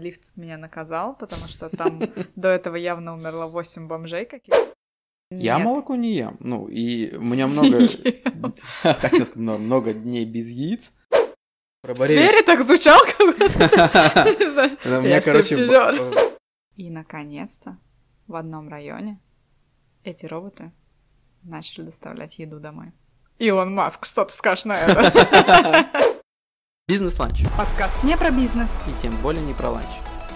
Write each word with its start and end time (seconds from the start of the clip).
Лифт 0.00 0.36
меня 0.36 0.56
наказал, 0.58 1.14
потому 1.14 1.46
что 1.46 1.68
там 1.68 2.02
до 2.36 2.48
этого 2.48 2.76
явно 2.76 3.14
умерло 3.14 3.46
8 3.46 3.86
бомжей 3.86 4.24
каких-то. 4.24 4.74
Я 5.30 5.56
Нет. 5.56 5.64
молоко 5.64 5.94
не 5.94 6.14
ем. 6.14 6.36
Ну, 6.40 6.66
и 6.66 7.14
у 7.16 7.22
меня 7.22 7.46
много... 7.46 7.78
Хотел 8.82 9.26
сказать, 9.26 9.36
много- 9.36 9.92
дней 9.94 10.24
без 10.24 10.48
яиц. 10.48 10.92
В 11.82 11.94
сфере 11.94 12.42
так 12.42 12.62
звучал, 12.62 13.00
как 13.00 13.26
будто... 13.26 14.36
не 14.38 14.50
знаю. 14.50 14.76
У 14.84 14.88
меня, 15.02 15.16
Я 15.16 15.20
короче... 15.20 15.54
И, 16.76 16.90
наконец-то, 16.90 17.78
в 18.26 18.34
одном 18.34 18.68
районе 18.68 19.20
эти 20.02 20.26
роботы 20.26 20.72
начали 21.42 21.84
доставлять 21.84 22.38
еду 22.38 22.58
домой. 22.58 22.92
Илон 23.38 23.74
Маск, 23.74 24.04
что 24.04 24.24
ты 24.24 24.32
скажешь 24.32 24.64
на 24.64 24.78
это? 24.78 26.19
Бизнес-ланч. 26.90 27.44
Подкаст 27.56 28.02
не 28.02 28.16
про 28.16 28.32
бизнес. 28.32 28.80
И 28.84 28.90
тем 29.00 29.14
более 29.18 29.44
не 29.44 29.54
про 29.54 29.70
ланч. 29.70 29.86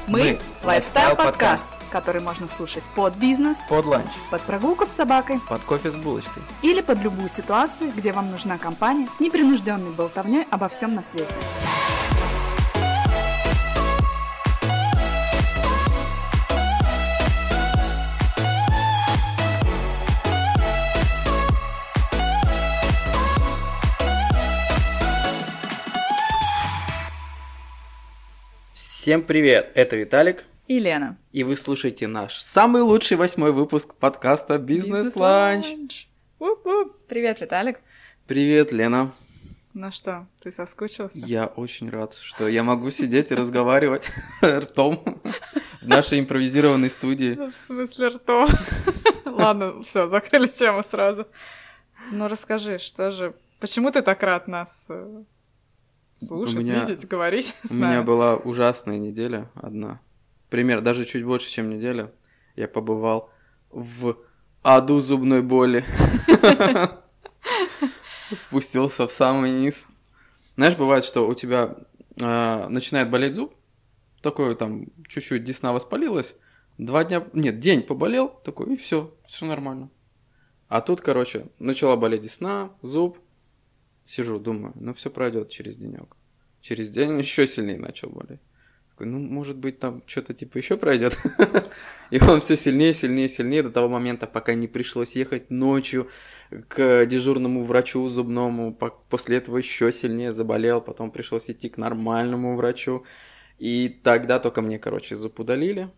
Мы— 0.07 0.39
лайфстайл-подкаст, 0.63 1.67
который 1.91 2.21
можно 2.21 2.47
слушать 2.47 2.85
под 2.95 3.17
бизнес, 3.17 3.59
Под 3.69 3.85
ланч. 3.87 4.07
под 4.31 4.41
прогулку 4.43 4.87
с 4.87 4.91
собакой 4.91 5.41
Под 5.49 5.61
кофе 5.63 5.91
с 5.91 5.97
булочкой. 5.97 6.45
или 6.63 6.81
под 6.81 7.01
любую 7.03 7.29
ситуацию, 7.29 7.91
где 7.97 8.13
вам 8.13 8.31
нужна 8.31 8.57
компания 8.57 9.09
с 9.11 9.19
непринужденной 9.19 9.91
болтовней 9.91 10.47
обо 10.49 10.69
всем 10.69 10.95
на 10.95 11.03
свете. 11.03 11.35
Всем 29.05 29.21
привет, 29.21 29.71
это 29.75 29.97
Виталик, 29.97 30.47
И 30.67 30.79
Лена. 30.79 31.19
и 31.31 31.45
вы 31.45 31.57
слушаете 31.57 32.07
наш 32.07 32.39
самый 32.39 32.81
лучший 32.81 33.19
восьмой 33.19 33.53
выпуск 33.53 33.95
подкаста 33.97 34.57
«Бизнес-ланч». 34.57 36.09
Привет, 37.07 37.39
Виталик. 37.39 37.81
Привет, 38.27 38.73
Лена. 38.73 39.13
Ну 39.75 39.91
что, 39.91 40.27
ты 40.43 40.51
соскучился? 40.51 41.19
Я 41.19 41.49
очень 41.49 41.91
рад, 41.91 42.15
что 42.15 42.49
я 42.49 42.63
могу 42.63 42.89
сидеть 42.89 43.31
и 43.31 43.35
разговаривать 43.35 44.09
ртом 44.43 45.21
в 45.83 45.87
нашей 45.87 46.21
импровизированной 46.21 46.89
студии. 46.89 47.35
Ну, 47.35 47.51
В 47.51 47.57
смысле 47.57 48.09
ртом? 48.09 48.49
Ладно, 49.27 49.83
все, 49.83 50.09
закрыли 50.09 50.47
тему 50.47 50.83
сразу. 50.83 51.29
Ну 52.11 52.27
расскажи, 52.27 52.79
что 52.79 53.11
же, 53.11 53.35
почему 53.61 53.91
ты 53.91 54.01
так 54.01 54.23
рад 54.23 54.49
нас 54.49 54.87
э, 54.89 55.25
слушать, 56.25 56.57
У 56.57 56.61
меня- 56.61 56.85
видеть, 56.85 57.07
говорить 57.09 57.55
У 57.71 57.75
меня 57.75 58.03
была 58.03 58.37
ужасная 58.37 58.99
неделя 58.99 59.51
одна. 59.55 60.01
Пример, 60.51 60.81
даже 60.81 61.05
чуть 61.05 61.25
больше, 61.25 61.51
чем 61.51 61.71
неделя. 61.71 62.13
Я 62.57 62.69
побывал 62.69 63.31
в 63.71 64.17
аду 64.63 65.01
зубной 65.01 65.43
боли. 65.43 65.85
Спустился 68.33 69.07
в 69.07 69.13
самый 69.13 69.51
низ. 69.51 69.87
Знаешь, 70.57 70.77
бывает, 70.77 71.05
что 71.05 71.29
у 71.29 71.35
тебя 71.35 71.77
а, 72.23 72.69
начинает 72.69 73.11
болеть 73.11 73.35
зуб, 73.35 73.55
такой 74.23 74.55
там 74.55 74.87
чуть-чуть 75.09 75.45
десна 75.45 75.73
воспалилась, 75.73 76.37
два 76.79 77.05
дня, 77.05 77.27
нет, 77.33 77.59
день 77.59 77.83
поболел, 77.83 78.29
такой, 78.29 78.73
и 78.73 78.77
все, 78.77 79.15
все 79.25 79.47
нормально. 79.47 79.91
А 80.69 80.81
тут, 80.81 81.01
короче, 81.01 81.47
начала 81.59 81.97
болеть 81.97 82.23
десна, 82.23 82.71
зуб, 82.83 83.19
сижу, 84.05 84.39
думаю, 84.39 84.73
ну 84.77 84.93
все 84.95 85.11
пройдет 85.11 85.49
через 85.49 85.77
денек. 85.77 86.17
Через 86.61 86.91
день 86.91 87.19
еще 87.19 87.47
сильнее 87.47 87.79
начал 87.79 88.11
болеть. 88.11 88.41
Такой, 88.91 89.07
ну, 89.09 89.19
может 89.19 89.57
быть, 89.57 89.81
там 89.81 90.03
что-то 90.07 90.35
типа 90.35 90.59
еще 90.59 90.77
пройдет. 90.77 91.19
И 92.11 92.21
он 92.21 92.41
все 92.41 92.57
сильнее, 92.57 92.95
сильнее, 92.95 93.29
сильнее 93.29 93.65
до 93.65 93.71
того 93.71 93.89
момента, 93.89 94.29
пока 94.29 94.55
не 94.55 94.69
пришлось 94.69 95.17
ехать 95.17 95.51
ночью 95.51 96.09
к 96.69 97.05
дежурному 97.07 97.65
врачу 97.65 98.09
зубному. 98.09 98.73
По- 98.73 98.91
После 99.11 99.39
этого 99.39 99.59
еще 99.59 99.91
сильнее 99.91 100.33
заболел, 100.33 100.81
потом 100.81 101.11
пришлось 101.11 101.51
идти 101.51 101.69
к 101.69 101.77
нормальному 101.77 102.57
врачу. 102.57 103.05
И 103.59 103.89
тогда 103.89 104.39
только 104.39 104.63
мне, 104.63 104.79
короче, 104.79 105.17
зуб 105.17 105.41
удалили. 105.41 105.91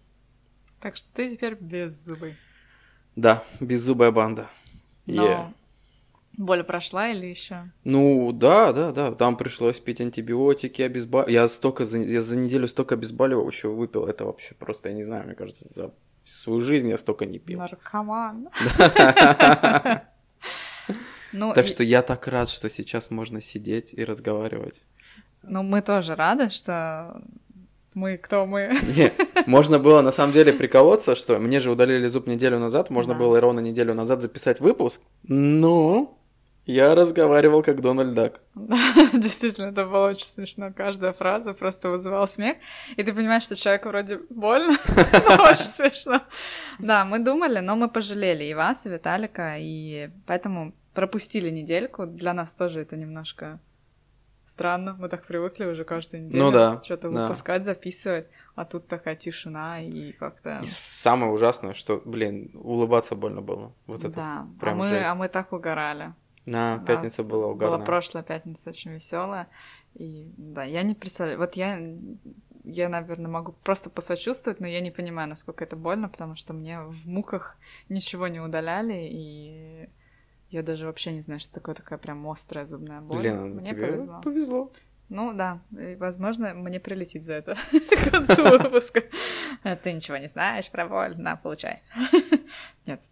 Так 0.80 0.96
что 0.96 1.08
ты 1.12 1.28
теперь 1.30 1.54
без 1.54 2.02
зубы. 2.02 2.34
Да, 3.14 3.42
беззубая 3.60 4.10
банда. 4.10 4.48
Но 5.06 5.24
Yeah. 5.24 5.52
Боль 6.36 6.62
прошла 6.64 7.08
или 7.08 7.26
еще? 7.26 7.70
Ну, 7.84 8.32
да, 8.32 8.72
да, 8.72 8.92
да. 8.92 9.12
Там 9.12 9.36
пришлось 9.36 9.80
пить 9.80 10.00
антибиотики, 10.00 10.82
обезболивающие. 10.82 11.34
Я 11.42 11.48
столько 11.48 11.84
за, 11.84 11.98
я 11.98 12.20
за 12.22 12.36
неделю 12.36 12.68
столько 12.68 12.94
обезболивающего 12.94 13.72
выпил. 13.72 14.06
Это 14.06 14.24
вообще 14.24 14.54
просто, 14.54 14.88
я 14.90 14.94
не 14.94 15.02
знаю, 15.02 15.24
мне 15.26 15.34
кажется, 15.34 15.66
за 15.68 15.92
всю 16.22 16.38
свою 16.38 16.60
жизнь 16.60 16.88
я 16.88 16.98
столько 16.98 17.24
не 17.26 17.38
пил. 17.38 17.58
Наркоман. 17.58 18.48
Ну, 21.32 21.52
Так 21.54 21.64
и- 21.66 21.68
что 21.68 21.82
я 21.82 22.02
так 22.02 22.26
рад, 22.28 22.48
что 22.48 22.70
сейчас 22.70 23.10
можно 23.10 23.40
сидеть 23.40 23.92
и 23.92 24.04
разговаривать. 24.04 24.82
ну, 25.42 25.62
мы 25.62 25.82
тоже 25.82 26.14
рады, 26.14 26.48
что 26.50 27.20
мы 27.94 28.16
кто 28.16 28.46
мы. 28.46 28.74
Не, 28.96 29.12
можно 29.46 29.78
было 29.78 30.00
на 30.02 30.12
самом 30.12 30.32
деле 30.32 30.52
приколоться, 30.52 31.14
что 31.14 31.38
мне 31.38 31.60
же 31.60 31.70
удалили 31.72 32.06
зуб 32.06 32.26
неделю 32.26 32.58
назад, 32.58 32.90
можно 32.90 33.12
Да. 33.14 33.18
было 33.20 33.40
ровно 33.40 33.60
неделю 33.60 33.92
назад 33.92 34.22
записать 34.22 34.60
выпуск, 34.60 35.02
но 35.24 36.15
я 36.66 36.94
разговаривал 36.94 37.62
как 37.62 37.80
Дональд 37.80 38.14
Дак. 38.14 38.40
Да, 38.54 38.76
действительно, 39.12 39.66
это 39.66 39.84
было 39.84 40.08
очень 40.08 40.26
смешно. 40.26 40.72
Каждая 40.76 41.12
фраза 41.12 41.54
просто 41.54 41.88
вызывала 41.88 42.26
смех. 42.26 42.56
И 42.96 43.02
ты 43.04 43.12
понимаешь, 43.12 43.44
что 43.44 43.54
человеку 43.54 43.88
вроде 43.88 44.18
больно, 44.30 44.76
но 45.28 45.44
очень 45.44 45.64
смешно. 45.64 46.22
Да, 46.78 47.04
мы 47.04 47.20
думали, 47.20 47.60
но 47.60 47.76
мы 47.76 47.88
пожалели 47.88 48.44
и 48.44 48.54
вас, 48.54 48.86
и 48.86 48.90
Виталика, 48.90 49.56
и 49.58 50.10
поэтому 50.26 50.74
пропустили 50.92 51.50
недельку. 51.50 52.06
Для 52.06 52.32
нас 52.32 52.54
тоже 52.54 52.80
это 52.80 52.96
немножко 52.96 53.60
странно. 54.44 54.96
Мы 54.98 55.08
так 55.08 55.24
привыкли 55.24 55.66
уже 55.66 55.84
каждую 55.84 56.24
неделю 56.24 56.44
Ну 56.44 56.50
да, 56.50 56.80
что-то 56.82 57.10
да. 57.10 57.22
выпускать, 57.22 57.64
записывать, 57.64 58.28
а 58.54 58.64
тут 58.64 58.88
такая 58.88 59.14
тишина 59.14 59.82
и 59.82 60.12
как-то... 60.12 60.60
И 60.62 60.66
самое 60.66 61.30
ужасное, 61.32 61.74
что, 61.74 62.00
блин, 62.04 62.50
улыбаться 62.54 63.14
больно 63.14 63.42
было. 63.42 63.72
Вот 63.86 64.04
это 64.04 64.14
да, 64.14 64.40
а 64.40 64.60
прям 64.60 64.78
мы, 64.78 64.88
жесть. 64.88 65.06
а 65.06 65.14
мы 65.14 65.28
так 65.28 65.52
угорали. 65.52 66.14
На, 66.46 66.78
пятница 66.78 67.22
нас 67.22 67.30
была 67.30 67.48
угарная. 67.48 67.78
Была 67.78 67.86
прошлая 67.86 68.22
пятница 68.22 68.70
очень 68.70 68.92
веселая. 68.92 69.48
И 69.94 70.32
да, 70.36 70.64
я 70.64 70.82
не 70.82 70.94
представляю. 70.94 71.38
Вот 71.38 71.54
я, 71.54 71.80
я, 72.64 72.88
наверное, 72.88 73.30
могу 73.30 73.52
просто 73.64 73.90
посочувствовать, 73.90 74.60
но 74.60 74.66
я 74.66 74.80
не 74.80 74.90
понимаю, 74.90 75.28
насколько 75.28 75.64
это 75.64 75.76
больно, 75.76 76.08
потому 76.08 76.36
что 76.36 76.52
мне 76.52 76.80
в 76.80 77.06
муках 77.06 77.56
ничего 77.88 78.28
не 78.28 78.40
удаляли, 78.40 79.08
и 79.10 79.88
я 80.50 80.62
даже 80.62 80.86
вообще 80.86 81.12
не 81.12 81.22
знаю, 81.22 81.40
что 81.40 81.54
такое 81.54 81.74
такая 81.74 81.98
прям 81.98 82.28
острая 82.28 82.66
зубная 82.66 83.00
боль. 83.00 83.22
Лена, 83.22 83.46
мне 83.46 83.66
тебе 83.66 83.86
повезло. 83.86 84.20
повезло. 84.22 84.72
Ну 85.08 85.32
да, 85.32 85.60
и, 85.70 85.94
возможно, 85.94 86.52
мне 86.54 86.80
прилетит 86.80 87.24
за 87.24 87.34
это 87.34 87.54
к 87.70 88.10
концу 88.10 88.42
выпуска. 88.42 89.02
А 89.62 89.76
Ты 89.76 89.92
ничего 89.92 90.16
не 90.16 90.28
знаешь 90.28 90.70
про 90.70 90.86
боль, 90.86 91.16
на, 91.16 91.36
получай. 91.36 91.82
Нет, 92.86 93.02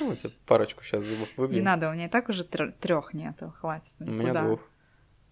Ну, 0.00 0.14
тебе 0.16 0.32
парочку 0.46 0.82
сейчас 0.84 1.04
зубов 1.04 1.28
не 1.28 1.34
выбьем. 1.42 1.64
надо, 1.64 1.90
у 1.90 1.92
меня 1.92 2.06
и 2.06 2.08
так 2.08 2.28
уже 2.28 2.44
трех 2.44 3.14
нету, 3.14 3.52
хватит. 3.58 3.94
У 4.00 4.04
меня 4.04 4.42
двух. 4.42 4.60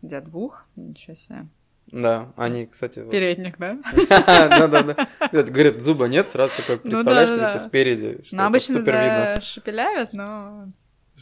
У 0.03 0.07
тебя 0.09 0.21
двух? 0.21 0.65
Ничего 0.77 1.15
себе. 1.15 1.47
Да, 1.87 2.33
они, 2.37 2.67
кстати... 2.67 3.05
Передник, 3.11 3.59
да? 3.59 3.79
Да-да-да. 4.09 5.09
Говорят, 5.43 5.81
зуба 5.83 6.07
нет, 6.07 6.29
сразу 6.29 6.53
такой 6.57 6.77
Ну 6.85 6.91
представляешь, 6.91 7.29
что 7.31 7.39
это 7.39 7.59
спереди, 7.59 8.23
что 8.23 8.37
Ну, 8.37 8.45
обычно 8.45 8.75
супер 8.75 8.93
видно. 8.93 9.33
да, 9.35 9.41
шепелявят, 9.41 10.13
но 10.13 10.67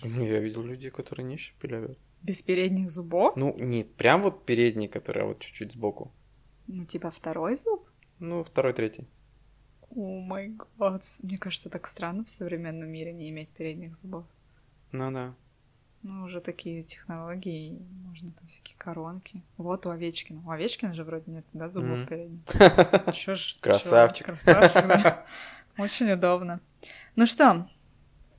Ну, 0.05 0.25
я 0.27 0.41
видел 0.41 0.63
людей, 0.63 0.91
которые 0.91 1.25
не 1.25 1.37
щепелявят. 1.39 1.99
без 2.23 2.43
передних 2.43 2.91
зубов. 2.91 3.35
Ну, 3.37 3.57
не 3.59 3.83
прям 3.85 4.23
вот 4.23 4.45
передний, 4.45 4.89
который, 4.89 5.23
а 5.23 5.27
вот 5.27 5.39
чуть-чуть 5.41 5.73
сбоку. 5.73 6.13
Ну, 6.67 6.85
типа 6.85 7.09
второй 7.11 7.57
зуб? 7.57 7.89
Ну, 8.19 8.45
второй, 8.45 8.75
третий. 8.75 9.09
О 9.95 10.21
май 10.21 10.55
гад. 10.79 11.03
Мне 11.23 11.39
кажется, 11.39 11.71
так 11.71 11.87
странно 11.87 12.25
в 12.25 12.29
современном 12.29 12.89
мире 12.89 13.13
не 13.13 13.31
иметь 13.31 13.49
передних 13.49 13.97
зубов. 13.97 14.25
Ну 14.93 15.11
да. 15.13 15.35
Ну, 16.03 16.25
уже 16.25 16.41
такие 16.41 16.83
технологии, 16.83 17.77
можно 18.07 18.31
там 18.31 18.47
всякие 18.47 18.77
коронки. 18.79 19.43
Вот 19.57 19.85
у 19.87 19.91
Овечкина. 19.91 20.43
У 20.47 20.51
Овечкина 20.51 20.95
же 20.95 21.03
вроде 21.05 21.31
нет, 21.31 21.45
да, 21.53 21.69
зубов 21.69 21.99
Мгм. 21.99 22.07
передних. 22.07 22.43
Чё 23.15 23.35
ж, 23.35 23.55
чё, 23.55 23.61
Красавчик. 23.61 24.27
Красавчик, 24.27 24.87
да. 24.87 25.27
Очень 25.77 26.13
удобно. 26.13 26.61
Ну 27.17 27.27
что, 27.27 27.69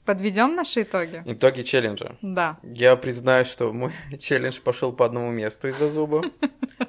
подведем 0.06 0.56
наши 0.56 0.84
итоги? 0.84 1.22
Итоги 1.26 1.64
челленджа. 1.64 2.16
Да. 2.22 2.58
Я 2.64 2.96
признаю, 2.96 3.44
что 3.44 3.74
мой 3.74 3.92
челлендж 4.20 4.62
пошел 4.62 4.94
по 4.94 5.06
одному 5.06 5.30
месту 5.30 5.68
из-за 5.68 5.90
зуба. 5.90 6.24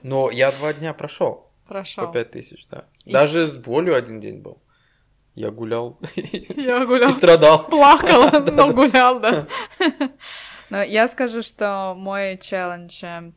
Но 0.04 0.30
я 0.30 0.52
два 0.52 0.72
дня 0.72 0.94
прошел. 0.94 1.49
По 1.70 1.74
Прошел. 1.74 2.10
пять 2.10 2.32
тысяч, 2.32 2.66
да. 2.68 2.86
И 3.04 3.12
Даже 3.12 3.46
с- 3.46 3.56
болью 3.56 3.94
один 3.94 4.18
день 4.18 4.40
был. 4.42 4.60
Я 5.36 5.50
гулял 5.50 6.00
Я 6.56 6.84
гулял 6.84 7.10
и 7.10 7.12
страдал. 7.12 7.66
плакала, 7.70 8.40
но 8.52 8.72
гулял, 8.72 9.20
да. 9.20 9.46
Но 10.70 10.82
я 10.82 11.06
скажу, 11.08 11.42
что 11.42 11.94
мой 11.96 12.36
челлендж 12.38 13.04
э, 13.04 13.32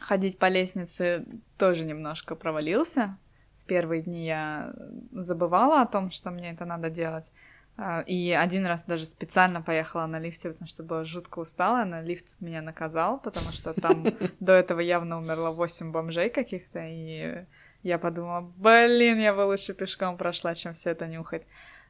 ходить 0.00 0.38
по 0.38 0.48
лестнице 0.48 1.24
тоже 1.58 1.84
немножко 1.84 2.34
провалился 2.36 3.18
первые 3.66 4.02
дни 4.02 4.26
я 4.26 4.72
забывала 5.12 5.80
о 5.80 5.86
том, 5.86 6.10
что 6.10 6.30
мне 6.30 6.50
это 6.52 6.64
надо 6.64 6.90
делать. 6.90 7.32
А, 7.76 8.02
и 8.02 8.30
один 8.30 8.66
раз 8.66 8.84
даже 8.84 9.04
специально 9.04 9.60
поехала 9.60 10.06
на 10.06 10.20
лифте, 10.20 10.50
потому 10.50 10.68
что 10.68 10.84
была 10.84 11.02
жутко 11.04 11.40
устала, 11.40 11.84
на 11.84 12.02
лифт 12.02 12.40
меня 12.40 12.62
наказал, 12.62 13.18
потому 13.18 13.50
что 13.50 13.72
там 13.74 14.06
до 14.40 14.52
этого 14.52 14.80
явно 14.80 15.18
умерло 15.18 15.50
8 15.50 15.90
бомжей 15.90 16.30
каких-то, 16.30 16.80
и 16.86 17.44
я 17.82 17.98
подумала, 17.98 18.40
блин, 18.40 19.18
я 19.18 19.34
бы 19.34 19.40
лучше 19.40 19.74
пешком 19.74 20.16
прошла, 20.16 20.54
чем 20.54 20.74
все 20.74 20.90
это 20.90 21.06
нюхать. 21.06 21.46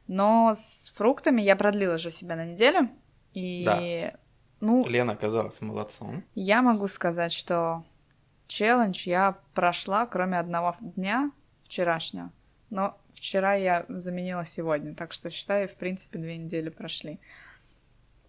Но 0.07 0.53
с 0.55 0.91
фруктами 0.95 1.41
я 1.41 1.55
продлила 1.55 1.97
же 1.97 2.09
себя 2.09 2.35
на 2.35 2.45
неделю, 2.45 2.89
и... 3.33 3.63
Да. 3.65 4.19
Ну, 4.61 4.87
Лена 4.87 5.13
оказалась 5.13 5.61
молодцом. 5.61 6.23
я 6.33 6.61
могу 6.61 6.87
сказать, 6.87 7.31
что 7.31 7.83
челлендж 8.47 9.07
я 9.07 9.37
прошла, 9.53 10.07
кроме 10.07 10.39
одного 10.39 10.73
дня 10.79 11.31
вчерашнего. 11.63 12.31
Но 12.75 12.99
вчера 13.13 13.53
я 13.53 13.85
заменила 13.87 14.43
сегодня, 14.43 14.93
так 14.95 15.13
что 15.13 15.29
считаю, 15.29 15.69
в 15.69 15.75
принципе, 15.77 16.19
две 16.19 16.35
недели 16.35 16.67
прошли. 16.67 17.21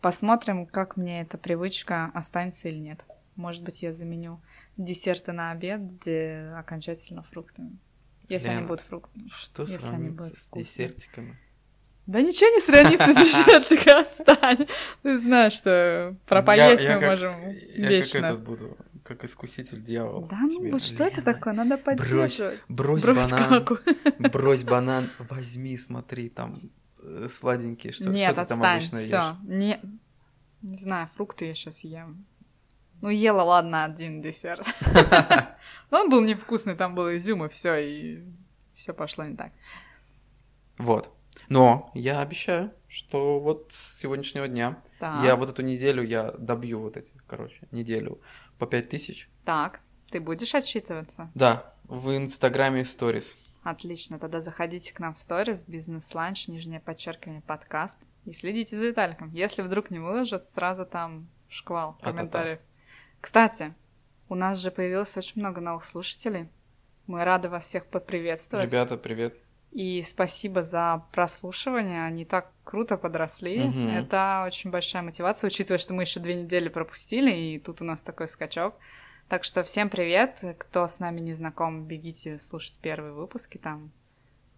Посмотрим, 0.00 0.66
как 0.66 0.96
мне 0.96 1.22
эта 1.22 1.36
привычка 1.36 2.12
останется 2.14 2.68
или 2.68 2.78
нет. 2.78 3.04
Может 3.34 3.64
быть, 3.64 3.82
я 3.82 3.92
заменю 3.92 4.40
десерты 4.76 5.32
на 5.32 5.50
обед, 5.50 5.80
где 5.80 6.52
окончательно 6.56 7.22
фрукты. 7.22 7.64
Если 8.28 8.46
они 8.46 8.58
Лена, 8.58 8.68
будут 8.68 8.82
фрукты. 8.82 9.18
Что 9.32 9.62
Если 9.62 9.74
они 9.78 9.84
сравнится 9.84 10.16
будут 10.22 10.36
с 10.36 10.50
десертиками? 10.52 11.36
Да 12.06 12.20
ничего 12.22 12.48
не 12.50 12.60
сравнится 12.60 13.12
с 13.12 13.16
десертиком, 13.16 13.98
отстань. 13.98 14.68
Ты 15.02 15.18
знаешь, 15.18 15.54
что 15.54 16.14
про 16.26 16.40
поесть 16.40 16.84
Я- 16.84 16.92
я 16.92 17.00
мы 17.00 17.06
можем 17.06 17.48
Я 17.48 17.88
вечно. 17.88 18.20
как 18.20 18.30
этот 18.34 18.44
буду, 18.44 18.76
как 19.06 19.24
искуситель 19.24 19.82
дьявола. 19.82 20.26
Да, 20.28 20.40
ну 20.40 20.60
тебе. 20.60 20.72
вот 20.72 20.82
что 20.82 21.04
это 21.04 21.22
такое? 21.22 21.52
Надо 21.52 21.76
Брось, 21.76 21.84
поддерживать. 21.98 22.60
брось, 22.68 23.04
Брось 23.04 23.30
банан, 23.30 23.64
каку. 23.64 23.78
брось 24.32 24.64
банан, 24.64 25.10
возьми, 25.18 25.78
смотри, 25.78 26.28
там 26.28 26.60
э, 27.02 27.28
сладенькие, 27.30 27.92
что, 27.92 28.08
Нет, 28.08 28.32
что 28.32 28.42
ты 28.42 28.48
там 28.48 28.58
отстань, 28.62 28.76
обычно 28.78 28.98
все. 28.98 29.16
ешь. 29.16 29.36
Не... 29.44 29.80
не 30.62 30.78
знаю, 30.78 31.06
фрукты 31.08 31.46
я 31.46 31.54
сейчас 31.54 31.84
ем. 31.84 32.26
Ну, 33.02 33.10
ела, 33.10 33.42
ладно, 33.42 33.84
один 33.84 34.20
десерт. 34.22 34.66
Но 35.90 36.00
он 36.00 36.10
был 36.10 36.22
невкусный, 36.22 36.74
там 36.74 36.94
был 36.94 37.14
изюм, 37.14 37.44
и 37.44 37.48
все, 37.48 37.76
и 37.76 38.24
все 38.74 38.92
пошло 38.92 39.24
не 39.24 39.36
так. 39.36 39.52
Вот. 40.78 41.12
Но 41.48 41.90
я 41.94 42.20
обещаю, 42.20 42.72
что 42.88 43.38
вот 43.38 43.66
с 43.70 44.00
сегодняшнего 44.00 44.48
дня 44.48 44.78
Так, 44.98 45.24
я 45.24 45.36
вот 45.36 45.50
эту 45.50 45.62
неделю 45.62 46.02
я 46.02 46.32
добью 46.32 46.80
вот 46.80 46.96
эти, 46.96 47.12
короче, 47.26 47.68
неделю 47.70 48.20
по 48.58 48.66
пять 48.66 48.88
тысяч. 48.88 49.28
так, 49.44 49.80
ты 50.10 50.20
будешь 50.20 50.54
отчитываться? 50.54 51.30
Да, 51.34 51.74
в 51.84 52.16
Инстаграме 52.16 52.84
сторис. 52.84 53.36
Отлично, 53.64 54.18
тогда 54.20 54.40
заходите 54.40 54.94
к 54.94 55.00
нам 55.00 55.14
в 55.14 55.18
сторис, 55.18 55.64
бизнес-ланч, 55.64 56.46
нижнее 56.48 56.78
подчеркивание, 56.80 57.42
подкаст, 57.42 57.98
и 58.24 58.32
следите 58.32 58.76
за 58.76 58.86
Виталиком. 58.86 59.30
Если 59.32 59.62
вдруг 59.62 59.90
не 59.90 59.98
выложат, 59.98 60.48
сразу 60.48 60.86
там 60.86 61.28
шквал 61.48 61.96
А-та-та. 62.00 62.12
комментариев. 62.16 62.58
Кстати, 63.20 63.74
у 64.28 64.34
нас 64.36 64.58
же 64.58 64.70
появилось 64.70 65.16
очень 65.16 65.40
много 65.40 65.60
новых 65.60 65.82
слушателей. 65.84 66.48
Мы 67.06 67.24
рады 67.24 67.48
вас 67.48 67.64
всех 67.64 67.86
поприветствовать. 67.86 68.70
Ребята, 68.70 68.96
привет. 68.96 69.36
И 69.76 70.00
спасибо 70.00 70.62
за 70.62 71.02
прослушивание. 71.12 72.06
Они 72.06 72.24
так 72.24 72.50
круто 72.64 72.96
подросли. 72.96 73.64
Мгм. 73.64 73.88
Это 73.90 74.44
очень 74.46 74.70
большая 74.70 75.02
мотивация, 75.02 75.48
учитывая, 75.48 75.76
что 75.76 75.92
мы 75.92 76.04
еще 76.04 76.18
две 76.18 76.34
недели 76.34 76.70
пропустили, 76.70 77.30
и 77.30 77.58
тут 77.58 77.82
у 77.82 77.84
нас 77.84 78.00
такой 78.00 78.26
скачок. 78.26 78.76
Так 79.28 79.44
что 79.44 79.62
всем 79.62 79.90
привет. 79.90 80.42
Кто 80.58 80.86
с 80.86 80.98
нами 80.98 81.20
не 81.20 81.34
знаком, 81.34 81.84
бегите 81.84 82.38
слушать 82.38 82.78
первые 82.80 83.12
выпуски, 83.12 83.58
там 83.58 83.92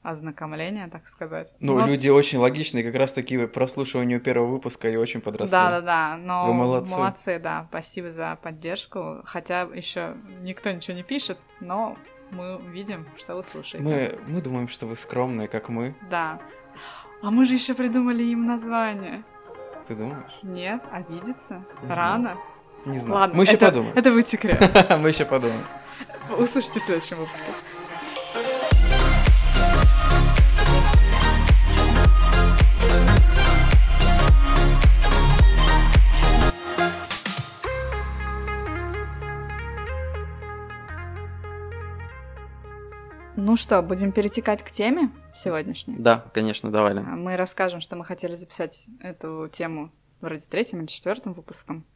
ознакомление, 0.02 0.86
так 0.86 1.08
сказать. 1.08 1.52
Ну, 1.58 1.80
Но- 1.80 1.86
люди 1.88 2.08
очень 2.08 2.38
логичные, 2.38 2.84
как 2.84 2.94
раз 2.94 3.12
таки 3.12 3.44
прослушиванию 3.48 4.20
первого 4.20 4.52
выпуска 4.52 4.88
и 4.88 4.94
очень 4.94 5.20
подросли. 5.20 5.50
Да, 5.50 5.70
да, 5.70 5.80
да. 5.80 6.16
Но 6.16 6.46
Вы 6.46 6.54
молодцы. 6.54 7.40
да. 7.40 7.66
Спасибо 7.70 8.08
за 8.08 8.38
поддержку. 8.40 9.22
Хотя 9.24 9.62
еще 9.62 10.14
никто 10.42 10.70
ничего 10.70 10.96
не 10.96 11.02
пишет, 11.02 11.38
но 11.58 11.98
мы 12.30 12.60
видим, 12.70 13.06
что 13.16 13.36
вы 13.36 13.42
слушаете. 13.42 13.84
Мы, 14.26 14.34
мы 14.34 14.40
думаем, 14.40 14.68
что 14.68 14.86
вы 14.86 14.96
скромные, 14.96 15.48
как 15.48 15.68
мы. 15.68 15.94
Да. 16.10 16.40
А 17.22 17.30
мы 17.30 17.46
же 17.46 17.54
еще 17.54 17.74
придумали 17.74 18.22
им 18.22 18.46
название. 18.46 19.24
Ты 19.86 19.94
думаешь? 19.94 20.38
Нет, 20.42 20.82
обидеться? 20.92 21.64
Не 21.80 21.86
знаю. 21.86 21.98
Рано? 21.98 22.38
Не 22.84 22.98
знаю. 22.98 23.20
Ладно, 23.20 23.36
мы 23.36 23.44
еще 23.44 23.54
это, 23.54 23.66
подумаем. 23.66 23.92
Это 23.96 24.10
будет 24.10 24.26
секрет. 24.26 24.60
Мы 25.00 25.08
еще 25.08 25.24
подумаем. 25.24 25.64
Услышите 26.36 26.78
в 26.78 26.82
следующем 26.82 27.16
выпуске. 27.16 27.50
Ну 43.40 43.54
что, 43.54 43.82
будем 43.82 44.10
перетекать 44.10 44.64
к 44.64 44.70
теме 44.72 45.12
сегодняшней? 45.32 45.94
Да, 45.96 46.24
конечно, 46.34 46.72
давай, 46.72 46.92
А. 46.98 47.02
Мы 47.02 47.36
расскажем, 47.36 47.80
что 47.80 47.94
мы 47.94 48.04
хотели 48.04 48.34
записать 48.34 48.90
эту 49.00 49.48
тему 49.52 49.92
вроде 50.20 50.44
третьим 50.44 50.80
или 50.80 50.86
четвертым 50.88 51.34
выпуском, 51.34 51.86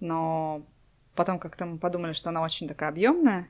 но 0.00 0.66
потом 1.14 1.38
как-то 1.38 1.64
мы 1.64 1.78
подумали, 1.78 2.12
что 2.12 2.30
она 2.30 2.42
очень 2.42 2.66
такая 2.66 2.88
объемная, 2.88 3.46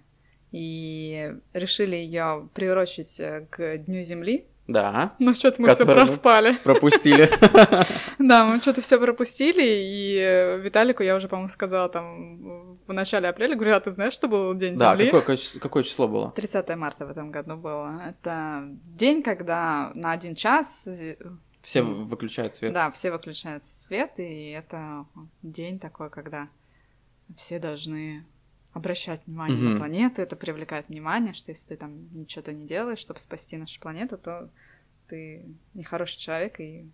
и 0.53 1.35
решили 1.55 1.97
ее 1.97 2.47
приурочить 2.53 3.19
э, 3.19 3.47
к 3.49 3.79
Дню 3.79 4.03
Земли. 4.03 4.47
Да, 4.73 5.15
Но 5.19 5.35
что-то 5.35 5.61
мы 5.63 5.73
все 5.75 5.85
проспали. 5.85 6.55
пропустили. 6.65 7.29
Да, 8.19 8.45
мы 8.45 8.61
что-то 8.61 8.81
все 8.81 8.99
пропустили, 9.01 9.63
и 9.65 10.61
Виталику 10.63 11.03
я 11.03 11.17
уже, 11.17 11.27
по-моему, 11.29 11.49
сказала 11.49 11.89
там 11.89 12.77
в 12.87 12.93
начале 12.93 13.29
апреля, 13.29 13.57
говорю, 13.57 13.75
а 13.77 13.81
ты 13.81 13.91
знаешь, 13.91 14.13
что 14.13 14.29
был 14.29 14.55
День 14.55 14.77
Да, 14.77 14.93
Земли? 14.97 15.11
какое, 15.11 15.37
какое- 15.61 15.83
число 15.83 16.07
было? 16.07 16.31
30 16.33 16.77
марта 16.77 17.07
в 17.07 17.11
этом 17.11 17.31
году 17.31 17.57
было. 17.57 18.01
Это 18.09 18.65
день, 18.85 19.23
когда 19.23 19.91
на 19.95 20.13
один 20.13 20.35
час 20.35 20.87
Все 21.63 21.83
выключают 21.83 22.55
свет. 22.55 22.73
Да, 22.73 22.91
все 22.91 23.11
выключают 23.11 23.65
свет, 23.65 24.13
и 24.19 24.51
это 24.51 25.07
день 25.43 25.79
такой, 25.79 26.11
когда 26.11 26.49
все 27.37 27.59
должны 27.59 28.25
обращать 28.73 29.21
внимание 29.27 29.57
Мгм. 29.57 29.71
на 29.73 29.77
планету, 29.79 30.23
это 30.23 30.37
привлекает 30.37 30.89
внимание, 30.89 31.35
что 31.35 31.51
если 31.51 31.69
ты 31.69 31.77
там 31.77 32.09
ничего-то 32.13 32.53
не 32.53 32.67
делаешь, 32.67 32.99
чтобы 33.01 33.19
спасти 33.21 33.57
нашу 33.57 33.81
планету, 33.81 34.17
то 34.17 34.51
ты 35.09 35.45
нехороший 35.75 36.19
человек, 36.19 36.61
и 36.61 36.89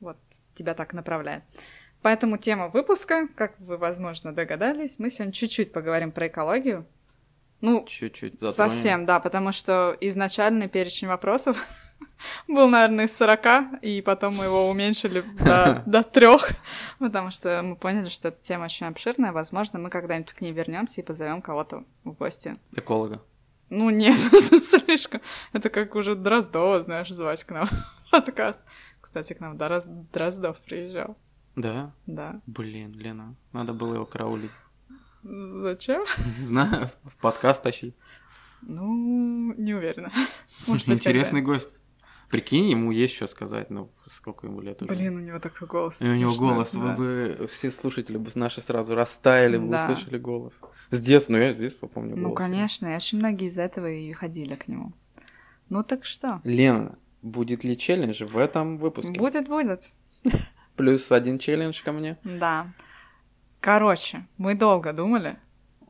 вот 0.00 0.16
тебя 0.54 0.74
так 0.74 0.94
направляет. 0.94 1.44
Поэтому 2.00 2.38
тема 2.38 2.68
выпуска, 2.68 3.28
как 3.34 3.58
вы, 3.60 3.76
возможно, 3.76 4.32
догадались, 4.32 4.98
мы 4.98 5.10
сегодня 5.10 5.32
чуть-чуть 5.32 5.72
поговорим 5.72 6.12
про 6.12 6.28
экологию. 6.28 6.86
Ну, 7.60 7.84
Чуть-чуть 7.86 8.38
затронем. 8.38 8.70
Совсем, 8.70 9.04
да, 9.06 9.18
потому 9.18 9.50
что 9.52 9.96
изначальный 10.00 10.68
перечень 10.68 11.08
вопросов 11.08 11.58
был, 12.48 12.68
наверное, 12.68 13.06
из 13.06 13.16
40, 13.16 13.82
и 13.82 14.02
потом 14.02 14.36
мы 14.36 14.44
его 14.44 14.68
уменьшили 14.70 15.20
до, 15.20 15.82
до 15.86 16.02
трех, 16.02 16.50
потому 16.98 17.30
что 17.30 17.62
мы 17.62 17.76
поняли, 17.76 18.08
что 18.08 18.28
эта 18.28 18.42
тема 18.42 18.64
очень 18.64 18.86
обширная. 18.86 19.32
Возможно, 19.32 19.78
мы 19.78 19.90
когда-нибудь 19.90 20.32
к 20.32 20.40
ней 20.40 20.52
вернемся 20.52 21.00
и 21.00 21.04
позовем 21.04 21.42
кого-то 21.42 21.84
в 22.04 22.12
гости. 22.12 22.58
Эколога. 22.72 23.22
Ну, 23.70 23.90
нет, 23.90 24.18
слишком. 24.64 25.20
Это 25.52 25.68
как 25.68 25.94
уже 25.94 26.14
Дроздова, 26.14 26.82
знаешь, 26.82 27.10
звать 27.10 27.44
к 27.44 27.50
нам 27.50 27.68
подкаст. 28.10 28.60
Кстати, 29.00 29.34
к 29.34 29.40
нам 29.40 29.56
Дроз- 29.56 29.86
Дроздов 30.12 30.58
приезжал. 30.60 31.16
Да? 31.54 31.92
Да. 32.06 32.40
Блин, 32.46 32.92
Лена, 32.92 33.34
надо 33.52 33.72
было 33.74 33.94
его 33.94 34.06
караулить. 34.06 34.50
Зачем? 35.22 36.04
Не 36.38 36.44
знаю, 36.44 36.88
в 37.04 37.16
подкаст 37.18 37.62
тащить. 37.62 37.94
Ну, 38.62 39.54
не 39.54 39.74
уверена. 39.74 40.10
Может, 40.66 40.88
Интересный 40.88 41.42
гость. 41.42 41.76
Прикинь, 42.28 42.66
ему 42.66 42.90
есть 42.90 43.14
что 43.14 43.26
сказать, 43.26 43.70
ну, 43.70 43.90
сколько 44.12 44.46
ему 44.46 44.60
лет 44.60 44.82
уже. 44.82 44.94
Блин, 44.94 45.16
у 45.16 45.20
него 45.20 45.38
такой 45.38 45.66
голос. 45.66 46.02
И 46.02 46.06
у 46.06 46.14
него 46.14 46.34
голос, 46.34 46.72
да. 46.72 46.80
вы 46.80 47.36
бы, 47.38 47.46
все 47.46 47.70
слушатели 47.70 48.18
бы 48.18 48.30
наши 48.34 48.60
сразу 48.60 48.94
растаяли 48.94 49.56
бы, 49.56 49.68
Да. 49.68 49.82
услышали 49.84 50.18
голос. 50.18 50.60
С 50.90 51.00
детства, 51.00 51.32
ну 51.32 51.38
я 51.38 51.54
с 51.54 51.56
детства 51.56 51.86
помню 51.86 52.16
голос. 52.16 52.22
Ну, 52.22 52.34
конечно, 52.34 52.86
и 52.92 52.96
очень 52.96 53.18
многие 53.18 53.48
из 53.48 53.58
этого 53.58 53.90
и 53.90 54.12
ходили 54.12 54.54
к 54.54 54.68
нему. 54.68 54.92
Ну 55.70 55.82
так 55.82 56.04
что? 56.04 56.40
Лена, 56.44 56.98
будет 57.22 57.64
ли 57.64 57.76
челлендж 57.78 58.22
в 58.24 58.36
этом 58.36 58.76
выпуске? 58.78 59.18
Будет, 59.18 59.48
будет. 59.48 59.92
Плюс 60.76 61.10
один 61.10 61.38
челлендж 61.38 61.82
ко 61.82 61.92
мне. 61.92 62.18
Да. 62.24 62.72
Короче, 63.60 64.26
мы 64.36 64.54
долго 64.54 64.92
думали. 64.92 65.38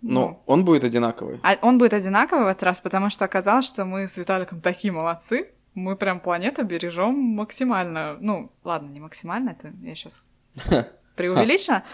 Но 0.01 0.43
он 0.47 0.65
будет 0.65 0.85
одинаковый. 0.85 1.41
А 1.43 1.57
он 1.61 1.79
будет 1.79 1.93
одинаковый 1.93 2.45
в 2.45 2.49
этот 2.49 2.63
раз, 2.63 2.81
потому 2.81 3.11
что 3.11 3.25
оказалось, 3.25 3.67
что 3.67 3.85
мы 3.85 4.07
с 4.07 4.17
Виталиком 4.17 4.61
такие 4.61 4.93
молодцы. 4.93 5.51
Мы 5.79 5.97
прям 5.97 6.21
планету 6.21 6.65
бережем 6.65 7.15
максимально. 7.15 8.17
Ну, 8.21 8.51
ладно, 8.65 8.91
не 8.91 9.01
максимально, 9.01 9.51
это 9.51 9.73
я 9.83 9.95
сейчас 9.95 10.31
преувеличила. 11.17 11.85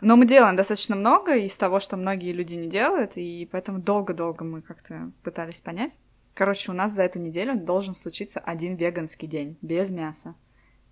Но 0.00 0.16
мы 0.16 0.26
делаем 0.26 0.56
достаточно 0.56 0.96
много 0.96 1.36
из 1.36 1.56
того, 1.56 1.78
что 1.78 1.96
многие 1.96 2.32
люди 2.32 2.56
не 2.56 2.68
делают, 2.68 3.12
и 3.16 3.48
поэтому 3.50 3.78
долго-долго 3.78 4.44
мы 4.44 4.60
как-то 4.60 5.12
пытались 5.22 5.60
понять. 5.60 5.96
Короче, 6.34 6.72
у 6.72 6.74
нас 6.74 6.92
за 6.92 7.04
эту 7.04 7.18
неделю 7.20 7.56
должен 7.56 7.94
случиться 7.94 8.40
один 8.40 8.74
веганский 8.74 9.28
день, 9.28 9.56
без 9.62 9.90
мяса. 9.90 10.34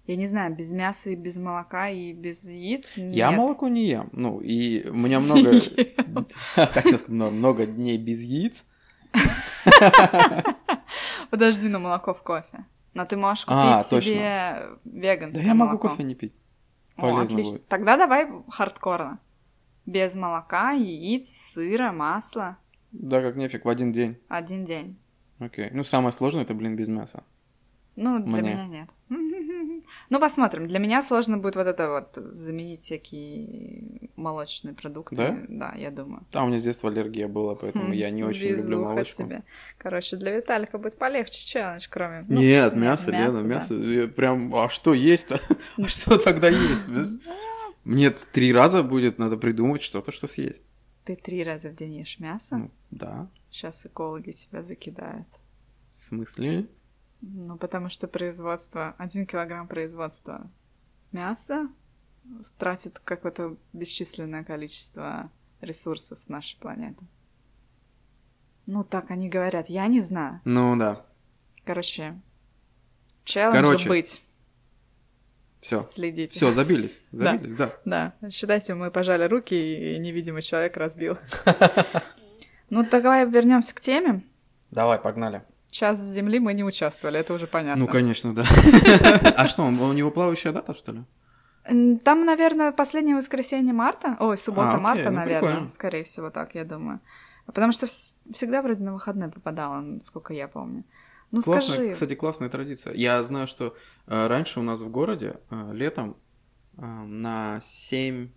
Я 0.06 0.16
не 0.16 0.26
знаю, 0.26 0.54
без 0.54 0.73
мяса 0.73 1.11
и 1.11 1.14
без 1.14 1.38
молока 1.38 1.88
и 1.88 2.12
без 2.12 2.44
яиц. 2.44 2.97
Я 2.97 3.28
нет. 3.30 3.38
молоко 3.38 3.68
не 3.68 3.87
ем. 3.87 4.09
Ну, 4.12 4.40
и 4.40 4.88
у 4.88 4.94
меня 4.94 5.20
много... 5.20 5.52
Хотел 6.54 6.99
сказать, 6.99 7.09
много 7.09 7.66
дней 7.66 7.99
без 7.99 8.23
яиц. 8.23 8.64
Подожди, 11.30 11.68
но 11.68 11.78
молоко 11.78 12.12
в 12.14 12.22
кофе. 12.22 12.64
Но 12.94 13.04
ты 13.04 13.16
можешь 13.16 13.44
купить 13.44 13.58
А, 13.60 13.82
себе 13.82 14.68
веганское 14.84 15.42
Да 15.42 15.49
я 15.49 15.54
могу 15.54 15.70
молоко. 15.72 15.88
кофе 15.90 16.02
не 16.02 16.14
пить. 16.14 16.34
О, 16.96 17.02
Полезно 17.02 17.22
отлично. 17.22 17.52
будет. 17.58 17.68
Тогда 17.68 17.96
давай 17.96 18.28
хардкорно. 18.49 19.18
Без 19.87 20.14
молока, 20.14 20.72
яиц, 20.72 21.28
сыра, 21.30 21.92
масла. 21.92 22.58
Да, 22.92 23.20
как 23.22 23.37
нефиг, 23.37 23.64
в 23.64 23.68
один 23.68 23.92
день. 23.92 24.18
Один 24.28 24.64
день. 24.64 24.99
Окей. 25.38 25.68
Ну, 25.72 25.84
самое 25.84 26.12
сложное 26.12 26.42
это, 26.42 26.54
блин, 26.54 26.76
без 26.76 26.88
мяса. 26.88 27.25
Ну, 27.96 28.18
для 28.18 28.42
Мне. 28.42 28.52
меня 28.54 28.66
нет. 28.66 28.88
Ну, 30.08 30.20
посмотрим. 30.20 30.66
Для 30.68 30.78
меня 30.78 31.02
сложно 31.02 31.38
будет 31.38 31.56
вот 31.56 31.66
это 31.66 31.88
вот 31.90 32.16
заменить 32.37 32.80
всякие 32.80 34.10
молочные 34.21 34.75
продукты. 34.75 35.17
Да? 35.17 35.37
Да, 35.49 35.75
я 35.77 35.91
думаю. 35.91 36.25
Да, 36.33 36.45
у 36.45 36.49
меня 36.49 36.59
с 36.59 36.62
детства 36.62 36.91
аллергия 36.91 37.27
была, 37.29 37.55
поэтому 37.55 37.89
Хм, 37.89 37.93
я 37.93 38.11
не 38.11 38.23
очень 38.23 38.49
люблю 38.49 38.85
молочку. 38.85 39.23
тебе. 39.25 39.43
Короче, 39.79 40.17
для 40.17 40.37
Виталика 40.37 40.79
будет 40.79 40.99
полегче 40.99 41.41
челлендж, 41.45 41.87
кроме... 41.91 42.25
ну, 42.29 42.37
Нет, 42.41 42.77
мясо, 42.77 43.11
Лена, 43.11 43.41
да. 43.41 43.47
мясо. 43.47 43.75
Я 43.75 44.09
Прям, 44.09 44.55
а 44.55 44.69
что 44.69 44.95
есть-то? 44.95 45.41
А 45.79 45.89
что 45.89 46.19
тогда 46.19 46.49
есть? 46.49 46.89
Мне 47.85 48.11
три 48.11 48.53
раза 48.53 48.83
будет 48.83 49.19
надо 49.19 49.37
придумать 49.37 49.83
что-то, 49.83 50.12
что 50.12 50.27
съесть. 50.27 50.65
Ты 51.05 51.17
три 51.17 51.43
раза 51.43 51.71
в 51.71 51.75
день 51.75 51.95
ешь 51.97 52.19
мясо? 52.21 52.57
Ну, 52.57 52.71
да. 52.91 53.29
Сейчас 53.50 53.87
экологи 53.87 54.33
тебя 54.33 54.62
закидают. 54.62 55.27
В 55.91 55.97
смысле? 55.97 56.67
Ну, 57.23 57.57
потому 57.57 57.89
что 57.89 58.07
производство, 58.07 58.95
один 58.99 59.27
килограмм 59.27 59.67
производства 59.67 60.50
мяса 61.12 61.69
тратит 62.59 62.99
какое-то 63.00 63.57
бесчисленное 63.73 64.45
количество 64.45 65.31
ресурсов 65.61 66.19
нашей 66.29 66.59
планеты. 66.59 67.05
Ну, 68.67 68.85
так 68.85 69.11
они 69.11 69.29
говорят. 69.29 69.69
Я 69.69 69.87
не 69.87 70.00
знаю. 70.00 70.41
Ну 70.45 70.77
да. 70.77 71.05
Короче, 71.65 72.21
челлендж 73.25 73.55
Короче, 73.57 73.89
быть. 73.89 74.23
Все. 75.61 75.83
Следите. 75.83 76.33
Все, 76.33 76.50
забились. 76.53 77.00
Да. 77.12 77.33
Забились, 77.33 77.55
да. 77.55 77.75
Да, 77.85 78.15
считайте, 78.31 78.75
мы 78.75 78.91
пожали 78.91 79.25
руки, 79.25 79.55
и 79.55 79.99
невидимый 79.99 80.43
человек 80.43 80.77
разбил. 80.77 81.19
Ну, 82.71 82.87
давай 82.89 83.29
вернемся 83.29 83.75
к 83.75 83.81
теме. 83.81 84.23
Давай, 84.71 85.00
погнали. 85.00 85.43
Час 85.73 85.99
земли 85.99 86.39
мы 86.39 86.55
не 86.55 86.62
участвовали, 86.62 87.19
это 87.19 87.35
уже 87.35 87.49
понятно. 87.49 87.85
Ну, 87.85 87.91
конечно, 87.91 88.33
да. 88.33 88.45
А 89.37 89.49
что, 89.49 89.65
у 89.65 89.93
него 89.93 90.12
плавающая 90.12 90.53
дата, 90.53 90.73
что 90.73 90.93
ли? 90.93 91.05
Там, 91.64 92.25
наверное, 92.25 92.73
последнее 92.73 93.17
воскресенье 93.17 93.73
марта. 93.73 94.17
Ой, 94.19 94.38
суббота 94.38 94.71
А, 94.71 94.73
окей, 94.75 94.83
марта, 94.83 95.11
ну, 95.11 95.17
наверное. 95.17 95.50
прикольно. 95.50 95.69
Скорее 95.69 96.05
всего, 96.05 96.31
так, 96.31 96.55
я 96.55 96.64
думаю. 96.64 97.00
Потому 97.47 97.73
что 97.73 97.87
вс- 97.87 98.12
всегда 98.33 98.62
вроде 98.62 98.83
на 98.83 98.93
выходной 98.93 99.29
попадала, 99.31 99.81
насколько 99.81 100.33
я 100.33 100.49
помню. 100.49 100.85
Ну, 101.33 101.43
Классная, 101.43 101.75
скажи. 101.75 101.90
кстати, 101.90 102.14
классная 102.14 102.49
традиция. 102.49 102.95
Я 102.95 103.23
знаю, 103.23 103.47
что 103.47 103.76
э, 104.07 104.26
раньше 104.26 104.59
у 104.59 104.62
нас 104.62 104.81
в 104.81 104.90
городе 104.90 105.38
э, 105.50 105.73
летом 105.73 106.17
э, 106.76 106.83
на 106.85 107.61
7... 107.62 108.31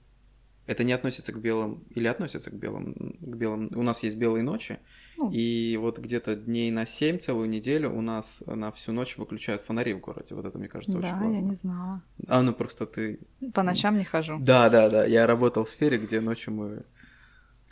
Это 0.65 0.86
не 0.86 0.93
относится 0.93 1.34
к 1.34 1.39
белым... 1.39 1.84
Или 1.89 2.08
относится 2.08 2.50
к 2.50 2.53
белым? 2.53 2.93
К 3.20 3.36
белым... 3.36 3.70
У 3.75 3.82
нас 3.82 4.01
есть 4.03 4.15
белые 4.15 4.43
ночи. 4.43 4.79
Ну. 5.17 5.29
И 5.29 5.77
вот 5.77 6.00
где-то 6.00 6.36
дней 6.36 6.72
на 6.72 6.86
7 6.86 7.17
целую 7.17 7.50
неделю 7.50 7.91
у 7.91 8.00
нас 8.01 8.43
на 8.46 8.72
всю 8.72 8.93
ночь 8.93 9.17
выключают 9.17 9.62
фонари 9.62 9.93
в 9.93 10.00
городе. 10.00 10.36
Вот 10.36 10.46
это, 10.46 10.58
мне 10.58 10.70
кажется, 10.70 10.98
очень 10.98 11.10
Да, 11.10 11.17
классно. 11.17 11.34
я 11.34 11.41
не 11.41 11.53
знала. 11.53 12.01
А, 12.27 12.41
ну 12.41 12.53
просто 12.53 12.86
ты... 12.86 13.20
По 13.53 13.62
ночам 13.62 13.98
не 13.98 14.05
хожу. 14.05 14.38
Да, 14.39 14.70
да, 14.70 14.89
да. 14.89 15.05
Я 15.05 15.27
работал 15.27 15.65
в 15.65 15.70
сфере, 15.70 15.98
где 15.98 16.22
ночью 16.22 16.53
мы... 16.53 16.84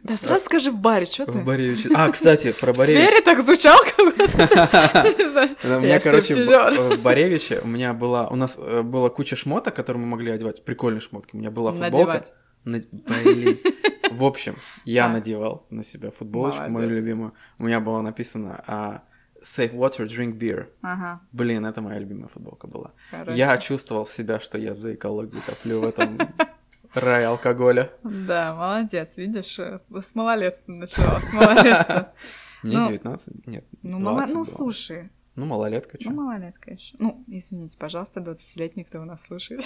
Да 0.03 0.17
сразу 0.17 0.45
скажи 0.45 0.71
в 0.71 0.81
баре, 0.81 1.05
что 1.05 1.25
ты? 1.25 1.31
В 1.31 1.45
Боревиче. 1.45 1.89
А, 1.95 2.09
кстати, 2.09 2.53
про 2.53 2.73
В 2.73 2.77
Боревич. 2.77 3.05
сфере 3.07 3.21
так 3.21 3.41
звучал 3.45 3.77
как 3.85 4.05
будто. 4.05 4.23
Не 5.17 5.29
знаю. 5.29 5.55
У 5.63 5.81
меня, 5.81 5.99
короче, 5.99 6.33
в 6.33 6.97
в 6.97 7.01
Боревиче 7.03 7.59
у 7.59 7.67
меня 7.67 7.93
была... 7.93 8.27
У 8.27 8.35
нас 8.35 8.57
э, 8.59 8.81
была 8.81 9.09
куча 9.09 9.35
шмоток, 9.35 9.75
которые 9.75 10.01
мы 10.01 10.09
могли 10.09 10.31
одевать. 10.31 10.65
Прикольные 10.65 11.01
шмотки. 11.01 11.35
У 11.35 11.37
меня 11.37 11.51
была 11.51 11.71
футболка. 11.71 12.23
Блин. 12.65 13.57
В 14.11 14.23
общем, 14.25 14.57
я 14.83 15.07
надевал 15.07 15.65
на 15.69 15.83
себя 15.83 16.11
футболочку 16.11 16.69
мою 16.69 16.89
любимую. 16.89 17.33
У 17.59 17.63
меня 17.63 17.79
было 17.79 18.01
написано 18.01 18.61
а, 18.67 19.03
Save 19.41 19.73
water, 19.73 20.05
drink 20.05 20.37
beer. 20.37 20.67
Ага, 20.81 21.21
Блин, 21.31 21.65
это 21.65 21.81
моя 21.81 21.97
любимая 21.99 22.27
футболка 22.27 22.67
была. 22.67 22.91
короче. 23.09 23.37
Я 23.37 23.57
чувствовал 23.57 24.05
себя, 24.05 24.39
что 24.39 24.57
я 24.57 24.73
за 24.73 24.95
экологию 24.95 25.41
топлю 25.45 25.79
в 25.79 25.85
этом 25.85 26.17
рае 26.93 27.27
алкоголя. 27.27 27.89
Да, 28.03 28.53
молодец, 28.53 29.15
видишь, 29.15 29.57
э, 29.59 29.79
с 30.01 30.13
малолетства 30.13 30.71
начала, 30.73 31.19
с 31.21 31.31
малолетства. 31.33 32.13
Мне 32.63 32.77
Ну, 32.77 32.87
19? 32.89 33.47
Нет, 33.47 33.65
Ну, 33.81 33.99
20 33.99 34.33
ну, 34.35 34.43
было. 34.43 34.43
слушай, 34.43 35.09
Ну, 35.35 35.45
малолетка, 35.45 35.97
ну, 35.99 36.03
чё. 36.03 36.11
малолетка 36.11 36.71
еще. 36.71 36.95
Ну, 36.99 37.23
извините, 37.27 37.77
пожалуйста, 37.77 38.19
20-летний, 38.19 38.83
кто 38.83 38.99
у 39.01 39.05
нас 39.05 39.23
слушает. 39.25 39.63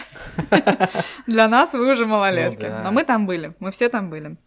Для 1.27 1.47
нас 1.47 1.73
вы 1.73 1.91
уже 1.91 2.05
малолетки. 2.05 2.65
Ну. 2.65 2.83
Но 2.83 2.91
мы 2.91 3.03
там 3.03 3.25
были, 3.25 3.55
мы 3.59 3.71
все 3.71 3.89
там 3.89 4.09
были. 4.09 4.37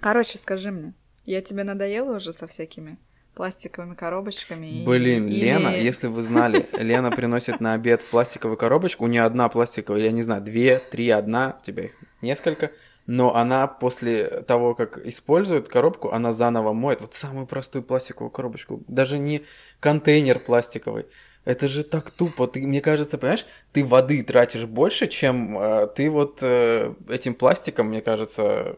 Короче, 0.00 0.38
скажи 0.38 0.70
мне, 0.72 0.94
я 1.24 1.40
тебе 1.40 1.62
надоела 1.64 2.16
уже 2.16 2.32
со 2.32 2.46
всякими 2.46 2.98
пластиковыми 3.34 3.94
коробочками? 3.94 4.66
и- 4.82 4.84
Блин, 4.84 5.26
или- 5.28 5.40
Лена, 5.44 5.68
если 5.68 6.08
вы 6.08 6.22
знали, 6.22 6.66
Лена 6.78 7.10
приносит 7.10 7.60
на 7.60 7.74
обед 7.74 8.02
в 8.02 8.10
пластиковую 8.10 8.56
коробочку, 8.56 9.04
у 9.04 9.08
нее 9.08 9.22
одна 9.22 9.48
пластиковая, 9.48 10.02
я 10.02 10.10
не 10.10 10.22
знаю, 10.22 10.42
две, 10.42 10.78
три, 10.78 11.10
одна, 11.10 11.56
у 11.62 11.64
тебя 11.64 11.84
их 11.84 11.92
несколько, 12.22 12.72
но 13.12 13.34
она 13.34 13.66
после 13.66 14.42
того, 14.42 14.76
как 14.76 15.04
использует 15.04 15.68
коробку, 15.68 16.12
она 16.12 16.32
заново 16.32 16.72
моет 16.72 17.00
вот 17.00 17.14
самую 17.14 17.48
простую 17.48 17.82
пластиковую 17.82 18.30
коробочку, 18.30 18.84
даже 18.86 19.18
не 19.18 19.42
контейнер 19.80 20.38
пластиковый. 20.38 21.06
Это 21.44 21.66
же 21.66 21.82
так 21.82 22.12
тупо. 22.12 22.46
Ты, 22.46 22.64
мне 22.64 22.80
кажется, 22.80 23.18
понимаешь, 23.18 23.46
ты 23.72 23.84
воды 23.84 24.22
тратишь 24.22 24.66
больше, 24.66 25.08
чем 25.08 25.58
э, 25.58 25.88
ты 25.88 26.08
вот 26.08 26.38
э, 26.42 26.94
этим 27.08 27.34
пластиком, 27.34 27.88
мне 27.88 28.00
кажется, 28.00 28.76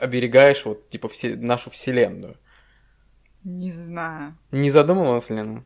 оберегаешь 0.00 0.64
вот 0.64 0.88
типа 0.88 1.08
все, 1.08 1.36
нашу 1.36 1.70
вселенную. 1.70 2.36
Не 3.44 3.70
знаю. 3.70 4.36
Не 4.50 4.72
задумывалась, 4.72 5.30
Лена? 5.30 5.62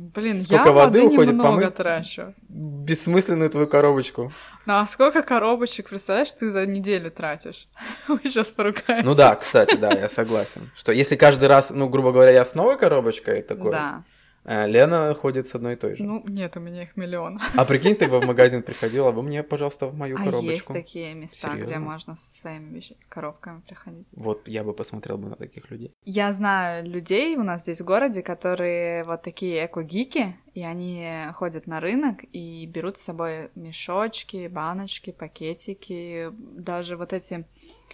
Блин, 0.00 0.34
Сколько 0.44 0.68
я 0.68 0.72
воды 0.72 1.02
воды, 1.02 1.12
уходит 1.12 1.34
немного 1.34 1.70
трачу. 1.70 2.32
бессмысленную 2.48 3.50
твою 3.50 3.66
коробочку. 3.66 4.32
Ну 4.64 4.72
а 4.74 4.86
сколько 4.86 5.22
коробочек, 5.22 5.90
представляешь, 5.90 6.32
ты 6.32 6.50
за 6.50 6.64
неделю 6.64 7.10
тратишь? 7.10 7.68
Мы 8.08 8.18
сейчас 8.24 8.50
поругаемся. 8.50 9.04
Ну 9.04 9.14
да, 9.14 9.34
кстати, 9.34 9.74
да, 9.76 9.92
я 9.92 10.08
согласен. 10.08 10.70
Что 10.74 10.92
если 10.92 11.16
каждый 11.16 11.48
раз, 11.48 11.70
ну, 11.70 11.90
грубо 11.90 12.12
говоря, 12.12 12.32
я 12.32 12.46
с 12.46 12.54
новой 12.54 12.78
коробочкой 12.78 13.42
такой, 13.42 13.72
Да. 13.72 14.02
Э, 14.50 14.66
Лена 14.68 15.14
ходит 15.14 15.46
с 15.46 15.54
одной 15.54 15.72
и 15.72 15.76
той 15.76 15.94
же. 15.96 16.04
Ну, 16.04 16.22
нет, 16.26 16.56
у 16.56 16.60
меня 16.60 16.82
их 16.82 16.96
миллион. 16.96 17.38
А 17.56 17.64
прикинь, 17.64 17.94
ты 17.94 18.06
бы 18.10 18.20
в 18.20 18.26
магазин 18.26 18.62
приходила, 18.62 19.10
вы 19.10 19.22
мне, 19.22 19.42
пожалуйста, 19.42 19.86
в 19.86 19.94
мою 19.94 20.16
А 20.16 20.24
коробочку. 20.24 20.50
есть 20.50 20.66
такие 20.66 21.14
места, 21.14 21.48
где 21.54 21.66
Серьёзно? 21.66 21.80
можно 21.80 22.16
со 22.16 22.30
своими 22.32 22.80
коробками 23.08 23.60
приходить. 23.60 24.08
Вот 24.12 24.48
я 24.48 24.62
бы 24.64 24.72
посмотрел 24.74 25.18
бы 25.18 25.28
на 25.28 25.36
таких 25.36 25.70
людей. 25.70 25.92
Я 26.04 26.32
знаю 26.32 26.84
людей 26.86 27.36
у 27.36 27.42
нас 27.42 27.62
здесь 27.62 27.80
в 27.80 27.84
городе, 27.84 28.22
которые 28.22 29.04
вот 29.04 29.22
такие 29.22 29.66
эко-гики, 29.66 30.36
и 30.54 30.62
они 30.62 31.06
ходят 31.34 31.66
на 31.66 31.80
рынок 31.80 32.24
и 32.32 32.66
берут 32.66 32.96
с 32.96 33.02
собой 33.02 33.50
мешочки, 33.54 34.48
баночки, 34.48 35.12
пакетики, 35.12 36.28
даже 36.32 36.96
вот 36.96 37.12
эти 37.12 37.44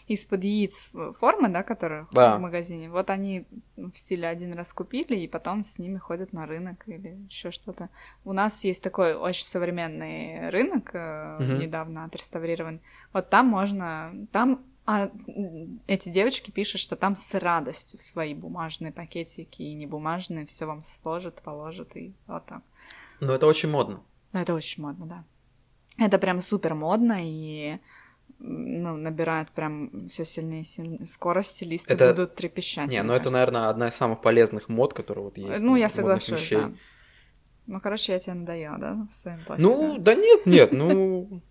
из-под 0.08 0.44
яиц 0.44 0.90
формы, 1.18 1.48
да, 1.48 1.62
которые 1.64 2.06
Да. 2.12 2.36
в 2.36 2.40
магазине. 2.40 2.88
Вот 2.88 3.10
они 3.10 3.44
в 3.76 3.92
стиле 3.94 4.28
один 4.28 4.54
раз 4.54 4.72
купили, 4.72 5.16
и 5.16 5.26
потом 5.26 5.64
с 5.64 5.78
ними 5.80 5.98
ходят 5.98 6.32
на 6.32 6.46
рынок 6.46 6.84
или 6.86 7.18
еще 7.28 7.50
что-то. 7.50 7.88
У 8.24 8.32
нас 8.32 8.62
есть 8.64 8.82
такой 8.82 9.14
очень 9.14 9.44
современный 9.44 10.50
рынок, 10.50 10.94
Мгм. 10.94 11.58
недавно 11.58 12.04
отреставрирован. 12.04 12.80
Вот 13.12 13.30
там 13.30 13.48
можно, 13.48 14.12
там 14.30 14.62
а, 14.86 15.10
эти 15.86 16.08
девочки 16.08 16.50
пишут, 16.50 16.80
что 16.80 16.96
там 16.96 17.16
с 17.16 17.34
радостью 17.38 17.98
в 17.98 18.02
свои 18.02 18.34
бумажные 18.34 18.92
пакетики 18.92 19.62
и 19.62 19.74
не 19.74 19.86
бумажные 19.86 20.46
все 20.46 20.66
вам 20.66 20.82
сложат, 20.82 21.42
положат 21.42 21.96
и 21.96 22.14
вот 22.26 22.46
так. 22.46 22.62
Но 23.20 23.32
это 23.34 23.46
очень 23.46 23.68
модно. 23.70 24.02
Ну, 24.32 24.40
это 24.40 24.54
очень 24.54 24.82
модно, 24.82 25.06
да. 25.06 25.24
Это 25.98 26.18
прям 26.18 26.40
супер 26.40 26.74
модно 26.74 27.16
и 27.20 27.78
ну, 28.38 28.96
набирает 28.96 29.50
прям 29.50 30.08
все 30.08 30.24
сильнее 30.24 30.62
и 30.62 30.64
сильнее 30.64 31.06
скорости, 31.06 31.64
листы 31.64 31.92
Это- 31.92 32.10
будут 32.12 32.34
трепещать. 32.34 32.88
Не, 32.88 33.02
ну 33.02 33.12
это, 33.14 33.30
наверное, 33.30 33.68
одна 33.68 33.88
из 33.88 33.94
самых 33.94 34.20
полезных 34.20 34.68
мод, 34.68 34.92
которые 34.92 35.24
вот 35.24 35.38
есть. 35.38 35.62
Ну, 35.62 35.70
ну, 35.70 35.76
я 35.76 35.88
соглашусь, 35.88 36.40
вещей. 36.42 36.58
да. 36.58 36.72
Ну, 37.66 37.80
короче, 37.80 38.12
я 38.12 38.18
тебе 38.20 38.34
надоела, 38.34 38.78
да, 38.78 39.06
своим 39.10 39.38
Ну, 39.38 39.44
пластиком? 39.46 40.04
да 40.04 40.14
нет, 40.14 40.46
нет, 40.46 40.72
ну... 40.72 41.42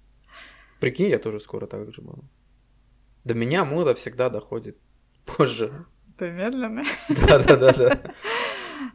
Прикинь, 0.79 1.09
я 1.09 1.17
тоже 1.19 1.39
скоро 1.39 1.65
так 1.67 1.91
же 1.93 2.01
буду. 2.01 2.23
До 3.25 3.34
меня 3.34 3.65
мода 3.65 3.96
всегда 3.96 4.29
доходит 4.29 4.77
позже. 5.25 5.86
Ты 6.17 6.32
медленный? 6.32 6.86
Да-да-да-да. 7.10 8.00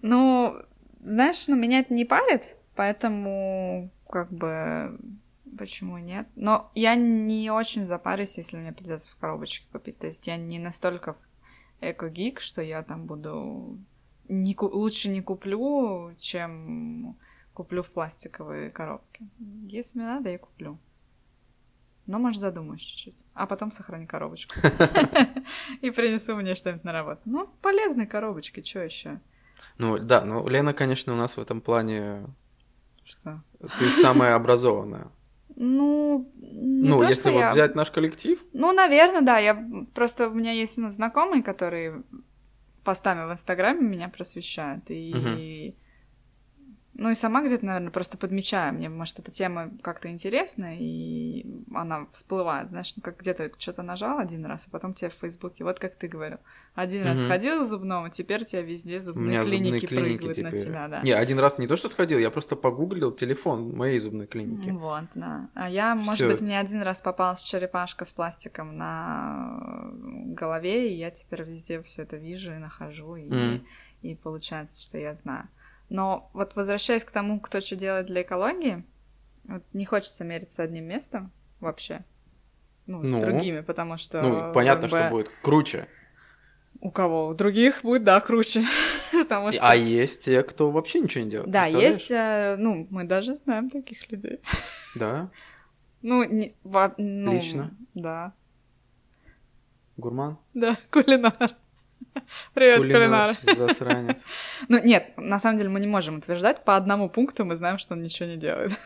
Ну, 0.03 0.57
знаешь, 1.01 1.49
ну, 1.49 1.57
меня 1.57 1.81
это 1.81 1.93
не 1.93 2.05
парит, 2.05 2.57
поэтому 2.77 3.91
как 4.09 4.33
бы 4.33 4.99
почему 5.59 5.99
нет? 5.99 6.29
Но 6.37 6.71
я 6.75 6.95
не 6.95 7.51
очень 7.51 7.87
запарюсь, 7.87 8.39
если 8.39 8.57
мне 8.57 8.73
придется 8.73 9.11
в 9.11 9.17
коробочке 9.17 9.67
купить. 9.73 9.99
То 9.99 10.07
есть 10.07 10.27
я 10.27 10.37
не 10.37 10.59
настолько 10.59 11.17
эко-гик, 11.81 12.41
что 12.41 12.63
я 12.63 12.83
там 12.83 13.07
буду... 13.07 13.79
Не, 14.29 14.57
лучше 14.59 15.09
не 15.09 15.23
куплю, 15.23 16.13
чем 16.19 17.19
куплю 17.53 17.83
в 17.83 17.91
пластиковые 17.91 18.71
коробки. 18.71 19.29
Если 19.69 19.99
мне 19.99 20.07
надо, 20.07 20.31
я 20.31 20.39
куплю. 20.39 20.79
Но, 22.11 22.19
может, 22.19 22.41
задумаюсь 22.41 22.81
чуть-чуть. 22.81 23.23
А 23.35 23.47
потом 23.47 23.71
сохрани 23.71 24.05
коробочку. 24.05 24.53
И 25.81 25.93
принесу 25.93 26.35
мне 26.35 26.57
что-нибудь 26.57 26.83
на 26.83 26.93
работу. 26.93 27.21
Ну, 27.25 27.47
полезные 27.63 28.09
коробочки, 28.09 28.65
что 28.65 28.81
еще? 28.81 29.21
Ну, 29.79 29.97
да, 29.97 30.25
ну, 30.25 30.49
Лена, 30.49 30.73
конечно, 30.73 31.13
у 31.13 31.17
нас 31.17 31.37
в 31.37 31.41
этом 31.41 31.61
плане... 31.61 32.27
Что? 33.05 33.45
Ты 33.79 33.89
самая 33.91 34.35
образованная. 34.35 35.13
Ну, 35.55 36.33
не 36.35 36.89
ну, 36.89 36.99
то, 36.99 37.05
если 37.07 37.31
вот 37.31 37.39
я... 37.39 37.53
взять 37.53 37.77
наш 37.77 37.93
коллектив. 37.93 38.43
Ну, 38.53 38.73
наверное, 38.73 39.21
да. 39.21 39.39
Я 39.39 39.65
просто 39.95 40.31
у 40.31 40.35
меня 40.35 40.51
есть 40.51 40.79
ну, 40.79 40.91
знакомые, 40.91 41.45
которые 41.45 42.03
постами 42.83 43.25
в 43.29 43.31
Инстаграме 43.31 43.87
меня 43.87 44.09
просвещают. 44.09 44.83
И 44.89 45.13
угу. 45.15 45.77
Ну 47.01 47.11
и 47.11 47.15
сама 47.15 47.43
где-то, 47.43 47.65
наверное, 47.65 47.91
просто 47.91 48.19
подмечаю. 48.19 48.75
Мне, 48.75 48.91
может, 48.91 49.19
эта 49.19 49.31
тема 49.31 49.71
как-то 49.81 50.11
интересна, 50.11 50.77
и 50.79 51.47
она 51.75 52.07
всплывает. 52.13 52.69
Знаешь, 52.69 52.93
ну 52.95 53.01
как 53.03 53.19
где-то 53.19 53.51
что-то 53.57 53.83
нажал 53.83 54.19
один 54.19 54.45
раз, 54.45 54.67
а 54.69 54.71
потом 54.71 54.93
тебе 54.93 55.09
в 55.09 55.15
Фейсбуке, 55.15 55.65
вот 55.65 55.79
как 55.79 55.97
ты 55.97 56.09
говорил. 56.09 56.37
Один 56.75 57.05
раз 57.05 57.23
сходил 57.23 57.65
к 57.65 57.69
зубному, 57.69 58.11
теперь 58.11 58.45
тебя 58.45 58.61
везде 58.61 59.01
зубные 59.01 59.25
У 59.25 59.29
меня 59.29 59.45
клиники, 59.45 59.63
зубные 59.63 59.81
клиники 59.81 60.19
прыгают 60.19 60.37
теперь. 60.37 60.53
на 60.53 60.59
тебя, 60.59 60.89
да. 60.89 61.01
Не, 61.01 61.13
один 61.13 61.39
раз 61.39 61.59
не 61.59 61.67
то, 61.67 61.77
что 61.77 61.89
сходил, 61.89 62.19
я 62.19 62.31
просто 62.31 62.55
погуглил 62.55 63.13
телефон 63.13 63.75
моей 63.75 63.99
зубной 63.99 64.27
клиники. 64.27 64.69
Вот, 64.69 65.05
да. 65.15 65.49
А 65.55 65.71
я, 65.71 65.95
может 65.95 66.17
Всё. 66.17 66.31
быть, 66.31 66.43
мне 66.43 66.61
один 66.61 66.83
раз 66.83 67.01
попалась 67.01 67.43
черепашка 67.43 68.05
с 68.05 68.13
пластиком 68.13 68.77
на 68.77 69.89
голове, 70.37 70.93
и 70.93 70.99
я 70.99 71.11
теперь 71.11 71.45
везде 71.45 71.81
все 71.81 72.03
это 72.03 72.19
вижу 72.19 72.53
и 72.53 72.59
нахожу, 72.59 73.17
и, 73.17 73.27
mm. 73.27 73.65
и 74.03 74.15
получается, 74.17 74.83
что 74.83 74.99
я 74.99 75.15
знаю. 75.15 75.49
Но 75.91 76.31
вот 76.33 76.55
возвращаясь 76.55 77.05
к 77.05 77.11
тому, 77.11 77.41
кто 77.41 77.61
что 77.61 77.77
делает 77.77 78.07
для 78.07 78.23
экологии, 78.23 78.85
вот 79.45 79.63
не 79.73 79.85
хочется 79.85 80.25
мериться 80.25 80.63
одним 80.63 80.85
местом 80.85 81.33
вообще. 81.59 82.05
Ну, 82.87 83.05
с 83.05 83.09
ну, 83.09 83.21
другими, 83.21 83.61
потому 83.61 83.97
что... 83.97 84.23
Ну, 84.23 84.53
понятно, 84.53 84.89
бы, 84.89 84.89
что 84.89 85.11
будет 85.11 85.29
круче. 85.43 85.89
У 86.81 86.91
кого? 86.91 87.29
У 87.29 87.35
других 87.35 87.83
будет, 87.83 88.05
да, 88.05 88.21
круче. 88.21 88.65
потому 89.13 89.53
что... 89.53 89.69
А 89.69 89.75
есть 89.75 90.25
те, 90.25 90.43
кто 90.43 90.71
вообще 90.71 91.01
ничего 91.01 91.25
не 91.25 91.31
делает. 91.31 91.51
Да, 91.51 91.67
есть, 91.67 92.11
э, 92.11 92.57
ну, 92.59 92.87
мы 92.91 93.05
даже 93.05 93.35
знаем 93.35 93.69
таких 93.69 94.11
людей. 94.11 94.41
Да? 94.97 95.31
Ну, 96.03 96.25
не, 96.25 96.55
во, 96.65 96.95
ну, 96.97 97.33
Лично? 97.33 97.71
Да. 97.95 98.33
Гурман? 99.97 100.39
Да, 100.55 100.79
кулинар. 100.91 101.57
Привет, 102.55 102.83
кулинар. 102.83 103.39
Засранец. 103.43 104.25
ну, 104.69 104.83
нет, 104.83 105.13
на 105.17 105.39
самом 105.39 105.59
деле 105.59 105.71
мы 105.71 105.81
не 105.81 105.87
можем 105.87 106.19
утверждать. 106.19 106.65
По 106.65 106.77
одному 106.77 107.09
пункту 107.09 107.45
мы 107.45 107.57
знаем, 107.57 107.79
что 107.79 107.95
он 107.95 108.03
ничего 108.03 108.29
не 108.29 108.37
делает. 108.37 108.73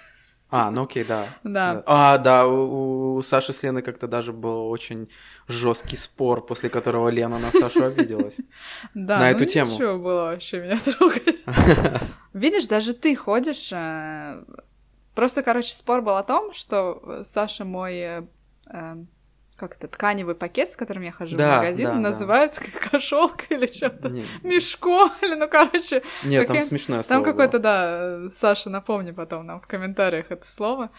А, 0.51 0.71
ну 0.71 0.85
окей, 0.85 1.03
да. 1.03 1.31
Да. 1.43 1.83
А, 1.85 2.17
да, 2.19 2.47
у, 2.47 3.17
у 3.17 3.23
Саши 3.23 3.53
с 3.53 3.65
Леной 3.65 3.83
как-то 3.83 4.07
даже 4.07 4.33
был 4.33 4.69
очень 4.69 5.09
жесткий 5.49 5.97
спор, 5.97 6.47
после 6.47 6.71
которого 6.71 7.09
Лена 7.09 7.41
на 7.41 7.51
Сашу 7.51 7.83
обиделась. 7.83 8.39
Да, 8.95 9.19
на 9.19 9.25
ну 9.25 9.31
эту 9.31 9.47
тему. 9.47 9.73
ничего 9.73 9.99
было 9.99 10.25
вообще 10.27 10.61
меня 10.61 10.79
трогать. 10.79 11.43
Видишь, 12.35 12.69
даже 12.69 12.95
ты 12.95 13.17
ходишь... 13.17 13.73
Э, 13.73 14.45
просто, 15.17 15.43
короче, 15.43 15.75
спор 15.75 16.03
был 16.03 16.17
о 16.17 16.23
том, 16.23 16.53
что 16.53 17.23
Саша 17.25 17.65
мой 17.65 18.23
э, 18.67 18.97
как 19.57 19.77
это, 19.77 19.89
тканевый 19.89 20.35
пакет, 20.35 20.69
с 20.69 20.77
которым 20.77 21.03
я 21.03 21.13
хожу 21.13 21.37
да, 21.37 21.57
в 21.57 21.59
магазин, 21.59 21.87
да, 21.87 21.95
называется 21.95 22.61
да. 22.61 22.67
как 22.67 22.91
кошелка 22.91 23.45
или 23.51 23.67
что-то, 23.67 24.09
мешко, 24.43 25.11
или, 25.23 25.35
ну, 25.35 25.49
короче... 25.49 26.03
Нет, 26.25 26.47
каким... 26.47 26.63
там 26.63 26.69
смешное 26.69 27.03
слово 27.03 27.23
Там 27.23 27.25
какое-то, 27.25 27.59
да, 27.59 28.31
Саша, 28.33 28.71
напомни 28.71 29.13
потом 29.13 29.47
нам 29.47 29.61
в 29.61 29.67
комментариях 29.67 30.31
это 30.31 30.47
слово. 30.47 30.91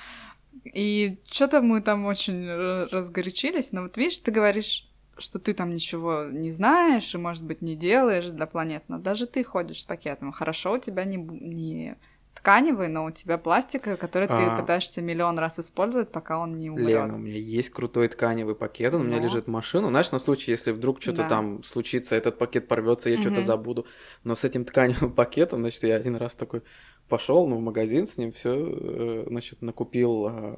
И 0.73 1.17
что-то 1.29 1.61
мы 1.61 1.81
там 1.81 2.05
очень 2.05 2.47
разгорячились, 2.47 3.71
но 3.71 3.83
вот 3.83 3.97
видишь, 3.97 4.19
ты 4.19 4.31
говоришь, 4.31 4.87
что 5.17 5.39
ты 5.39 5.53
там 5.53 5.73
ничего 5.73 6.25
не 6.25 6.51
знаешь 6.51 7.13
и, 7.13 7.17
может 7.17 7.43
быть, 7.43 7.61
не 7.61 7.75
делаешь 7.75 8.29
для 8.29 8.45
планет, 8.45 8.83
но 8.87 8.97
даже 8.97 9.27
ты 9.27 9.43
ходишь 9.43 9.81
с 9.81 9.85
пакетом. 9.85 10.31
Хорошо, 10.31 10.73
у 10.73 10.77
тебя 10.77 11.05
не, 11.05 11.17
не 11.17 11.97
тканевый, 12.45 12.89
но 12.89 13.05
у 13.05 13.12
тебя 13.12 13.39
пластиковый, 13.39 13.97
который 13.97 14.27
а... 14.29 14.38
ты 14.38 14.62
пытаешься 14.62 15.01
миллион 15.01 15.39
раз 15.39 15.60
использовать, 15.60 16.12
пока 16.12 16.38
он 16.38 16.60
не 16.60 16.69
умрет. 16.69 16.88
Лена, 16.88 17.15
у 17.15 17.17
меня 17.17 17.39
есть 17.39 17.71
крутой 17.71 18.08
тканевый 18.08 18.53
пакет, 18.53 18.93
он 18.93 19.01
но... 19.01 19.05
у 19.05 19.10
меня 19.10 19.19
лежит 19.19 19.45
в 19.45 19.47
машину. 19.47 19.88
Знаешь, 19.88 20.12
на 20.12 20.19
случай, 20.19 20.51
если 20.51 20.71
вдруг 20.71 21.01
что-то 21.01 21.23
да. 21.23 21.29
там 21.29 21.63
случится, 21.63 22.15
этот 22.15 22.38
пакет 22.38 22.67
порвется, 22.67 23.10
я 23.10 23.15
угу. 23.15 23.23
что-то 23.23 23.41
забуду. 23.41 23.88
Но 24.23 24.36
с 24.36 24.43
этим 24.43 24.63
тканевым 24.63 25.12
пакетом, 25.15 25.62
значит, 25.62 25.81
я 25.84 25.95
один 25.95 26.17
раз 26.17 26.36
такой 26.36 26.62
пошел, 27.10 27.47
ну, 27.47 27.58
в 27.58 27.62
магазин 27.62 28.05
с 28.08 28.17
ним, 28.17 28.31
все, 28.31 28.53
э, 28.55 29.25
значит, 29.27 29.63
накупил 29.63 30.27
э, 30.27 30.58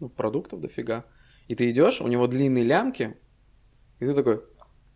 ну, 0.00 0.10
продуктов 0.10 0.60
дофига. 0.60 1.06
И 1.48 1.54
ты 1.54 1.70
идешь, 1.70 2.02
у 2.02 2.08
него 2.08 2.26
длинные 2.26 2.64
лямки, 2.64 3.16
и 4.00 4.04
ты 4.04 4.12
такой, 4.12 4.42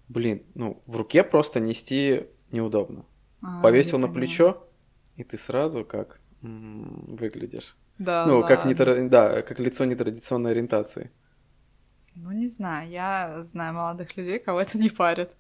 блин, 0.09 0.45
ну, 0.55 0.83
в 0.87 0.97
руке 0.97 1.25
просто 1.25 1.61
нести 1.61 2.27
неудобно. 2.51 3.07
А, 3.41 3.63
Повесил 3.63 3.99
на 3.99 4.09
плечо, 4.09 4.69
и 5.17 5.25
ты 5.25 5.39
сразу 5.39 5.85
как 5.85 6.21
выглядишь. 6.43 7.77
Да. 7.99 8.27
Ну, 8.27 8.45
как, 8.47 8.65
не, 8.65 8.75
да, 9.09 9.43
как 9.43 9.59
лицо 9.59 9.85
нетрадиционной 9.85 10.51
ориентации. 10.51 11.11
Ну, 12.15 12.33
не 12.33 12.49
знаю. 12.49 12.89
Я 12.89 13.45
знаю 13.45 13.75
молодых 13.75 14.17
людей, 14.17 14.39
кого 14.39 14.61
это 14.61 14.79
не 14.79 14.91
парит. 14.91 15.33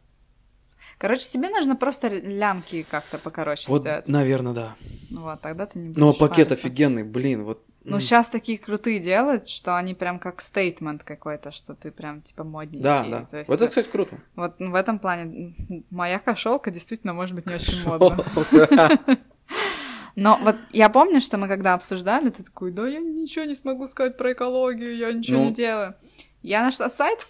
Короче, 0.98 1.28
тебе 1.28 1.48
нужно 1.48 1.76
просто 1.76 2.08
лямки 2.08 2.86
как-то 2.90 3.18
покороче 3.18 3.68
вот, 3.68 3.82
сделать. 3.82 4.08
наверное, 4.08 4.52
да. 4.52 4.76
Ну 5.10 5.22
вот, 5.22 5.40
тогда 5.40 5.66
ты 5.66 5.78
не 5.78 5.88
будешь 5.88 6.00
Ну, 6.00 6.10
а 6.10 6.12
пакет 6.12 6.48
париться. 6.48 6.54
офигенный, 6.54 7.02
блин, 7.02 7.44
вот. 7.44 7.64
Ну, 7.84 8.00
сейчас 8.00 8.30
такие 8.30 8.58
крутые 8.58 8.98
делают, 8.98 9.46
что 9.48 9.76
они 9.76 9.94
прям 9.94 10.18
как 10.18 10.40
стейтмент 10.40 11.04
какой-то, 11.04 11.52
что 11.52 11.74
ты 11.74 11.92
прям 11.92 12.20
типа 12.20 12.42
модненький. 12.42 12.82
Да, 12.82 13.04
да. 13.04 13.24
То 13.24 13.38
есть, 13.38 13.48
вот 13.48 13.56
это, 13.56 13.68
кстати, 13.68 13.88
круто. 13.88 14.18
Вот 14.34 14.56
в 14.58 14.74
этом 14.74 14.98
плане 14.98 15.54
моя 15.90 16.18
кошелка 16.18 16.70
действительно 16.70 17.14
может 17.14 17.34
быть 17.34 17.46
не 17.46 17.54
очень 17.54 17.84
модна. 17.88 18.24
Но 20.16 20.38
вот 20.40 20.56
я 20.72 20.88
помню, 20.88 21.20
что 21.20 21.36
мы 21.36 21.46
когда 21.46 21.74
обсуждали, 21.74 22.30
ты 22.30 22.42
такой, 22.42 22.72
да 22.72 22.88
я 22.88 23.00
ничего 23.00 23.44
не 23.44 23.54
смогу 23.54 23.86
сказать 23.86 24.16
про 24.16 24.32
экологию, 24.32 24.96
я 24.96 25.12
ничего 25.12 25.40
ну... 25.40 25.44
не 25.50 25.54
делаю. 25.54 25.94
Я 26.40 26.62
нашла 26.62 26.88
сайт, 26.88 27.28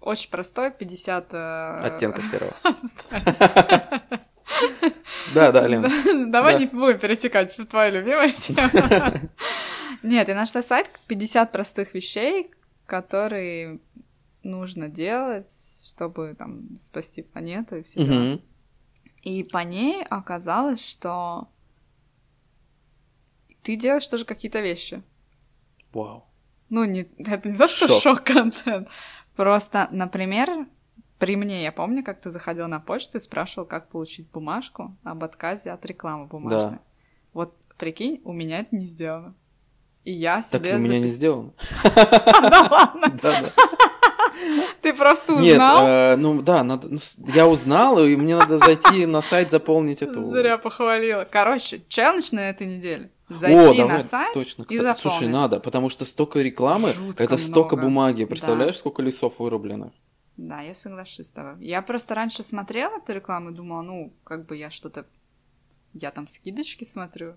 очень 0.00 0.30
простой, 0.30 0.70
50... 0.70 1.34
Э, 1.34 1.80
Оттенков 1.84 2.24
серого. 2.24 2.54
Да, 5.34 5.50
да, 5.50 5.66
Лен. 5.66 6.30
Давай 6.30 6.58
не 6.58 6.66
будем 6.66 6.98
перетекать 6.98 7.56
в 7.56 7.64
твою 7.64 7.94
любимую 7.94 8.32
тему. 8.32 8.60
Нет, 10.02 10.28
я 10.28 10.34
нашла 10.34 10.62
сайт 10.62 10.90
50 11.06 11.50
простых 11.50 11.94
вещей, 11.94 12.50
которые 12.86 13.80
нужно 14.42 14.88
делать, 14.88 15.50
чтобы 15.88 16.34
там 16.38 16.76
спасти 16.78 17.22
планету 17.22 17.76
и 17.76 17.82
все. 17.82 18.40
И 19.22 19.44
по 19.44 19.58
ней 19.58 20.04
оказалось, 20.10 20.86
что 20.86 21.48
ты 23.62 23.76
делаешь 23.76 24.06
тоже 24.06 24.24
какие-то 24.24 24.60
вещи. 24.60 25.02
Вау. 25.92 26.24
Ну, 26.68 26.84
не, 26.84 27.08
это 27.18 27.48
не 27.48 27.56
то, 27.56 27.68
что 27.68 27.88
шок-контент. 27.88 28.88
Просто, 29.36 29.88
например, 29.90 30.66
при 31.18 31.36
мне, 31.36 31.62
я 31.62 31.70
помню, 31.70 32.02
как 32.02 32.20
ты 32.20 32.30
заходил 32.30 32.66
на 32.66 32.80
почту 32.80 33.18
и 33.18 33.20
спрашивал, 33.20 33.66
как 33.66 33.90
получить 33.90 34.30
бумажку 34.30 34.96
об 35.04 35.22
отказе 35.22 35.70
от 35.70 35.84
рекламы 35.86 36.26
бумажной. 36.26 36.72
Да. 36.72 36.80
Вот, 37.32 37.54
прикинь, 37.78 38.20
у 38.24 38.32
меня 38.32 38.60
это 38.60 38.74
не 38.74 38.86
сделано. 38.86 39.34
И 40.04 40.12
я 40.12 40.42
себе... 40.42 40.70
Так 40.70 40.80
у 40.80 40.82
меня 40.82 40.98
не 40.98 41.08
сделано. 41.08 41.52
Да 41.94 42.68
ладно? 42.70 43.12
Ты 44.82 44.94
просто 44.94 45.34
узнал? 45.34 45.82
Нет, 45.82 45.88
э, 45.88 46.16
ну 46.16 46.42
да, 46.42 46.64
ну, 46.64 46.80
я 47.34 47.46
узнал, 47.46 48.04
и 48.04 48.16
мне 48.16 48.36
надо 48.36 48.58
зайти 48.58 49.06
на 49.06 49.20
сайт, 49.20 49.50
заполнить 49.50 50.02
эту... 50.02 50.22
Зря 50.22 50.58
похвалила. 50.58 51.24
Короче, 51.30 51.82
челлендж 51.88 52.30
на 52.32 52.50
этой 52.50 52.66
неделе. 52.66 53.12
Зайти 53.32 53.58
О, 53.58 53.74
давай, 53.74 53.96
на 53.98 54.02
сайт 54.02 54.34
точно. 54.34 54.64
и 54.68 54.76
заполнить. 54.76 54.98
Слушай, 54.98 55.28
надо, 55.28 55.60
потому 55.60 55.88
что 55.88 56.04
столько 56.04 56.40
рекламы, 56.40 56.92
Жутко 56.92 57.22
это 57.24 57.36
столько 57.36 57.76
много. 57.76 57.88
бумаги. 57.88 58.24
Представляешь, 58.24 58.74
да. 58.74 58.78
сколько 58.80 59.02
лесов 59.02 59.38
вырублено? 59.38 59.92
Да, 60.36 60.60
я 60.60 60.74
соглашусь 60.74 61.26
с 61.26 61.30
тобой. 61.30 61.64
Я 61.64 61.82
просто 61.82 62.14
раньше 62.14 62.42
смотрела 62.42 62.96
эту 62.96 63.12
рекламу 63.12 63.50
и 63.50 63.54
думала, 63.54 63.82
ну, 63.82 64.12
как 64.24 64.46
бы 64.46 64.56
я 64.56 64.70
что-то... 64.70 65.06
Я 65.92 66.10
там 66.10 66.26
скидочки 66.26 66.84
смотрю. 66.84 67.34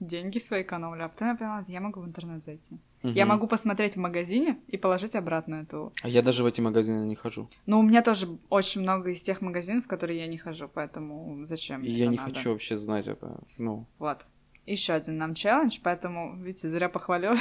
деньги 0.00 0.38
свои 0.38 0.62
экономлю, 0.62 1.04
а 1.04 1.08
потом 1.08 1.28
я 1.28 1.34
поняла, 1.34 1.64
я 1.66 1.80
могу 1.80 2.00
в 2.00 2.06
интернет 2.06 2.44
зайти. 2.44 2.78
Я 3.02 3.26
могу 3.26 3.46
посмотреть 3.46 3.94
в 3.94 4.00
магазине 4.00 4.58
и 4.66 4.76
положить 4.76 5.14
обратно 5.14 5.56
эту. 5.56 5.92
А 6.02 6.08
я 6.08 6.22
даже 6.22 6.42
в 6.42 6.46
эти 6.46 6.60
магазины 6.60 7.04
не 7.06 7.14
хожу. 7.14 7.48
Ну, 7.66 7.78
у 7.78 7.82
меня 7.82 8.02
тоже 8.02 8.26
очень 8.50 8.80
много 8.82 9.10
из 9.10 9.22
тех 9.22 9.40
магазинов, 9.40 9.84
в 9.84 9.88
которые 9.88 10.18
я 10.18 10.26
не 10.26 10.36
хожу, 10.36 10.68
поэтому 10.68 11.44
зачем? 11.44 11.82
И 11.82 11.90
я 11.90 12.06
не 12.06 12.16
надо? 12.16 12.32
хочу 12.32 12.50
вообще 12.50 12.76
знать 12.76 13.06
это. 13.06 13.40
Ну. 13.56 13.86
Вот. 13.98 14.26
Еще 14.70 14.92
один 14.92 15.18
нам 15.18 15.34
челлендж, 15.34 15.78
поэтому, 15.82 16.36
видите, 16.36 16.68
зря 16.68 16.88
похвалила. 16.88 17.36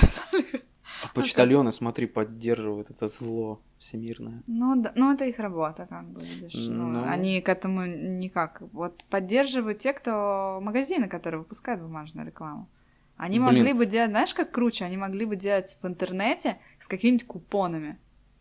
А 1.03 1.13
почтальоны, 1.13 1.71
смотри, 1.71 2.07
поддерживают 2.07 2.89
это 2.89 3.07
зло 3.07 3.61
всемирное. 3.77 4.41
Ну, 4.47 4.81
да, 4.81 4.93
ну 4.95 5.13
это 5.13 5.25
их 5.25 5.37
работа, 5.37 5.85
как 5.85 6.07
бы, 6.09 6.21
видишь. 6.21 6.67
Ну, 6.67 6.87
ну... 6.87 7.03
Они 7.03 7.41
к 7.41 7.49
этому 7.49 7.85
никак. 7.85 8.61
Вот 8.71 9.03
поддерживают 9.09 9.79
те, 9.79 9.91
кто 9.91 10.59
магазины, 10.61 11.09
которые 11.09 11.39
выпускают 11.39 11.81
бумажную 11.81 12.25
рекламу. 12.25 12.69
Они 13.17 13.39
Блин. 13.39 13.45
могли 13.45 13.73
бы 13.73 13.85
делать, 13.85 14.11
знаешь, 14.11 14.33
как 14.33 14.51
круче, 14.51 14.85
они 14.85 14.95
могли 14.95 15.25
бы 15.25 15.35
делать 15.35 15.77
в 15.81 15.87
интернете 15.87 16.57
с 16.79 16.87
какими-нибудь 16.87 17.27
купонами. 17.27 17.97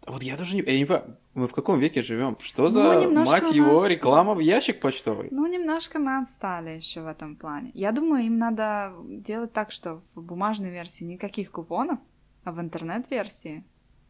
Вот 0.07 0.23
я 0.23 0.37
тоже 0.37 0.57
не, 0.57 0.63
я 0.63 0.79
не 0.79 0.85
понимаю, 0.85 1.17
мы 1.35 1.49
в 1.49 1.53
каком 1.53 1.81
веке 1.81 2.01
живем? 2.01 2.37
Что 2.41 2.69
за, 2.69 3.09
ну, 3.09 3.25
мать 3.25 3.53
его, 3.53 3.83
нас... 3.83 3.91
реклама 3.91 4.35
в 4.35 4.39
ящик 4.39 4.81
почтовый? 4.81 5.29
Ну, 5.33 5.47
немножко 5.47 5.99
мы 5.99 6.19
отстали 6.19 6.71
еще 6.71 7.03
в 7.03 7.09
этом 7.09 7.37
плане. 7.37 7.73
Я 7.75 7.91
думаю, 7.93 8.25
им 8.25 8.39
надо 8.39 8.95
делать 9.05 9.53
так, 9.53 9.73
что 9.73 10.03
в 10.15 10.23
бумажной 10.23 10.71
версии 10.71 11.05
никаких 11.05 11.51
купонов, 11.51 11.99
а 12.45 12.53
в 12.53 12.61
интернет-версии 12.61 13.65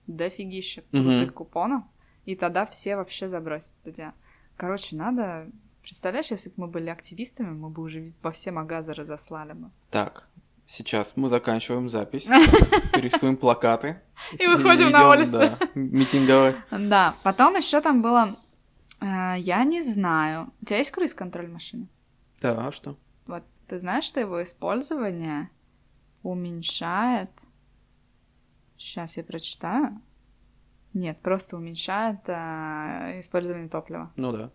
дофигища 0.07 0.83
крутых 0.91 1.31
угу. 1.31 1.45
купонов, 1.45 1.85
и 2.27 2.37
тогда 2.37 2.67
все 2.67 2.97
вообще 2.97 3.29
забросят 3.29 3.75
это 3.83 3.97
дело. 3.97 4.15
Короче, 4.57 4.97
надо... 4.97 5.51
Представляешь, 5.83 6.31
если 6.31 6.51
бы 6.51 6.55
мы 6.59 6.67
были 6.67 6.91
активистами, 6.91 7.51
мы 7.51 7.71
бы 7.71 7.83
уже 7.83 8.13
во 8.23 8.33
все 8.33 8.51
магазы 8.51 8.93
разослали 8.93 9.53
бы. 9.53 9.71
Так, 9.91 10.29
Сейчас 10.67 11.17
мы 11.17 11.29
заканчиваем 11.29 11.89
запись, 11.89 12.27
рисуем 12.93 13.37
плакаты. 13.37 14.01
И 14.33 14.47
выходим 14.49 14.91
на 14.91 15.09
улицу. 15.11 15.39
Да, 15.39 15.59
митинговые. 15.75 16.57
Да, 16.73 17.15
потом 17.23 17.55
еще 17.55 17.81
там 17.81 18.03
было, 18.03 18.37
э, 19.01 19.35
я 19.39 19.63
не 19.63 19.81
знаю, 19.83 20.53
у 20.61 20.65
тебя 20.65 20.79
есть 20.79 20.91
круиз-контроль 20.91 21.49
машины? 21.49 21.89
Да, 22.41 22.67
а 22.67 22.73
что? 22.73 22.99
Вот, 23.27 23.45
ты 23.69 23.79
знаешь, 23.79 24.05
что 24.05 24.19
его 24.19 24.43
использование 24.43 25.51
уменьшает... 26.23 27.31
Сейчас 28.77 29.17
я 29.17 29.25
прочитаю. 29.25 30.03
Нет, 30.93 31.21
просто 31.23 31.57
уменьшает 31.57 32.21
э, 32.27 33.21
использование 33.21 33.69
топлива. 33.69 34.13
Ну 34.17 34.33
да. 34.33 34.51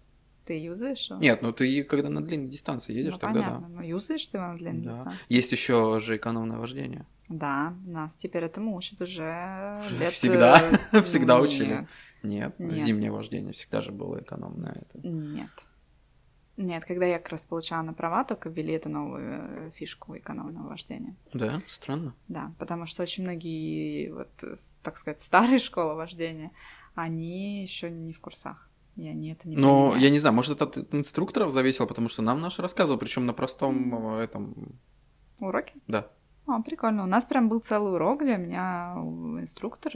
Ты 0.45 0.59
юзаешь 0.59 1.09
его? 1.09 1.19
Нет, 1.19 1.41
ну 1.41 1.51
ты 1.53 1.83
когда 1.83 2.09
на 2.09 2.21
длинной 2.23 2.49
дистанции 2.49 2.93
едешь, 2.93 3.13
ну, 3.13 3.19
тогда 3.19 3.41
понятно, 3.41 3.67
да. 3.67 3.75
но 3.75 3.83
юзаешь 3.83 4.27
ты 4.27 4.37
его 4.37 4.47
на 4.47 4.57
длинной 4.57 4.85
да. 4.85 4.91
дистанции? 4.91 5.19
Есть 5.29 5.51
еще 5.51 5.99
же 5.99 6.17
экономное 6.17 6.57
вождение. 6.57 7.05
Да, 7.29 7.75
нас 7.85 8.15
теперь 8.15 8.43
этому 8.43 8.75
учат 8.75 9.01
уже 9.01 9.81
лет... 9.99 10.11
Всегда, 10.11 10.59
всегда 11.03 11.39
учили. 11.39 11.87
Нет, 12.23 12.55
зимнее 12.59 13.11
вождение 13.11 13.53
всегда 13.53 13.81
же 13.81 13.91
было 13.91 14.19
экономное. 14.19 14.73
Нет. 15.03 15.67
Нет, 16.57 16.83
когда 16.85 17.05
я 17.05 17.17
как 17.17 17.29
раз 17.29 17.45
получала 17.45 17.81
на 17.81 17.93
права, 17.93 18.23
только 18.23 18.49
ввели 18.49 18.73
эту 18.73 18.89
новую 18.89 19.23
э, 19.23 19.71
фишку 19.73 20.17
экономного 20.17 20.67
вождения. 20.67 21.15
Да, 21.33 21.61
странно. 21.67 22.13
Да, 22.27 22.53
потому 22.59 22.85
что 22.85 23.03
очень 23.03 23.23
многие, 23.23 24.11
вот, 24.11 24.29
так 24.83 24.97
сказать, 24.97 25.21
старые 25.21 25.59
школы 25.59 25.95
вождения, 25.95 26.51
они 26.93 27.61
еще 27.61 27.89
не 27.89 28.13
в 28.13 28.19
курсах. 28.19 28.69
И 28.95 29.07
они 29.07 29.31
это 29.31 29.47
не 29.47 29.55
Но 29.55 29.69
понимают. 29.69 30.03
я 30.03 30.09
не 30.09 30.19
знаю, 30.19 30.35
может, 30.35 30.61
это 30.61 30.65
от 30.65 30.93
инструкторов 30.93 31.51
зависело, 31.51 31.85
потому 31.85 32.09
что 32.09 32.21
нам 32.21 32.41
наш 32.41 32.59
рассказывал, 32.59 32.99
причем 32.99 33.25
на 33.25 33.33
простом 33.33 33.93
mm. 33.93 34.19
этом... 34.19 34.79
Уроке? 35.39 35.73
Да. 35.87 36.07
А, 36.45 36.61
прикольно. 36.61 37.03
У 37.03 37.07
нас 37.07 37.25
прям 37.25 37.49
был 37.49 37.59
целый 37.61 37.93
урок, 37.93 38.21
где 38.21 38.37
меня 38.37 38.93
инструктор 39.39 39.93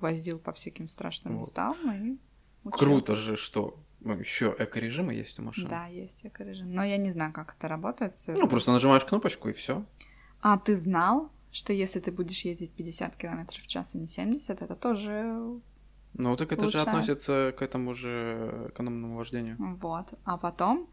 возил 0.00 0.38
по 0.38 0.52
всяким 0.52 0.88
страшным 0.88 1.34
вот. 1.34 1.40
местам 1.40 1.76
и 1.92 2.18
учил. 2.64 2.78
Круто 2.78 3.14
же, 3.14 3.36
что 3.36 3.78
ну, 4.00 4.14
еще 4.14 4.54
эко-режимы 4.58 5.14
есть 5.14 5.38
у 5.38 5.42
машины. 5.42 5.68
Да, 5.68 5.86
есть 5.86 6.26
эко-режим. 6.26 6.72
Но 6.72 6.84
я 6.84 6.98
не 6.98 7.10
знаю, 7.10 7.32
как 7.32 7.56
это 7.58 7.68
работает. 7.68 8.22
Ну, 8.28 8.48
просто 8.48 8.72
нажимаешь 8.72 9.04
кнопочку 9.04 9.48
и 9.48 9.52
все. 9.52 9.84
А 10.40 10.58
ты 10.58 10.76
знал, 10.76 11.30
что 11.50 11.72
если 11.72 12.00
ты 12.00 12.12
будешь 12.12 12.44
ездить 12.44 12.72
50 12.72 13.16
км 13.16 13.60
в 13.60 13.66
час, 13.66 13.94
а 13.94 13.98
не 13.98 14.06
70, 14.06 14.60
это 14.60 14.74
тоже 14.74 15.60
ну, 16.14 16.36
так 16.36 16.52
это 16.52 16.62
улучшает. 16.62 16.84
же 16.84 16.90
относится 16.90 17.54
к 17.56 17.62
этому 17.62 17.94
же 17.94 18.68
экономному 18.70 19.16
вождению. 19.16 19.56
Вот. 19.58 20.14
А 20.24 20.36
потом 20.36 20.88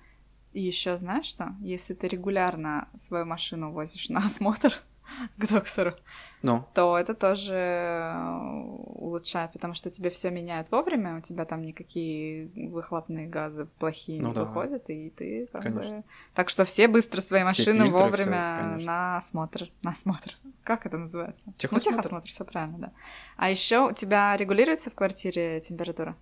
еще 0.53 0.97
знаешь 0.97 1.25
что? 1.25 1.55
Если 1.62 1.93
ты 1.93 2.07
регулярно 2.07 2.89
свою 2.95 3.25
машину 3.25 3.71
возишь 3.71 4.10
на 4.10 4.19
осмотр 4.25 4.73
к 5.38 5.47
доктору, 5.47 5.93
ну. 6.41 6.65
то 6.74 6.97
это 6.97 7.13
тоже 7.13 7.54
э, 7.54 8.63
улучшает, 8.95 9.52
потому 9.54 9.74
что 9.74 9.89
тебе 9.89 10.10
все 10.10 10.32
меняют 10.32 10.71
вовремя, 10.71 11.17
у 11.17 11.21
тебя 11.21 11.45
там 11.45 11.62
никакие 11.63 12.50
выхлопные 12.69 13.28
газы 13.28 13.67
плохие 13.80 14.21
ну, 14.21 14.30
не 14.30 14.36
да. 14.36 14.43
выходят, 14.43 14.89
и 14.89 15.10
ты 15.10 15.47
как 15.52 15.63
конечно. 15.63 15.97
бы... 15.97 16.04
Так 16.34 16.50
что 16.50 16.65
все 16.65 16.88
быстро 16.88 17.21
свои 17.21 17.43
машины 17.43 17.86
фильтры, 17.86 17.91
вовремя 17.91 18.76
всё, 18.78 18.88
на 18.88 19.17
осмотр. 19.17 19.69
На 19.84 19.91
осмотр. 19.91 20.36
Как 20.63 20.86
это 20.86 20.97
называется? 20.97 21.52
Техосмотр. 21.58 21.91
Ну, 21.91 21.97
техосмотр, 21.97 22.30
все 22.30 22.45
правильно, 22.45 22.78
да. 22.78 22.91
А 23.36 23.50
еще 23.50 23.89
у 23.89 23.93
тебя 23.93 24.38
регулируется 24.38 24.91
в 24.91 24.95
квартире 24.95 25.60
температура? 25.60 26.15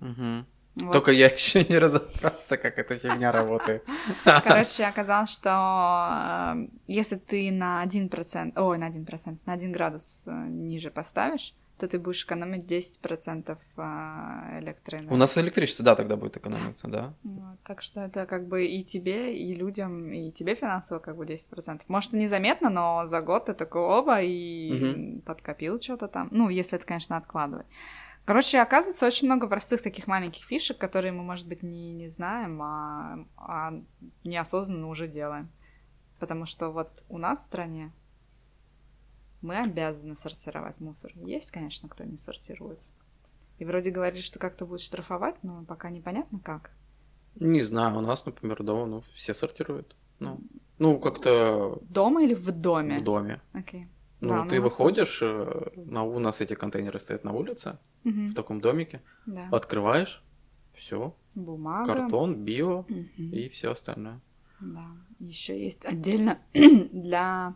Угу. 0.00 0.46
Вот. 0.76 0.92
Только 0.92 1.10
я 1.10 1.28
еще 1.36 1.64
не 1.64 1.78
разобрался, 1.78 2.56
как 2.56 2.78
эта 2.78 2.98
фигня 2.98 3.32
работает. 3.32 3.86
Короче, 4.24 4.84
оказалось, 4.84 5.30
что 5.30 6.54
э, 6.54 6.68
если 6.86 7.16
ты 7.16 7.50
на 7.50 7.84
1%, 7.84 8.52
ой, 8.60 8.78
на 8.78 8.88
1%, 8.90 9.38
на 9.46 9.52
1 9.52 9.72
градус 9.72 10.24
э, 10.26 10.32
ниже 10.48 10.90
поставишь, 10.90 11.54
то 11.78 11.88
ты 11.88 11.98
будешь 11.98 12.24
экономить 12.24 12.64
10% 12.64 13.56
э, 13.76 14.60
электроэнергии. 14.60 15.14
У 15.14 15.16
нас 15.16 15.36
электричество, 15.38 15.84
да, 15.84 15.94
тогда 15.94 16.16
будет 16.16 16.36
экономиться, 16.36 16.88
да. 16.88 17.14
Вот, 17.22 17.58
так 17.64 17.82
что 17.82 18.00
это 18.00 18.26
как 18.26 18.46
бы 18.46 18.66
и 18.66 18.82
тебе, 18.82 19.36
и 19.36 19.54
людям, 19.54 20.12
и 20.12 20.30
тебе 20.30 20.54
финансово 20.54 20.98
как 20.98 21.16
бы 21.16 21.24
10%. 21.24 21.82
Может, 21.88 22.14
и 22.14 22.16
незаметно, 22.16 22.70
но 22.70 23.06
за 23.06 23.20
год 23.20 23.46
ты 23.46 23.54
такой 23.54 23.82
оба 23.82 24.20
и 24.20 24.72
угу. 24.72 25.20
подкопил 25.22 25.80
что-то 25.80 26.08
там. 26.08 26.28
Ну, 26.30 26.48
если 26.48 26.78
это, 26.78 26.86
конечно, 26.86 27.16
откладывать. 27.16 27.66
Короче, 28.26 28.60
оказывается, 28.60 29.06
очень 29.06 29.28
много 29.28 29.46
простых 29.46 29.82
таких 29.82 30.08
маленьких 30.08 30.44
фишек, 30.44 30.76
которые 30.78 31.12
мы, 31.12 31.22
может 31.22 31.46
быть, 31.46 31.62
не, 31.62 31.92
не 31.92 32.08
знаем, 32.08 32.60
а, 32.60 33.24
а 33.36 33.72
неосознанно 34.24 34.88
уже 34.88 35.06
делаем. 35.06 35.48
Потому 36.18 36.44
что 36.44 36.70
вот 36.70 37.04
у 37.08 37.18
нас 37.18 37.38
в 37.38 37.42
стране 37.42 37.92
мы 39.42 39.58
обязаны 39.58 40.16
сортировать 40.16 40.80
мусор. 40.80 41.12
Есть, 41.14 41.52
конечно, 41.52 41.88
кто 41.88 42.02
не 42.02 42.16
сортирует. 42.16 42.88
И 43.58 43.64
вроде 43.64 43.92
говорили, 43.92 44.20
что 44.20 44.40
как-то 44.40 44.66
будут 44.66 44.80
штрафовать, 44.80 45.36
но 45.44 45.64
пока 45.64 45.88
непонятно 45.90 46.40
как. 46.40 46.72
Не 47.36 47.62
знаю, 47.62 47.96
у 47.96 48.00
нас, 48.00 48.26
например, 48.26 48.60
дома 48.64 48.86
ну, 48.86 49.04
все 49.14 49.34
сортируют. 49.34 49.94
Ну, 50.18 50.40
ну 50.78 50.98
как-то... 50.98 51.78
Дома 51.82 52.24
или 52.24 52.34
в 52.34 52.50
доме? 52.50 52.98
В 52.98 53.04
доме. 53.04 53.40
Окей. 53.52 53.82
Okay. 53.82 53.86
Ну, 54.20 54.30
да, 54.30 54.46
ты 54.46 54.60
выходишь, 54.60 55.20
э, 55.22 55.70
на, 55.76 56.02
у 56.02 56.18
нас 56.18 56.40
эти 56.40 56.54
контейнеры 56.54 56.98
стоят 56.98 57.22
на 57.22 57.32
улице, 57.32 57.78
угу. 58.06 58.26
в 58.26 58.34
таком 58.34 58.60
домике, 58.60 59.02
да. 59.26 59.48
открываешь, 59.50 60.22
все. 60.74 61.14
Бумага. 61.34 61.94
Картон, 61.94 62.44
био 62.44 62.80
угу. 62.80 63.04
и 63.16 63.48
все 63.48 63.72
остальное. 63.72 64.20
Да. 64.60 64.86
Еще 65.18 65.58
есть 65.58 65.84
отдельно 65.84 66.38
для 66.54 67.54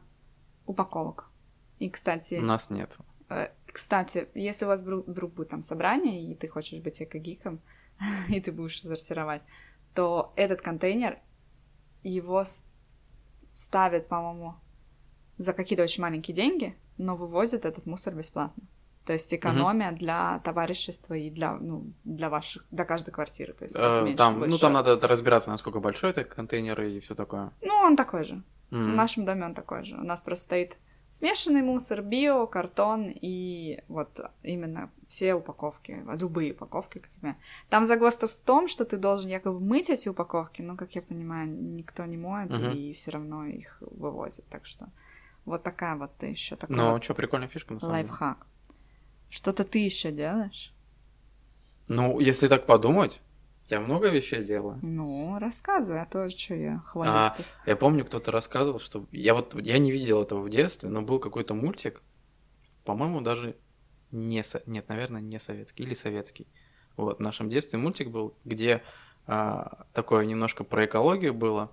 упаковок. 0.67 1.31
И, 1.79 1.89
кстати... 1.89 2.35
У 2.35 2.45
нас 2.45 2.71
нет. 2.71 2.99
Э, 3.29 3.49
кстати, 3.67 4.29
если 4.35 4.65
у 4.67 4.69
вас 4.69 4.83
вдруг 4.83 5.33
будет 5.33 5.49
там 5.49 5.63
собрание, 5.63 6.31
и 6.31 6.35
ты 6.35 6.49
хочешь 6.49 6.81
быть 6.81 7.01
эко-гиком, 7.01 7.61
и 8.29 8.41
ты 8.41 8.53
будешь 8.53 8.83
сортировать, 8.83 9.43
то 9.95 10.33
этот 10.37 10.61
контейнер, 10.61 11.19
его 12.03 12.45
ставят, 13.55 14.09
по-моему, 14.09 14.55
за 15.39 15.53
какие-то 15.53 15.83
очень 15.83 16.03
маленькие 16.03 16.35
деньги, 16.35 16.77
но 16.99 17.17
вывозят 17.17 17.65
этот 17.65 17.87
мусор 17.87 18.15
бесплатно. 18.15 18.63
То 19.05 19.15
есть 19.15 19.33
экономия 19.33 19.91
угу. 19.91 19.99
для 19.99 20.41
товарищества 20.41 21.15
и 21.15 21.31
для, 21.31 21.55
ну, 21.55 21.93
для 22.05 22.29
ваших, 22.29 22.65
для 22.71 22.85
каждой 22.85 23.11
квартиры. 23.11 23.53
То 23.55 23.65
есть 23.65 23.77
э, 23.79 24.03
меньше, 24.03 24.17
там, 24.17 24.39
больше. 24.39 24.51
ну, 24.51 24.59
там 24.59 24.73
надо 24.73 25.01
разбираться, 25.09 25.51
насколько 25.51 25.81
большой 25.81 26.11
это 26.11 26.25
контейнер 26.25 26.81
и 26.83 27.01
все 27.01 27.15
такое. 27.15 27.53
Ну, 27.63 27.75
он 27.75 27.97
такой 27.97 28.25
же. 28.25 28.43
Mm. 28.71 28.85
В 28.85 28.95
нашем 28.95 29.25
доме 29.25 29.47
он 29.47 29.55
такой 29.55 29.85
же. 29.85 29.97
У 29.97 30.05
нас 30.05 30.21
просто 30.21 30.45
стоит 30.45 30.77
смешанный 31.11 31.63
мусор, 31.63 32.03
био, 32.03 32.47
картон 32.47 33.11
и 33.11 33.83
вот 33.89 34.21
именно 34.43 34.91
все 35.09 35.35
упаковки, 35.35 36.05
любые 36.07 36.53
упаковки, 36.53 36.99
как 36.99 37.11
я 37.23 37.37
Там 37.69 37.85
загвоздка 37.85 38.29
в 38.29 38.35
том, 38.35 38.69
что 38.69 38.85
ты 38.85 38.97
должен 38.97 39.31
якобы 39.31 39.61
мыть 39.61 39.91
эти 39.91 40.09
упаковки, 40.09 40.63
но, 40.63 40.77
как 40.77 40.95
я 40.95 41.03
понимаю, 41.03 41.49
никто 41.49 42.05
не 42.05 42.17
моет, 42.17 42.51
mm-hmm. 42.51 42.75
и 42.75 42.93
все 42.93 43.11
равно 43.11 43.45
их 43.45 43.79
вывозят. 43.81 44.45
Так 44.49 44.67
что 44.67 44.89
вот 45.45 45.63
такая 45.63 45.97
вот 45.97 46.23
еще 46.23 46.57
такая. 46.57 46.77
Ну, 46.77 46.93
вот 46.93 47.05
что, 47.05 47.15
прикольная 47.15 47.49
фишка, 47.49 47.75
на 47.75 47.81
самом 47.81 47.97
деле. 47.97 48.09
Лайфхак. 48.09 48.47
Что-то 49.31 49.65
ты 49.65 49.79
еще 49.79 50.13
делаешь? 50.13 50.75
Ну, 51.89 52.21
если 52.21 52.49
так 52.49 52.67
подумать, 52.67 53.21
Я 53.69 53.81
много 53.81 54.09
вещей 54.11 54.45
делаю. 54.45 54.81
Ну, 54.83 55.39
рассказывай, 55.39 56.03
а 56.03 56.07
то 56.07 56.29
что 56.29 56.55
я 56.57 56.75
А, 56.75 56.81
хвалюсь 56.81 57.33
тут. 57.37 57.47
я 57.67 57.77
помню, 57.77 58.05
кто-то 58.05 58.33
рассказывал, 58.33 58.81
что 58.81 59.07
я 59.13 59.33
вот 59.35 59.55
я 59.61 59.79
не 59.79 59.93
видел 59.93 60.21
этого 60.23 60.41
в 60.43 60.51
детстве, 60.51 60.89
но 60.89 61.03
был 61.03 61.21
какой-то 61.21 61.55
мультик, 61.55 62.03
по-моему, 62.85 63.21
даже 63.21 63.57
не 64.11 64.43
со... 64.43 64.61
нет, 64.67 64.89
наверное, 64.89 65.21
не 65.21 65.39
советский 65.39 65.85
или 65.85 65.95
советский. 65.95 66.49
Вот 66.97 67.19
в 67.19 67.23
нашем 67.23 67.49
детстве 67.49 67.79
мультик 67.79 68.09
был, 68.11 68.35
где 68.45 68.83
а, 69.27 69.87
такое 69.93 70.25
немножко 70.27 70.65
про 70.65 70.87
экологию 70.87 71.33
было. 71.33 71.71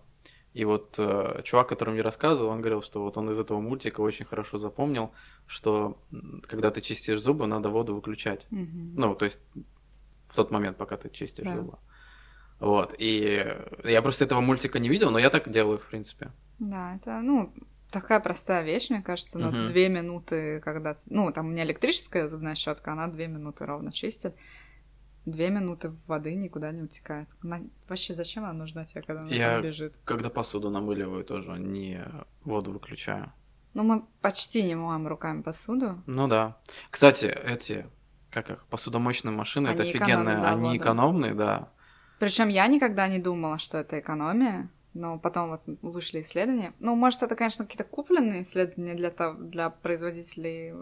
И 0.57 0.65
вот 0.65 0.95
э, 0.97 1.41
чувак, 1.43 1.69
который 1.69 1.91
мне 1.93 2.01
рассказывал, 2.01 2.49
он 2.49 2.61
говорил, 2.61 2.81
что 2.81 3.03
вот 3.03 3.17
он 3.17 3.29
из 3.29 3.39
этого 3.39 3.61
мультика 3.61 4.01
очень 4.01 4.25
хорошо 4.25 4.57
запомнил, 4.57 5.11
что 5.45 6.01
когда 6.47 6.71
ты 6.71 6.81
чистишь 6.81 7.21
зубы, 7.21 7.45
надо 7.45 7.69
воду 7.69 7.93
выключать. 7.93 8.47
Мгм. 8.49 8.95
Ну, 8.95 9.15
то 9.15 9.25
есть 9.25 9.41
в 10.27 10.35
тот 10.35 10.51
момент, 10.51 10.77
пока 10.77 10.97
ты 10.97 11.09
чистишь 11.09 11.45
Да. 11.45 11.55
зубы. 11.55 11.77
Вот. 12.59 12.95
И 12.97 13.45
я 13.83 14.01
просто 14.01 14.25
этого 14.25 14.41
мультика 14.41 14.79
не 14.79 14.89
видел, 14.89 15.11
но 15.11 15.19
я 15.19 15.29
так 15.29 15.47
делаю, 15.51 15.77
в 15.77 15.85
принципе. 15.85 16.31
Да, 16.59 16.95
это, 16.95 17.21
ну, 17.21 17.53
такая 17.91 18.19
простая 18.19 18.63
вещь, 18.63 18.89
мне 18.89 19.03
кажется, 19.03 19.37
но 19.37 19.51
Мгм. 19.51 19.67
две 19.67 19.89
минуты, 19.89 20.59
когда... 20.61 20.95
Ну, 21.05 21.31
там 21.31 21.45
у 21.45 21.49
меня 21.49 21.65
электрическая 21.65 22.27
зубная 22.27 22.55
щетка, 22.55 22.93
она 22.93 23.07
две 23.07 23.27
минуты 23.27 23.65
ровно 23.67 23.91
чистит. 23.91 24.33
Две 25.27 25.49
минуты 25.49 25.91
воды 26.07 26.35
никуда 26.35 26.71
не 26.71 26.83
утекает. 26.83 27.27
На- 27.43 27.61
Вообще, 27.89 28.13
зачем 28.13 28.45
она 28.45 28.53
нужна 28.53 28.85
тебе, 28.85 29.01
когда 29.01 29.21
она 29.23 29.29
Я- 29.29 29.53
там 29.55 29.61
бежит? 29.63 29.95
Когда 30.05 30.29
посуду 30.29 30.69
намыливаю, 30.69 31.25
тоже 31.25 31.51
не 31.59 31.99
воду 32.45 32.71
выключаю. 32.71 33.33
Ну, 33.73 33.83
мы 33.83 34.05
почти 34.21 34.63
не 34.63 34.75
моем 34.75 35.05
руками 35.05 35.41
посуду. 35.41 36.01
Ну 36.07 36.27
да. 36.29 36.57
Кстати, 36.89 37.25
эти, 37.25 37.85
как 38.31 38.49
их, 38.49 38.65
посудомоечные 38.67 39.33
машины, 39.33 39.67
это 39.67 39.81
Они 39.83 39.91
офигенные, 39.91 40.13
экономят, 40.15 40.41
да, 40.43 40.51
они 40.53 40.63
воду. 40.69 40.77
экономные, 40.77 41.33
да. 41.33 41.69
Причем 42.19 42.47
я 42.47 42.65
никогда 42.67 43.09
не 43.09 43.19
думала, 43.19 43.57
что 43.57 43.77
это 43.79 43.99
экономия, 43.99 44.69
но 44.93 45.19
потом 45.19 45.49
вот 45.49 45.61
вышли 45.81 46.21
исследования. 46.21 46.71
Ну, 46.79 46.95
может, 46.95 47.21
это, 47.21 47.35
конечно, 47.35 47.65
какие-то 47.65 47.83
купленные 47.83 48.43
исследования 48.43 48.95
для, 48.95 49.09
того- 49.11 49.37
для 49.43 49.69
производителей 49.69 50.73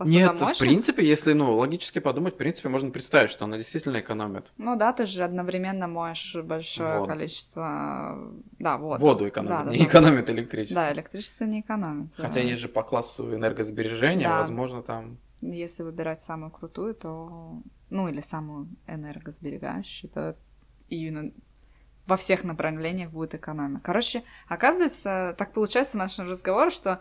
Нет, 0.00 0.40
в 0.40 0.58
принципе, 0.58 1.06
если, 1.06 1.32
ну, 1.32 1.56
логически 1.56 1.98
подумать, 1.98 2.34
в 2.34 2.36
принципе, 2.36 2.68
можно 2.68 2.90
представить, 2.90 3.30
что 3.30 3.44
она 3.44 3.56
действительно 3.56 3.98
экономит. 3.98 4.52
Ну 4.56 4.76
да, 4.76 4.92
ты 4.92 5.06
же 5.06 5.24
одновременно 5.24 5.88
моешь 5.88 6.36
большое 6.42 7.00
Воду. 7.00 7.10
количество... 7.10 8.18
Да, 8.58 8.78
воду. 8.78 9.00
Воду 9.00 9.28
экономит, 9.28 9.50
Да, 9.58 9.64
да, 9.64 9.70
не 9.70 9.78
да. 9.78 9.84
экономит 9.84 10.30
электричество. 10.30 10.82
Да, 10.82 10.92
электричество 10.92 11.44
не 11.44 11.60
экономит. 11.60 12.14
Хотя 12.16 12.34
Да. 12.34 12.40
есть 12.40 12.60
же 12.60 12.68
по 12.68 12.82
классу 12.82 13.34
энергосбережения, 13.34 14.28
Да. 14.28 14.38
возможно, 14.38 14.82
там... 14.82 15.18
Если 15.40 15.82
выбирать 15.82 16.20
самую 16.20 16.50
крутую, 16.50 16.94
то... 16.94 17.62
Ну, 17.90 18.08
или 18.08 18.20
самую 18.20 18.68
энергосберегающую, 18.86 20.10
то 20.10 20.36
именно 20.88 21.32
во 22.06 22.16
всех 22.16 22.42
направлениях 22.42 23.10
будет 23.10 23.34
экономия. 23.34 23.80
Короче, 23.80 24.22
оказывается, 24.48 25.34
так 25.36 25.52
получается 25.52 25.98
в 25.98 26.00
нашем 26.00 26.28
разговоре, 26.28 26.70
что 26.70 26.90
э, 26.90 26.98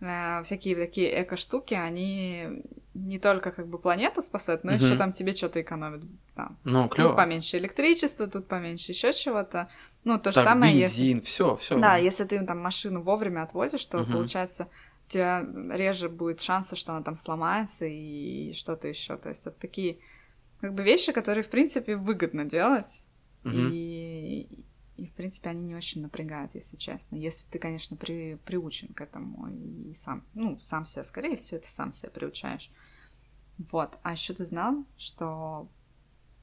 всякие 0.00 0.76
такие 0.76 1.22
эко-штуки, 1.22 1.74
они 1.74 2.62
не 2.94 3.18
только 3.18 3.52
как 3.52 3.68
бы 3.68 3.78
планету 3.78 4.22
спасают, 4.22 4.64
но 4.64 4.72
Мгм. 4.72 4.84
еще 4.84 4.96
там 4.96 5.12
тебе 5.12 5.32
что-то 5.32 5.60
экономят. 5.60 6.02
Там. 6.34 6.58
Ну, 6.64 6.84
Тут 6.84 6.94
клево. 6.94 7.12
поменьше 7.14 7.58
электричества, 7.58 8.26
тут 8.26 8.48
поменьше 8.48 8.92
еще 8.92 9.12
чего-то. 9.12 9.68
Ну, 10.04 10.18
то 10.18 10.32
же 10.32 10.42
самое, 10.42 10.76
если... 10.78 11.02
бензин, 11.02 11.20
все, 11.22 11.54
все. 11.56 11.78
Да, 11.78 11.96
если 11.96 12.24
ты 12.24 12.44
там 12.44 12.58
машину 12.58 13.02
вовремя 13.02 13.42
отвозишь, 13.42 13.84
то 13.86 13.98
Мгм. 13.98 14.12
получается 14.12 14.68
у 15.06 15.10
тебя 15.10 15.44
реже 15.70 16.08
будет 16.08 16.40
шанса, 16.40 16.76
что 16.76 16.92
она 16.92 17.02
там 17.02 17.16
сломается 17.16 17.84
и 17.84 18.52
что-то 18.54 18.88
еще. 18.88 19.16
То 19.16 19.28
есть 19.28 19.46
это 19.46 19.58
такие 19.60 19.98
как 20.60 20.74
бы 20.74 20.82
вещи, 20.82 21.12
которые, 21.12 21.42
в 21.44 21.48
принципе, 21.50 21.96
выгодно 21.96 22.44
делать. 22.44 23.04
И, 23.44 24.64
и, 25.00 25.06
в 25.06 25.12
принципе, 25.12 25.48
они 25.48 25.62
не 25.62 25.74
очень 25.74 26.02
напрягают, 26.02 26.54
если 26.54 26.76
честно. 26.76 27.16
Если 27.16 27.46
ты, 27.48 27.58
конечно, 27.58 27.96
при, 27.96 28.36
приучен 28.44 28.88
к 28.88 29.00
этому 29.00 29.48
и 29.48 29.94
сам, 29.94 30.22
ну, 30.34 30.58
сам 30.60 30.84
себя, 30.84 31.04
скорее 31.04 31.36
всего, 31.36 31.58
ты 31.60 31.70
сам 31.70 31.94
себя 31.94 32.10
приучаешь. 32.10 32.70
Вот. 33.70 33.98
А 34.02 34.12
еще 34.12 34.34
ты 34.34 34.44
знал, 34.44 34.84
что 34.98 35.68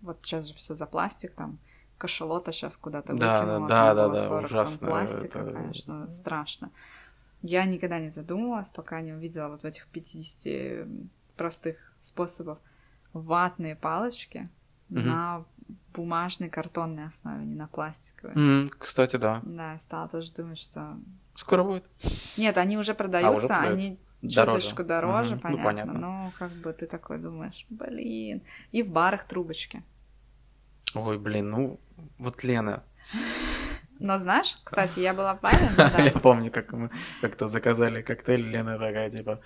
вот 0.02 0.20
сейчас 0.24 0.48
же 0.48 0.54
все 0.56 0.76
за 0.76 0.88
пластик, 0.88 1.34
там, 1.34 1.60
кашалота 2.00 2.52
сейчас 2.52 2.78
куда-то 2.78 3.14
Да, 3.14 3.42
выкинула, 3.42 3.68
да, 3.68 3.94
да, 3.94 4.10
да, 4.10 4.28
40 4.28 4.46
ужасно, 4.46 4.88
пластика, 4.88 5.40
это- 5.40 5.52
конечно, 5.52 6.10
страшно. 6.10 6.72
Я 7.44 7.66
никогда 7.66 8.00
не 8.00 8.10
задумывалась, 8.10 8.72
пока 8.72 9.02
не 9.02 9.14
увидела 9.14 9.50
вот 9.50 9.62
в 9.62 9.66
этих 9.66 9.86
50 9.88 10.88
простых 11.36 11.94
способов 12.00 12.58
ватные 13.14 13.76
палочки 13.76 14.50
Мгм. 14.90 15.08
на 15.08 15.46
бумажной 15.94 16.50
картонной 16.50 17.06
основе, 17.06 17.44
не 17.46 17.56
на 17.56 17.68
пластиковой. 17.68 18.34
М, 18.36 18.70
Кстати, 18.78 19.18
да. 19.18 19.42
Да, 19.44 19.74
я 19.74 19.78
стала 19.78 20.08
тоже 20.08 20.32
думать, 20.32 20.58
что... 20.60 20.98
Скоро 21.36 21.64
будет. 21.64 21.84
Нет, 22.38 22.58
они 22.58 22.78
уже 22.78 22.94
продаются, 22.94 23.48
продаются. 23.48 23.74
они 23.74 24.00
Дороже. 24.22 24.60
чуточку 24.60 24.84
дороже, 24.84 25.36
Мгм. 25.36 25.42
Ну, 25.52 25.58
понятно. 25.58 25.64
понятно. 25.64 26.00
Но 26.00 26.34
как 26.40 26.52
бы 26.52 26.74
ты 26.74 26.88
такой 26.88 27.18
думаешь, 27.20 27.66
блин. 27.70 28.42
И 28.72 28.82
в 28.84 28.92
барах 28.92 29.26
трубочки. 29.28 29.84
Ой, 30.96 31.20
блин, 31.20 31.50
ну, 31.50 31.80
вот 32.18 32.44
Лена. 32.44 32.84
Но 34.00 34.18
знаешь, 34.18 34.58
кстати, 34.64 35.00
я 35.00 35.14
была 35.14 35.36
в 35.36 35.42
баре, 35.42 35.70
Я 36.06 36.12
помню, 36.20 36.52
как 36.52 36.72
мы 36.72 36.92
как-то 37.22 37.48
заказали 37.48 38.02
коктейль, 38.02 38.48
Лена 38.48 38.78
такая, 38.78 39.10
типа, 39.10 39.42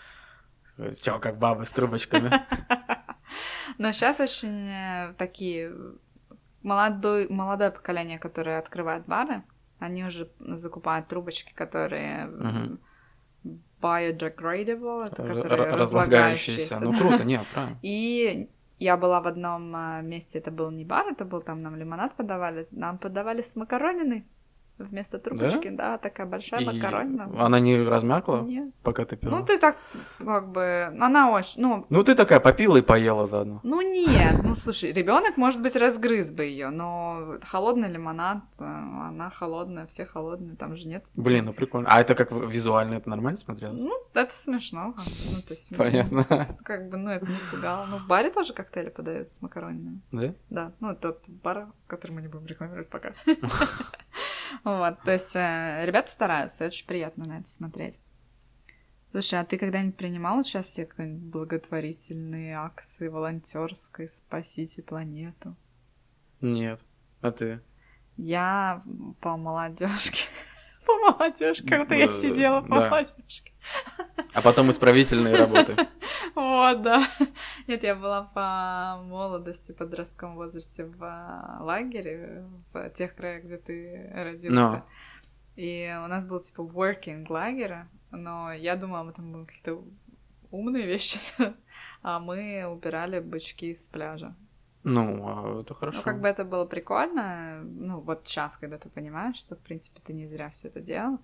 чё, 1.01 1.19
как 1.19 1.37
бабы 1.37 1.65
с 1.65 1.71
трубочками. 1.71 2.31
Но 3.77 3.91
сейчас 3.91 4.19
очень 4.19 4.67
э, 4.67 5.13
такие 5.17 5.73
молодой, 6.63 7.27
молодое 7.29 7.71
поколение, 7.71 8.19
которое 8.19 8.59
открывает 8.59 9.05
бары, 9.05 9.43
они 9.79 10.03
уже 10.03 10.29
закупают 10.39 11.07
трубочки, 11.07 11.53
которые 11.53 12.29
biodegradable, 13.81 15.07
это 15.07 15.15
которые 15.15 15.71
Разлагающиеся. 15.71 16.75
разлагающиеся. 16.75 16.79
Ну, 16.83 16.93
круто, 16.93 17.23
не, 17.25 17.41
правильно. 17.53 17.79
И 17.81 18.49
я 18.77 18.97
была 18.97 19.21
в 19.21 19.27
одном 19.27 19.75
а, 19.75 20.01
месте, 20.01 20.39
это 20.39 20.51
был 20.51 20.71
не 20.71 20.85
бар, 20.85 21.07
это 21.11 21.25
был 21.25 21.41
там 21.41 21.61
нам 21.61 21.75
лимонад 21.75 22.15
подавали, 22.15 22.67
нам 22.71 22.97
подавали 22.97 23.41
с 23.41 23.55
макарониной 23.55 24.25
вместо 24.83 25.19
трубочки, 25.19 25.69
да, 25.69 25.97
такая 25.97 26.25
большая 26.27 26.61
И 26.61 26.65
макаронина. 26.65 27.29
она 27.37 27.59
не 27.59 27.81
размякла, 27.81 28.41
Нет. 28.41 28.73
пока 28.83 29.05
ты 29.05 29.15
пила? 29.17 29.39
Ну 29.39 29.45
ты 29.45 29.57
так, 29.57 29.77
как 30.19 30.49
бы, 30.51 30.93
она 30.99 31.31
очень, 31.31 31.61
ну, 31.61 31.85
Ну, 31.89 32.03
ты 32.03 32.15
такая 32.15 32.39
попила 32.39 32.77
и 32.77 32.81
поела 32.81 33.27
заодно. 33.27 33.59
ну 33.63 33.81
нет, 33.81 34.41
ну 34.43 34.55
слушай, 34.55 34.91
ребенок, 34.91 35.37
может 35.37 35.61
быть, 35.61 35.75
разгрыз 35.75 36.31
бы 36.31 36.43
ее, 36.43 36.69
но 36.69 37.37
холодный 37.43 37.89
лимонад, 37.91 38.39
э, 38.59 38.63
она 38.63 39.29
холодная, 39.29 39.85
все 39.87 40.05
холодные, 40.05 40.55
там 40.55 40.75
же 40.75 40.87
нет. 40.87 41.05
Блин, 41.15 41.45
ну 41.45 41.53
прикольно. 41.53 41.87
А 41.91 42.01
это 42.01 42.15
как 42.15 42.31
визуально, 42.31 42.95
это 42.95 43.09
нормально 43.09 43.37
смотрелось? 43.37 43.81
Ну, 43.81 43.93
это 44.13 44.33
смешно. 44.33 44.93
Ну, 44.97 45.41
то 45.47 45.53
есть, 45.53 45.71
ну, 45.71 45.77
Понятно. 45.77 46.25
Как 46.63 46.89
бы, 46.89 46.97
ну, 46.97 47.09
это 47.09 47.25
не 47.25 47.35
пугало. 47.51 47.85
Ну, 47.85 47.97
в 47.97 48.07
баре 48.07 48.29
тоже 48.31 48.53
коктейли 48.53 48.89
подают 48.89 49.31
с 49.31 49.41
макаронинами. 49.41 50.01
Да? 50.11 50.33
Да, 50.49 50.71
ну, 50.79 50.95
тот 50.95 51.23
бар, 51.27 51.67
который 51.87 52.11
мы 52.11 52.21
не 52.21 52.27
будем 52.27 52.45
рекламировать 52.45 52.89
пока. 52.89 53.13
Вот, 54.63 55.01
то 55.03 55.11
есть 55.11 55.35
э, 55.35 55.85
ребята 55.85 56.11
стараются, 56.11 56.65
очень 56.65 56.85
приятно 56.85 57.25
на 57.25 57.39
это 57.39 57.49
смотреть. 57.49 57.99
Слушай, 59.11 59.41
а 59.41 59.45
ты 59.45 59.57
когда-нибудь 59.57 59.97
принимал 59.97 60.39
участие 60.39 60.85
в 60.85 60.89
какой-нибудь 60.89 61.29
благотворительной 61.29 62.51
акции, 62.51 63.09
волонтерской 63.09 64.07
«Спасите 64.07 64.81
планету»? 64.81 65.55
Нет. 66.39 66.79
А 67.21 67.31
ты? 67.31 67.61
Я 68.17 68.83
по 69.19 69.35
молодежке. 69.35 70.27
По 70.85 70.93
молодежке, 70.93 71.77
будто 71.77 71.95
я 71.95 72.09
сидела 72.09 72.61
по 72.61 72.75
молодежке. 72.75 73.51
А 74.33 74.41
потом 74.41 74.69
исправительные 74.69 75.35
работы. 75.35 75.75
Вот, 76.33 76.81
да. 76.81 77.05
Нет, 77.67 77.83
я 77.83 77.93
была 77.93 78.23
по 78.23 79.03
молодости, 79.03 79.73
подростковом 79.73 80.35
возрасте 80.35 80.85
в 80.85 81.03
а, 81.03 81.57
лагере, 81.59 82.45
в 82.71 82.89
тех 82.91 83.15
краях, 83.15 83.43
где 83.43 83.57
ты 83.57 84.09
родился. 84.13 84.85
И 85.57 85.93
у 86.05 86.07
нас 86.07 86.25
был 86.25 86.39
типа 86.39 86.61
working 86.61 87.25
лагеря, 87.27 87.89
но 88.11 88.53
я 88.53 88.77
думала, 88.77 89.03
мы 89.03 89.11
там 89.11 89.31
будем 89.31 89.45
какие-то 89.45 89.83
умные 90.51 90.85
вещи, 90.85 91.19
а 92.01 92.19
мы 92.19 92.65
убирали 92.65 93.19
бычки 93.19 93.73
с 93.73 93.89
пляжа. 93.89 94.33
Ну, 94.83 95.27
а 95.27 95.61
это 95.61 95.73
хорошо. 95.73 95.97
Ну, 95.99 96.03
как 96.03 96.21
бы 96.21 96.27
это 96.27 96.43
было 96.43 96.65
прикольно. 96.65 97.61
Ну, 97.63 97.99
вот 97.99 98.27
сейчас, 98.27 98.57
когда 98.57 98.77
ты 98.77 98.89
понимаешь, 98.89 99.37
что, 99.37 99.55
в 99.55 99.59
принципе, 99.59 100.01
ты 100.03 100.13
не 100.13 100.27
зря 100.27 100.49
все 100.49 100.69
это 100.69 100.81
делал. 100.81 101.19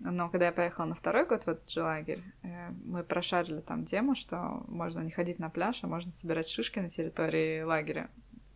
Но 0.00 0.28
когда 0.28 0.46
я 0.46 0.52
поехала 0.52 0.86
на 0.86 0.94
второй 0.94 1.24
год 1.26 1.44
в 1.44 1.48
этот 1.48 1.70
же 1.70 1.82
лагерь, 1.82 2.22
э, 2.42 2.70
мы 2.84 3.02
прошарили 3.02 3.60
там 3.60 3.84
тему, 3.86 4.14
что 4.14 4.62
можно 4.68 5.00
не 5.00 5.10
ходить 5.10 5.38
на 5.38 5.48
пляж, 5.48 5.84
а 5.84 5.86
можно 5.86 6.12
собирать 6.12 6.48
шишки 6.48 6.80
на 6.80 6.90
территории 6.90 7.62
лагеря. 7.62 8.10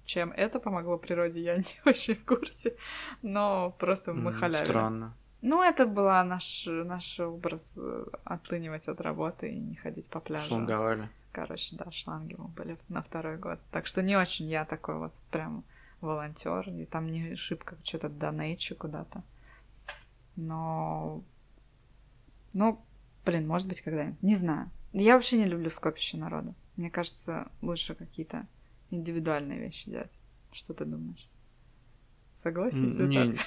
Чем 0.04 0.32
это 0.32 0.58
помогло 0.60 0.98
природе, 0.98 1.40
я 1.40 1.56
не 1.58 1.80
очень 1.86 2.14
в 2.14 2.24
курсе. 2.26 2.76
Но 3.22 3.74
просто 3.78 4.12
мы 4.12 4.30
М, 4.32 4.36
халявили. 4.36 4.64
Странно. 4.66 5.14
Ну, 5.42 5.62
это 5.62 5.86
был 5.86 6.04
наш, 6.04 6.66
наш 6.66 7.18
образ 7.20 7.78
э, 7.78 8.04
отлынивать 8.24 8.88
от 8.88 9.00
работы 9.00 9.50
и 9.50 9.58
не 9.58 9.76
ходить 9.76 10.08
по 10.08 10.20
пляжу. 10.20 10.48
Шланговали. 10.48 11.08
Короче, 11.32 11.76
да, 11.76 11.90
шланги 11.90 12.34
мы 12.34 12.48
были 12.48 12.76
на 12.88 13.02
второй 13.02 13.36
год. 13.36 13.60
Так 13.70 13.86
что 13.86 14.02
не 14.02 14.16
очень 14.16 14.46
я 14.46 14.64
такой 14.64 14.98
вот 14.98 15.14
прям 15.30 15.62
волонтер, 16.00 16.68
и 16.70 16.84
там 16.86 17.06
не 17.06 17.36
шибко 17.36 17.76
что-то 17.84 18.08
донейчу 18.08 18.74
куда-то. 18.74 19.22
Но... 20.36 21.22
Ну, 22.52 22.84
блин, 23.24 23.46
может 23.46 23.68
быть, 23.68 23.80
когда-нибудь. 23.80 24.22
Не 24.22 24.34
знаю. 24.34 24.70
Я 24.92 25.14
вообще 25.14 25.38
не 25.38 25.44
люблю 25.44 25.70
скопище 25.70 26.16
народа. 26.16 26.54
Мне 26.76 26.90
кажется, 26.90 27.48
лучше 27.62 27.94
какие-то 27.94 28.48
индивидуальные 28.90 29.60
вещи 29.60 29.88
делать. 29.88 30.18
Что 30.50 30.74
ты 30.74 30.84
думаешь? 30.84 31.28
Согласен 32.34 32.88
с 32.88 32.98
Не. 32.98 33.38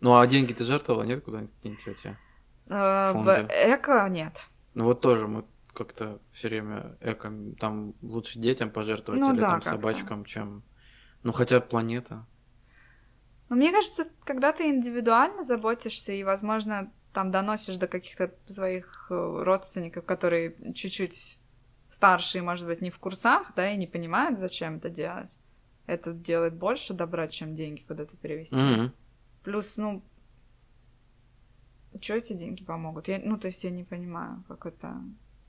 Ну, 0.00 0.16
а 0.16 0.26
деньги 0.26 0.52
ты 0.52 0.64
жертвовала, 0.64 1.04
нет, 1.04 1.24
куда-нибудь? 1.24 1.52
Э, 2.68 3.12
В 3.14 3.28
эко 3.50 4.06
нет. 4.08 4.48
Ну, 4.74 4.84
вот 4.84 5.00
тоже 5.00 5.26
мы 5.26 5.44
как-то 5.78 6.20
все 6.32 6.48
время 6.48 6.96
эко, 7.00 7.32
там 7.60 7.94
лучше 8.02 8.40
детям 8.40 8.70
пожертвовать 8.70 9.20
Ну 9.20 9.32
или 9.32 9.40
да, 9.40 9.50
там 9.50 9.62
собачкам, 9.62 10.24
чем... 10.24 10.64
Ну, 11.22 11.32
хотя 11.32 11.60
планета. 11.60 12.26
Но 13.48 13.56
мне 13.56 13.70
кажется, 13.70 14.06
когда 14.24 14.52
ты 14.52 14.70
индивидуально 14.70 15.44
заботишься 15.44 16.12
и, 16.12 16.24
возможно, 16.24 16.92
там 17.12 17.30
доносишь 17.30 17.76
до 17.76 17.86
каких-то 17.86 18.34
своих 18.46 19.06
э, 19.10 19.14
родственников, 19.14 20.04
которые 20.04 20.56
чуть-чуть 20.74 21.38
старшие, 21.90 22.42
может 22.42 22.66
быть, 22.66 22.80
не 22.82 22.90
в 22.90 22.98
курсах, 22.98 23.52
да, 23.54 23.70
и 23.70 23.76
не 23.76 23.86
понимают, 23.86 24.38
зачем 24.38 24.76
это 24.76 24.90
делать, 24.90 25.38
это 25.86 26.12
делает 26.12 26.54
больше 26.54 26.92
добра, 26.92 27.28
чем 27.28 27.54
деньги 27.54 27.82
куда-то 27.82 28.16
перевести. 28.16 28.56
Мгм. 28.56 28.92
Плюс, 29.44 29.76
ну, 29.76 30.02
что 32.00 32.14
эти 32.14 32.32
деньги 32.32 32.64
помогут? 32.64 33.08
Я, 33.08 33.20
ну, 33.24 33.38
то 33.38 33.46
есть 33.46 33.62
я 33.62 33.70
не 33.70 33.84
понимаю, 33.84 34.44
как 34.48 34.66
это... 34.66 35.00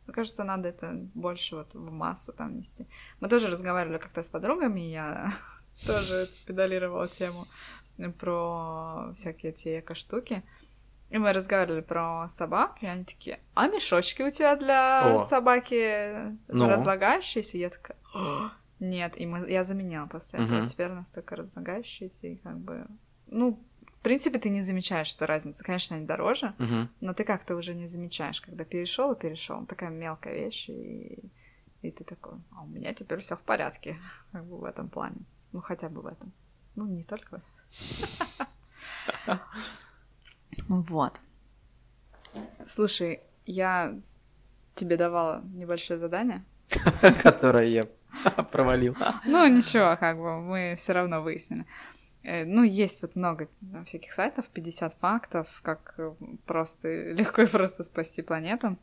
Мне 0.09 0.15
кажется, 0.15 0.43
надо 0.43 0.69
это 0.69 0.91
больше 1.13 1.55
вот 1.55 1.75
в 1.75 1.91
массу 1.91 2.33
там 2.33 2.57
нести. 2.57 2.87
Мы 3.19 3.29
тоже 3.29 3.47
разговаривали 3.47 3.99
как-то 3.99 4.23
с 4.23 4.29
подругами, 4.31 4.79
я 4.79 5.31
тоже 5.85 6.27
педалировала 6.47 7.07
тему 7.07 7.45
про 8.17 9.13
всякие 9.15 9.51
эти 9.51 9.81
эко-штуки. 9.81 10.41
И 11.11 11.19
мы 11.19 11.31
разговаривали 11.31 11.81
про 11.81 12.27
собак, 12.27 12.77
и 12.81 12.87
они 12.87 13.03
такие, 13.03 13.39
а 13.53 13.67
мешочки 13.67 14.23
у 14.23 14.31
тебя 14.31 14.55
для 14.55 15.15
О. 15.15 15.19
собаки 15.19 16.35
Ну. 16.47 16.67
разлагающиеся? 16.67 17.59
Я 17.59 17.69
такая, 17.69 17.97
«О, 18.15 18.49
нет, 18.79 19.13
и 19.15 19.27
мы, 19.27 19.47
я 19.47 19.63
заменила 19.63 20.07
после 20.07 20.39
этого. 20.39 20.65
Теперь 20.65 20.89
у 20.89 20.95
нас 20.95 21.11
только 21.11 21.35
разлагающиеся, 21.35 22.29
и 22.29 22.37
как 22.37 22.57
бы, 22.57 22.87
ну, 23.27 23.63
в 23.99 24.01
принципе, 24.01 24.39
ты 24.39 24.49
не 24.49 24.61
замечаешь 24.61 25.13
эту 25.13 25.25
разницу. 25.25 25.63
Конечно, 25.63 25.97
они 25.97 26.05
дороже, 26.05 26.53
Мгм. 26.57 26.89
но 27.01 27.13
ты 27.13 27.23
как-то 27.25 27.55
уже 27.55 27.75
не 27.75 27.85
замечаешь, 27.87 28.39
когда 28.41 28.63
перешел 28.63 29.11
и 29.11 29.19
перешел. 29.19 29.65
Такая 29.65 29.89
мелкая 29.89 30.33
вещь, 30.35 30.69
и, 30.69 31.19
и 31.81 31.91
ты 31.91 32.03
такой, 32.05 32.37
а 32.55 32.61
у 32.63 32.67
меня 32.67 32.93
теперь 32.93 33.19
все 33.19 33.35
в 33.35 33.41
порядке, 33.41 33.97
как 34.31 34.45
бы 34.45 34.57
в 34.57 34.63
этом 34.63 34.89
плане. 34.89 35.17
Ну, 35.51 35.59
хотя 35.61 35.89
бы 35.89 36.01
в 36.01 36.07
этом. 36.07 36.31
Ну, 36.75 36.85
не 36.87 37.03
только 37.03 37.29
в 37.29 37.33
этом. 37.35 39.39
Вот. 40.67 41.19
Слушай, 42.65 43.21
я 43.45 43.95
тебе 44.75 44.97
давала 44.97 45.41
небольшое 45.53 45.99
задание. 45.99 46.43
Которое 47.23 47.65
я 47.67 47.87
провалил. 48.51 48.95
Ну, 49.25 49.47
ничего, 49.47 49.97
как 49.99 50.17
бы 50.17 50.41
мы 50.41 50.75
все 50.77 50.93
равно 50.93 51.21
выяснили. 51.21 51.65
Э, 52.23 52.45
Ну, 52.45 52.63
есть 52.63 53.01
вот 53.01 53.15
много 53.15 53.47
да, 53.61 53.83
всяких 53.83 54.11
сайтов, 54.13 54.45
50 54.49 54.93
фактов, 54.99 55.59
как 55.63 55.93
э, 55.97 56.11
просто 56.45 56.87
легко 57.13 57.41
и 57.43 57.45
просто 57.47 57.83
спасти 57.83 58.21
планету. 58.21 58.77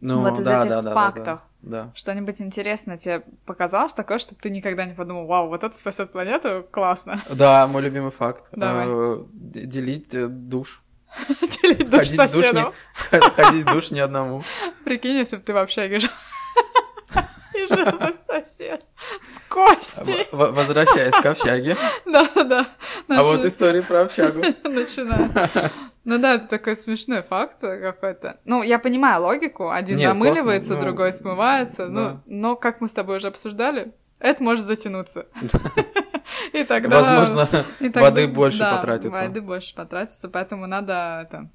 Ну, 0.00 0.20
Вот 0.20 0.38
из 0.38 0.44
да, 0.44 0.58
этих 0.60 0.68
да, 0.68 0.82
да, 0.82 0.90
да, 0.90 0.94
фактов. 0.94 1.40
Да. 1.62 1.90
Что-нибудь 1.94 2.42
интересное 2.42 2.98
тебе 2.98 3.22
показалось 3.46 3.94
такое, 3.94 4.18
чтобы 4.18 4.40
ты 4.42 4.50
никогда 4.50 4.84
не 4.84 4.92
подумал, 4.94 5.26
вау, 5.26 5.48
вот 5.48 5.64
это 5.64 5.74
спасет 5.76 6.12
планету, 6.12 6.66
классно. 6.70 7.18
Да, 7.30 7.66
мой 7.66 7.80
любимый 7.82 8.10
факт. 8.12 8.48
Давай. 8.52 8.86
Э, 8.86 9.24
д- 9.32 9.64
Делить 9.64 10.48
душ. 10.48 10.82
Делить 11.62 11.88
душ 11.88 12.12
не- 12.52 12.72
Ходить 13.30 13.64
душ 13.64 13.90
ни 13.90 13.98
одному. 13.98 14.42
Прикинь, 14.84 15.16
если 15.16 15.36
бы 15.38 15.42
ты 15.42 15.54
в 15.54 15.56
общаге 15.56 15.98
жил. 15.98 16.10
И 17.66 17.74
жил 17.74 17.84
бы 17.98 18.14
сосед 18.26 18.84
с 19.20 19.38
Костей. 19.48 20.26
В- 20.32 20.52
Возвращаясь 20.52 21.14
к 21.14 21.26
общаге. 21.26 21.76
Да-да-да. 22.06 22.66
А 23.08 23.22
вот 23.22 23.44
история 23.44 23.82
про 23.82 24.02
общагу. 24.02 24.40
Начинаю. 24.64 25.30
Ну 26.04 26.18
да, 26.18 26.34
это 26.34 26.46
такой 26.46 26.76
смешной 26.76 27.22
факт 27.22 27.60
какой-то. 27.60 28.38
Ну, 28.44 28.62
я 28.62 28.78
понимаю 28.78 29.22
логику. 29.22 29.70
Один 29.70 29.96
Нет, 29.98 30.08
намыливается, 30.14 30.68
классно, 30.68 30.76
ну, 30.76 30.82
другой 30.82 31.12
смывается. 31.12 31.86
Ну, 31.86 32.00
да. 32.00 32.22
но, 32.26 32.56
как 32.56 32.80
мы 32.80 32.88
с 32.88 32.94
тобой 32.94 33.16
уже 33.16 33.26
обсуждали, 33.26 33.92
это 34.20 34.42
может 34.42 34.66
затянуться. 34.66 35.26
И 36.52 36.64
тогда... 36.64 37.00
Возможно, 37.00 37.48
и 37.80 37.84
тогда- 37.88 38.02
воды 38.02 38.28
больше 38.28 38.58
да, 38.58 38.76
потратится. 38.76 39.10
воды 39.10 39.40
больше 39.40 39.74
потратится, 39.74 40.28
поэтому 40.28 40.66
надо 40.66 41.26
это, 41.26 41.50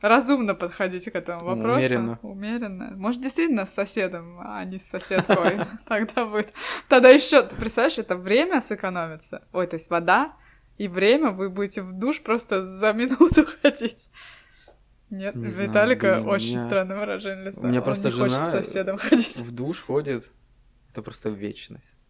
разумно 0.00 0.54
подходить 0.54 1.04
к 1.10 1.14
этому 1.14 1.44
вопросу. 1.44 1.78
Умеренно. 1.78 2.18
Умеренно. 2.22 2.92
Может, 2.96 3.20
действительно 3.22 3.66
с 3.66 3.74
соседом, 3.74 4.38
а 4.40 4.64
не 4.64 4.78
с 4.78 4.84
соседкой. 4.88 5.60
Тогда 5.86 6.26
будет... 6.26 6.52
Тогда 6.88 7.08
еще, 7.10 7.42
ты 7.42 7.56
представляешь, 7.56 7.98
это 7.98 8.16
время 8.16 8.60
сэкономится. 8.60 9.46
Ой, 9.52 9.66
то 9.66 9.74
есть 9.76 9.90
вода 9.90 10.32
и 10.78 10.88
время, 10.88 11.30
вы 11.30 11.50
будете 11.50 11.82
в 11.82 11.92
душ 11.92 12.22
просто 12.22 12.64
за 12.66 12.92
минуту 12.92 13.46
ходить. 13.62 14.10
Нет, 15.10 15.34
Не 15.34 15.48
знаю, 15.48 15.68
Виталика 15.68 16.20
у 16.24 16.28
очень 16.28 16.52
меня- 16.56 16.64
странное 16.64 16.98
выражение 16.98 17.46
лица. 17.46 17.60
у 17.60 17.66
меня 17.66 17.80
Он 17.80 17.84
просто 17.84 18.08
не 18.08 18.14
хочет 18.14 18.30
жена 18.38 18.48
с 18.50 18.52
соседом 18.52 18.96
ходить. 18.96 19.36
в 19.36 19.50
душ 19.52 19.82
ходит. 19.82 20.30
Это 20.92 21.02
просто 21.02 21.28
вечность. 21.28 22.00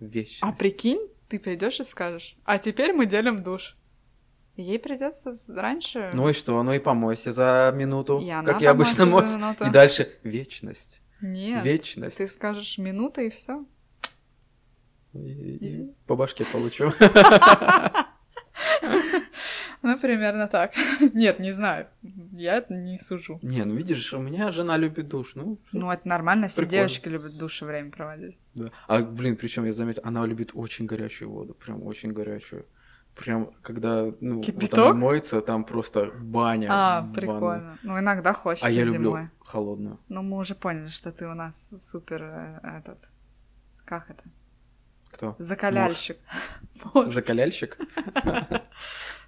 Вечность. 0.00 0.42
А 0.42 0.52
прикинь, 0.52 1.00
ты 1.28 1.38
придешь 1.38 1.80
и 1.80 1.84
скажешь, 1.84 2.36
а 2.44 2.58
теперь 2.58 2.92
мы 2.92 3.06
делим 3.06 3.42
душ. 3.42 3.76
Ей 4.58 4.78
придется 4.80 5.30
раньше... 5.54 6.10
Ну 6.12 6.28
и 6.28 6.32
что? 6.32 6.60
Ну 6.64 6.72
и 6.72 6.80
помойся 6.80 7.30
за 7.32 7.72
минуту, 7.76 8.18
И 8.20 8.28
как 8.44 8.60
я 8.60 8.72
обычно 8.72 9.06
моюсь. 9.06 9.30
И 9.60 9.70
дальше 9.70 10.10
вечность. 10.24 11.00
Нет, 11.20 11.64
Вечность. 11.64 12.18
ты 12.18 12.26
скажешь 12.26 12.76
минута 12.78 13.22
и 13.22 13.30
все. 13.30 13.64
И- 15.14 15.18
и 15.18 15.94
по 16.06 16.16
башке 16.16 16.44
получу. 16.44 16.92
Ну, 19.82 19.96
примерно 19.98 20.48
так. 20.48 20.74
Нет, 21.14 21.38
не 21.38 21.52
знаю. 21.52 21.86
Я 22.32 22.56
это 22.56 22.74
не 22.74 22.98
сужу. 22.98 23.38
Не, 23.42 23.64
ну 23.64 23.74
видишь, 23.76 24.12
у 24.12 24.18
меня 24.18 24.50
жена 24.50 24.76
любит 24.76 25.06
душ. 25.06 25.36
Ну, 25.36 25.58
Ну, 25.72 25.90
это 25.92 26.06
нормально, 26.08 26.48
все 26.48 26.62
Прикольно. 26.62 26.78
девочки 26.78 27.08
любят 27.08 27.32
в 27.34 27.38
душе 27.38 27.64
время 27.64 27.90
проводить. 27.92 28.38
да. 28.54 28.72
А, 28.88 29.00
блин, 29.02 29.36
причем 29.36 29.64
я 29.66 29.72
заметил, 29.72 30.02
она 30.04 30.26
любит 30.26 30.50
очень 30.54 30.86
горячую 30.86 31.30
воду. 31.30 31.54
Прям 31.54 31.84
очень 31.84 32.12
горячую. 32.12 32.66
Прям, 33.18 33.50
когда, 33.62 34.04
ну, 34.20 34.40
вот 34.40 34.74
она 34.74 34.92
моется, 34.92 35.40
там 35.40 35.64
просто 35.64 36.12
баня. 36.20 36.68
А, 36.70 37.00
ванной. 37.00 37.14
прикольно. 37.14 37.78
Ну, 37.82 37.98
иногда 37.98 38.32
хочется 38.32 38.66
А 38.68 38.70
я 38.70 38.84
зимой. 38.84 38.94
люблю 38.94 39.30
холодную. 39.40 39.98
Ну, 40.08 40.22
мы 40.22 40.36
уже 40.36 40.54
поняли, 40.54 40.88
что 40.88 41.10
ты 41.10 41.26
у 41.26 41.34
нас 41.34 41.74
супер 41.78 42.22
э, 42.22 42.60
этот... 42.78 43.10
Как 43.84 44.08
это? 44.10 44.22
Кто? 45.10 45.34
Закаляльщик. 45.38 46.18
Закаляльщик? 47.06 47.76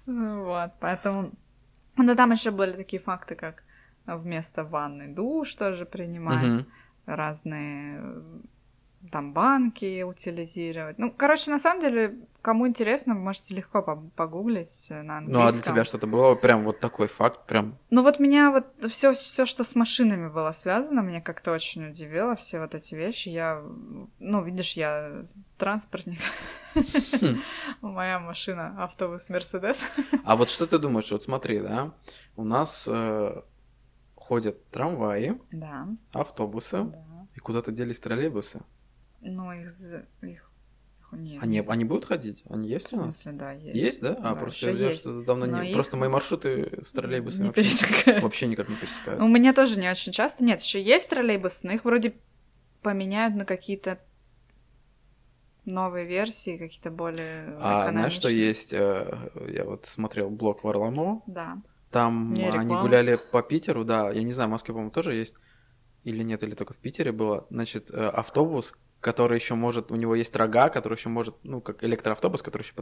Ну 0.05 0.45
Вот, 0.45 0.71
поэтому... 0.79 1.31
Ну, 1.97 2.15
там 2.15 2.31
еще 2.31 2.51
были 2.51 2.71
такие 2.71 3.01
факты, 3.01 3.35
как 3.35 3.63
вместо 4.05 4.63
ванны 4.63 5.13
душ 5.13 5.53
тоже 5.55 5.85
принимать, 5.85 6.65
разные 7.05 8.01
там 9.09 9.33
банки 9.33 10.03
утилизировать. 10.03 10.99
Ну, 10.99 11.11
короче, 11.15 11.49
на 11.49 11.59
самом 11.59 11.81
деле, 11.81 12.19
кому 12.41 12.67
интересно, 12.67 13.13
можете 13.13 13.55
легко 13.55 13.81
по- 13.81 13.95
погуглить 14.15 14.87
э, 14.89 15.01
на 15.01 15.17
английском. 15.17 15.43
Ну, 15.43 15.47
а 15.47 15.51
для 15.51 15.61
тебя 15.61 15.83
что-то 15.85 16.07
было? 16.07 16.35
Прям 16.35 16.63
вот 16.63 16.79
такой 16.79 17.07
факт, 17.07 17.47
прям... 17.47 17.77
Ну 17.89 18.03
вот 18.03 18.19
меня 18.19 18.51
вот 18.51 18.65
все, 18.91 19.13
все, 19.13 19.45
что 19.45 19.63
с 19.63 19.75
машинами 19.75 20.29
было 20.29 20.51
связано, 20.51 20.99
меня 20.99 21.21
как-то 21.21 21.51
очень 21.51 21.89
удивило, 21.89 22.35
все 22.35 22.59
вот 22.59 22.75
эти 22.75 22.93
вещи. 22.95 23.29
Я, 23.29 23.63
ну, 24.19 24.43
видишь, 24.43 24.73
я 24.73 25.25
транспортник. 25.57 26.19
Хм. 26.73 27.41
Моя 27.81 28.19
машина 28.19 28.83
автобус 28.83 29.29
Мерседес. 29.29 29.83
А 30.25 30.35
вот 30.35 30.49
что 30.49 30.67
ты 30.67 30.77
думаешь? 30.77 31.11
Вот 31.11 31.23
смотри, 31.23 31.59
да, 31.59 31.91
у 32.35 32.43
нас 32.43 32.87
э, 32.87 33.41
ходят 34.15 34.69
трамваи, 34.69 35.39
автобусы, 36.13 36.91
и 37.35 37.39
куда-то 37.39 37.71
делись 37.71 37.99
троллейбусы. 37.99 38.61
Ну, 39.21 39.51
их... 39.51 39.69
их... 40.21 40.47
Нет, 41.13 41.43
Они, 41.43 41.57
не 41.59 41.65
они 41.67 41.83
будут 41.83 42.05
ходить? 42.05 42.41
Они 42.49 42.69
В 42.69 42.71
есть 42.71 42.93
у 42.93 42.95
нас? 42.97 43.17
смысле, 43.17 43.31
да, 43.33 43.51
есть. 43.51 43.75
Есть, 43.75 44.01
да? 44.01 44.13
А, 44.21 44.33
Да, 44.33 44.35
просто 44.35 44.71
я 44.71 44.91
что-то 44.93 45.23
давно 45.25 45.45
Но 45.45 45.61
не... 45.61 45.69
их 45.71 45.75
Просто 45.75 45.97
мои 45.97 46.07
маршруты 46.07 46.79
с 46.85 46.93
троллейбусами 46.93 47.41
Не 47.43 47.47
вообще, 47.47 47.63
пересекают. 47.63 48.23
вообще 48.23 48.47
никак 48.47 48.69
не 48.69 48.75
У 48.75 48.77
пересекаются. 48.77 49.25
меня 49.29 49.53
тоже 49.53 49.77
не 49.79 49.89
очень 49.89 50.13
часто. 50.13 50.43
Нет, 50.45 50.61
еще 50.61 50.81
есть 50.81 51.09
троллейбусы, 51.09 51.67
но 51.67 51.73
их 51.73 51.83
вроде 51.83 52.13
поменяют 52.81 53.35
на 53.35 53.43
какие-то 53.43 53.99
новые 55.65 56.05
версии, 56.05 56.57
какие-то 56.57 56.89
более 56.91 57.57
А 57.59 57.89
знаешь, 57.91 58.13
что 58.13 58.29
есть? 58.29 58.73
э, 58.73 59.29
Я 59.49 59.65
вот 59.65 59.85
смотрел 59.85 60.29
блог 60.29 60.63
Варламова, 60.63 61.21
Да. 61.27 61.57
там 61.91 62.33
Не 62.33 62.45
они 62.49 62.63
реклама. 62.63 62.81
гуляли 62.81 63.19
по 63.31 63.43
Питеру, 63.43 63.83
да, 63.85 64.09
я 64.11 64.23
не 64.23 64.31
знаю, 64.31 64.47
в 64.49 64.53
Москве, 64.53 64.73
по-моему, 64.73 64.91
тоже 64.91 65.13
есть, 65.13 65.35
или 66.03 66.23
нет, 66.23 66.41
или 66.41 66.55
только 66.55 66.73
в 66.73 66.77
Питере 66.77 67.11
было. 67.11 67.45
Значит, 67.49 67.91
э, 67.91 68.07
автобус 68.07 68.73
который 69.01 69.37
еще 69.37 69.55
может, 69.55 69.91
у 69.91 69.95
него 69.95 70.15
есть 70.15 70.35
рога, 70.35 70.69
который 70.69 70.95
еще 70.95 71.09
может, 71.09 71.35
ну, 71.43 71.59
как 71.59 71.83
электроавтобус, 71.83 72.41
который 72.41 72.63
еще 72.63 72.73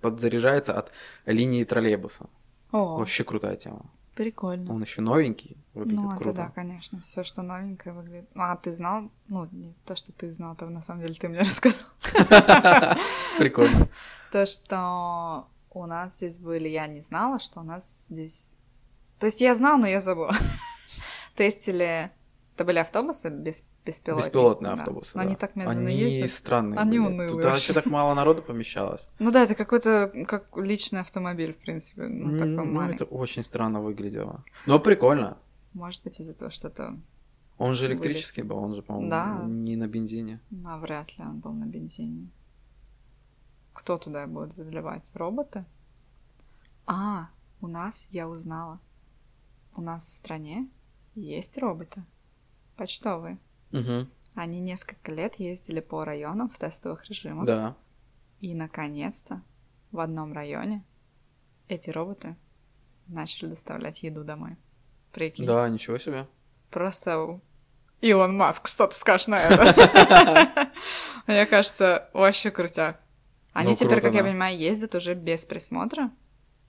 подзаряжается 0.00 0.78
от 0.78 0.92
линии 1.26 1.64
троллейбуса. 1.64 2.30
О, 2.72 2.96
Вообще 2.98 3.24
крутая 3.24 3.56
тема. 3.56 3.90
прикольно. 4.14 4.72
Он 4.72 4.82
еще 4.82 5.00
новенький, 5.00 5.56
выглядит 5.74 6.00
Ну, 6.04 6.10
круто. 6.16 6.32
да, 6.32 6.48
конечно, 6.48 7.00
все, 7.02 7.22
что 7.24 7.42
новенькое 7.42 7.94
выглядит. 7.94 8.28
А 8.34 8.56
ты 8.56 8.72
знал? 8.72 9.10
Ну, 9.28 9.48
не 9.52 9.74
то, 9.84 9.94
что 9.96 10.12
ты 10.12 10.30
знал, 10.30 10.56
то 10.56 10.66
на 10.66 10.80
самом 10.82 11.02
деле 11.02 11.14
ты 11.14 11.28
мне 11.28 11.40
рассказал. 11.40 11.86
Прикольно. 13.38 13.88
То, 14.32 14.46
что 14.46 15.48
у 15.70 15.86
нас 15.86 16.16
здесь 16.16 16.38
были, 16.38 16.68
я 16.68 16.86
не 16.86 17.00
знала, 17.00 17.38
что 17.40 17.60
у 17.60 17.64
нас 17.64 18.06
здесь... 18.10 18.56
То 19.18 19.26
есть 19.26 19.40
я 19.40 19.54
знала, 19.54 19.76
но 19.78 19.86
я 19.86 20.00
забыла. 20.00 20.32
Тестили... 21.36 22.10
Это 22.54 22.64
были 22.64 22.78
автобусы 22.78 23.30
без, 23.30 23.64
беспилотные? 23.84 24.24
Беспилотные 24.24 24.74
Да. 24.74 24.80
автобусы. 24.82 25.10
Но 25.16 25.22
да. 25.22 25.28
они 25.28 25.36
так 25.36 25.56
медленно 25.56 25.80
Они 25.90 25.96
ездят. 25.98 26.30
странные. 26.38 26.78
Они 26.80 26.98
были. 26.98 27.08
унылые 27.08 27.30
Туда 27.30 27.48
вообще. 27.50 27.72
вообще 27.72 27.72
так 27.74 27.86
мало 27.86 28.14
народу 28.14 28.42
помещалось. 28.42 29.08
Ну 29.18 29.30
да, 29.30 29.42
это 29.44 29.54
какой-то 29.54 30.12
как 30.26 30.56
личный 30.56 31.00
автомобиль, 31.00 31.52
в 31.52 31.58
принципе. 31.58 32.06
Ну, 32.06 32.32
такой 32.38 32.48
ну, 32.54 32.64
маленький. 32.64 33.04
это 33.04 33.14
очень 33.14 33.42
странно 33.44 33.80
выглядело. 33.82 34.42
Но 34.66 34.78
прикольно. 34.78 35.36
Может 35.72 36.02
быть, 36.04 36.20
из-за 36.20 36.34
того, 36.34 36.50
что 36.50 36.68
это... 36.68 36.98
Он 37.58 37.72
же 37.74 37.86
электрический 37.86 38.42
был, 38.42 38.58
он 38.58 38.74
же, 38.74 38.82
по-моему, 38.82 39.10
Да. 39.10 39.42
не 39.46 39.76
на 39.76 39.86
бензине. 39.86 40.40
Ну, 40.50 40.78
вряд 40.80 41.16
ли 41.18 41.24
он 41.24 41.38
был 41.40 41.52
на 41.52 41.64
бензине. 41.66 42.28
Кто 43.72 43.96
туда 43.98 44.26
будет 44.26 44.52
заливать? 44.52 45.10
Роботы? 45.14 45.64
А, 46.86 47.28
у 47.60 47.66
нас, 47.66 48.08
я 48.10 48.28
узнала, 48.28 48.80
у 49.76 49.80
нас 49.80 50.04
в 50.04 50.14
стране 50.14 50.68
есть 51.14 51.56
роботы. 51.58 52.02
Почтовые. 52.76 53.38
Угу. 53.74 54.06
Они 54.34 54.60
несколько 54.60 55.12
лет 55.12 55.36
ездили 55.36 55.80
по 55.80 56.04
районам 56.04 56.48
в 56.48 56.58
тестовых 56.58 57.04
режимах. 57.08 57.46
Да. 57.46 57.76
И, 58.40 58.54
наконец-то, 58.54 59.42
в 59.90 60.00
одном 60.00 60.32
районе 60.32 60.84
эти 61.68 61.90
роботы 61.90 62.36
начали 63.06 63.50
доставлять 63.50 64.02
еду 64.02 64.24
домой. 64.24 64.56
Прикинь. 65.12 65.46
Да, 65.46 65.68
ничего 65.68 65.98
себе. 65.98 66.26
Просто 66.70 67.40
Илон 68.00 68.36
Маск, 68.36 68.66
что 68.66 68.86
ты 68.86 68.94
скажешь 68.94 69.28
на 69.28 69.40
это? 69.40 70.70
Мне 71.26 71.46
кажется, 71.46 72.10
вообще 72.12 72.50
крутяк. 72.50 73.00
Они 73.52 73.70
Ну, 73.70 73.76
теперь, 73.76 74.00
как 74.00 74.14
я 74.14 74.24
понимаю, 74.24 74.58
ездят 74.58 74.94
уже 74.94 75.14
без 75.14 75.46
присмотра. 75.46 76.10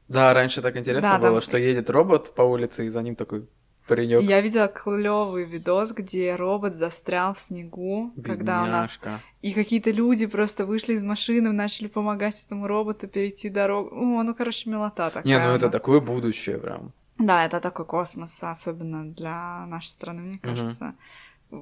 Да, 0.08 0.34
раньше 0.34 0.62
так 0.62 0.78
интересно 0.78 1.18
было, 1.20 1.42
что 1.42 1.58
едет 1.58 1.90
робот 1.90 2.36
по 2.36 2.44
улице, 2.44 2.86
и 2.86 2.90
за 2.90 3.02
ним 3.02 3.16
такой 3.16 3.50
паренек. 3.86 4.22
Я 4.22 4.42
видела 4.42 4.68
клевый 4.68 5.46
видос, 5.46 5.92
где 5.92 6.36
робот 6.36 6.76
застрял 6.76 7.34
в 7.34 7.40
снегу, 7.40 8.12
когда 8.24 8.64
у 8.64 8.66
нас... 8.66 8.90
Бедняжка. 8.98 9.22
И 9.42 9.54
какие-то 9.54 9.92
люди 9.92 10.26
просто 10.26 10.66
вышли 10.66 10.94
из 10.94 11.04
машины, 11.04 11.52
начали 11.52 11.88
помогать 11.88 12.44
этому 12.44 12.68
роботу 12.68 13.08
перейти 13.08 13.50
дорогу. 13.50 13.90
О, 13.96 14.24
ну, 14.24 14.34
короче, 14.34 14.70
милота 14.70 15.10
такая. 15.12 15.24
Не, 15.24 15.38
ну 15.38 15.54
это 15.54 15.66
она. 15.66 15.72
такое 15.72 16.00
будущее 16.00 16.58
прям. 16.58 16.92
Да, 17.18 17.46
это 17.46 17.60
такой 17.62 17.86
космос, 17.86 18.44
особенно 18.44 19.06
для 19.06 19.66
нашей 19.68 19.90
страны, 19.90 20.22
мне 20.22 20.40
кажется. 20.40 20.96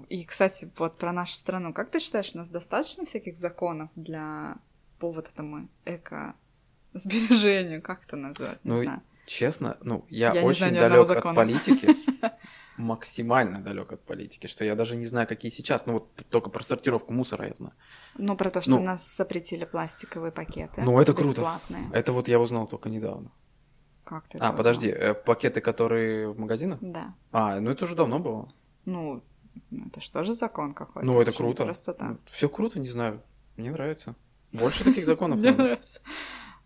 И, 0.10 0.24
кстати, 0.24 0.72
вот 0.78 0.98
про 0.98 1.12
нашу 1.12 1.36
страну. 1.36 1.74
Как 1.74 1.92
ты 1.92 2.00
считаешь, 2.00 2.32
у 2.34 2.38
нас 2.38 2.48
достаточно 2.50 3.06
всяких 3.06 3.36
законов 3.38 3.90
для 3.96 4.56
по 5.00 5.12
вот 5.12 5.28
этому 5.28 5.68
эко-сбережению? 5.86 7.82
Как 7.82 8.06
это 8.08 8.16
назвать? 8.16 8.64
Не 8.64 8.72
Ну, 8.72 8.84
знаю. 8.84 9.02
Честно, 9.26 9.78
ну, 9.82 10.06
я, 10.10 10.34
Я 10.34 10.44
очень 10.44 10.70
знаю 10.70 10.90
далек 10.90 11.10
от 11.10 11.36
политики. 11.36 11.90
Максимально 12.78 13.62
далек 13.62 13.92
от 13.92 14.04
политики, 14.04 14.48
что 14.48 14.66
я 14.66 14.76
даже 14.76 14.96
не 14.96 15.06
знаю, 15.06 15.28
какие 15.28 15.52
сейчас. 15.52 15.86
Ну, 15.86 15.94
вот 15.94 16.16
только 16.30 16.50
про 16.50 16.64
сортировку 16.64 17.14
мусора 17.14 17.48
я 17.48 17.54
знаю. 17.54 17.74
Ну, 18.18 18.36
про 18.36 18.50
то, 18.50 18.62
что 18.62 18.72
ну, 18.72 18.78
у 18.78 18.84
нас 18.84 19.16
запретили 19.16 19.64
пластиковые 19.66 20.32
пакеты. 20.32 20.82
Ну, 20.82 21.00
это 21.00 21.14
круто. 21.14 21.30
Бесплатные. 21.30 21.84
Это 21.94 22.12
вот 22.14 22.28
я 22.28 22.40
узнал 22.40 22.68
только 22.68 22.90
недавно. 22.90 23.32
Как 24.04 24.28
ты 24.28 24.38
А, 24.40 24.48
это 24.48 24.58
подожди, 24.58 24.92
узнал? 24.92 25.12
э, 25.12 25.14
пакеты, 25.14 25.62
которые 25.62 26.30
в 26.34 26.40
магазинах? 26.40 26.80
Да. 26.82 27.14
А, 27.32 27.60
ну 27.60 27.70
это 27.70 27.86
уже 27.86 27.96
давно 27.96 28.20
было. 28.20 28.52
Ну, 28.86 29.24
ну, 29.70 29.88
это 29.88 30.02
что 30.02 30.24
же 30.24 30.34
закон 30.34 30.74
какой-то? 30.74 31.06
Ну, 31.06 31.22
это 31.22 31.32
круто. 31.32 31.64
Просто 31.64 31.94
так. 31.94 32.18
Все 32.26 32.50
круто, 32.50 32.80
не 32.80 32.90
знаю. 32.90 33.22
Мне 33.56 33.72
нравится. 33.72 34.16
Больше 34.52 34.84
таких 34.84 35.06
законов 35.06 35.38
Мне 35.40 35.52
нравится. 35.52 36.02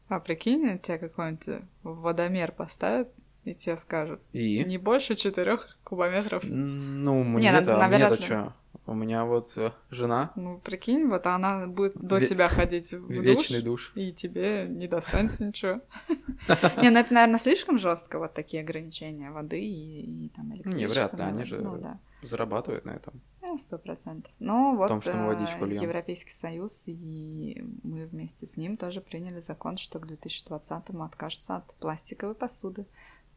А 0.07 0.19
прикинь, 0.19 0.79
тебе 0.79 0.97
какой-нибудь 0.99 1.65
водомер 1.83 2.51
поставят, 2.51 3.09
и 3.43 3.53
тебе 3.53 3.77
скажут, 3.77 4.21
И? 4.33 4.63
не 4.65 4.77
больше 4.77 5.15
четырех 5.15 5.77
кубометров. 5.83 6.43
Ну, 6.45 7.23
Не, 7.23 7.29
мне-то, 7.29 7.77
на- 7.77 7.85
а 7.85 7.87
мне-то 7.87 8.03
навряд 8.09 8.19
ли. 8.19 8.25
что? 8.25 8.53
У 8.85 8.93
меня 8.93 9.25
вот 9.25 9.51
э, 9.57 9.71
жена, 9.89 10.31
Ну, 10.37 10.59
прикинь, 10.59 11.07
вот 11.09 11.25
она 11.27 11.67
будет 11.67 11.95
до 11.97 12.19
Ве- 12.19 12.25
тебя 12.25 12.47
ходить 12.47 12.93
в 12.93 13.09
вечный 13.11 13.61
душ, 13.61 13.91
душ. 13.91 13.91
и 13.95 14.13
тебе 14.13 14.65
не 14.69 14.87
достанется 14.87 15.45
ничего. 15.45 15.81
Не, 16.81 16.89
ну 16.89 16.99
это, 16.99 17.13
наверное, 17.13 17.37
слишком 17.39 17.77
жестко, 17.77 18.17
вот 18.17 18.33
такие 18.33 18.63
ограничения 18.63 19.29
воды 19.31 19.59
и 19.61 20.31
там 20.35 20.53
электричества. 20.55 20.77
Не, 20.79 20.87
вряд 20.87 21.13
ли, 21.13 21.21
они 21.21 21.43
же 21.43 21.59
Ну, 21.59 21.77
да. 21.77 21.99
Зарабатывает 22.21 22.85
на 22.85 22.91
этом. 22.91 23.21
Ну, 23.47 23.57
сто 23.57 23.77
процентов. 23.77 24.33
Ну, 24.39 24.75
вот 24.75 24.89
том, 24.89 25.01
что 25.01 25.13
мы 25.13 25.31
э, 25.31 25.35
водичку 25.35 25.63
льем. 25.63 25.81
Европейский 25.81 26.31
Союз, 26.31 26.83
и 26.87 27.63
мы 27.81 28.05
вместе 28.05 28.45
с 28.45 28.57
ним 28.57 28.75
тоже 28.75 28.99
приняли 28.99 29.39
закон, 29.39 29.77
что 29.77 29.99
к 29.99 30.05
2020-му 30.05 31.03
откажется 31.03 31.55
от 31.55 31.73
пластиковой 31.75 32.35
посуды. 32.35 32.85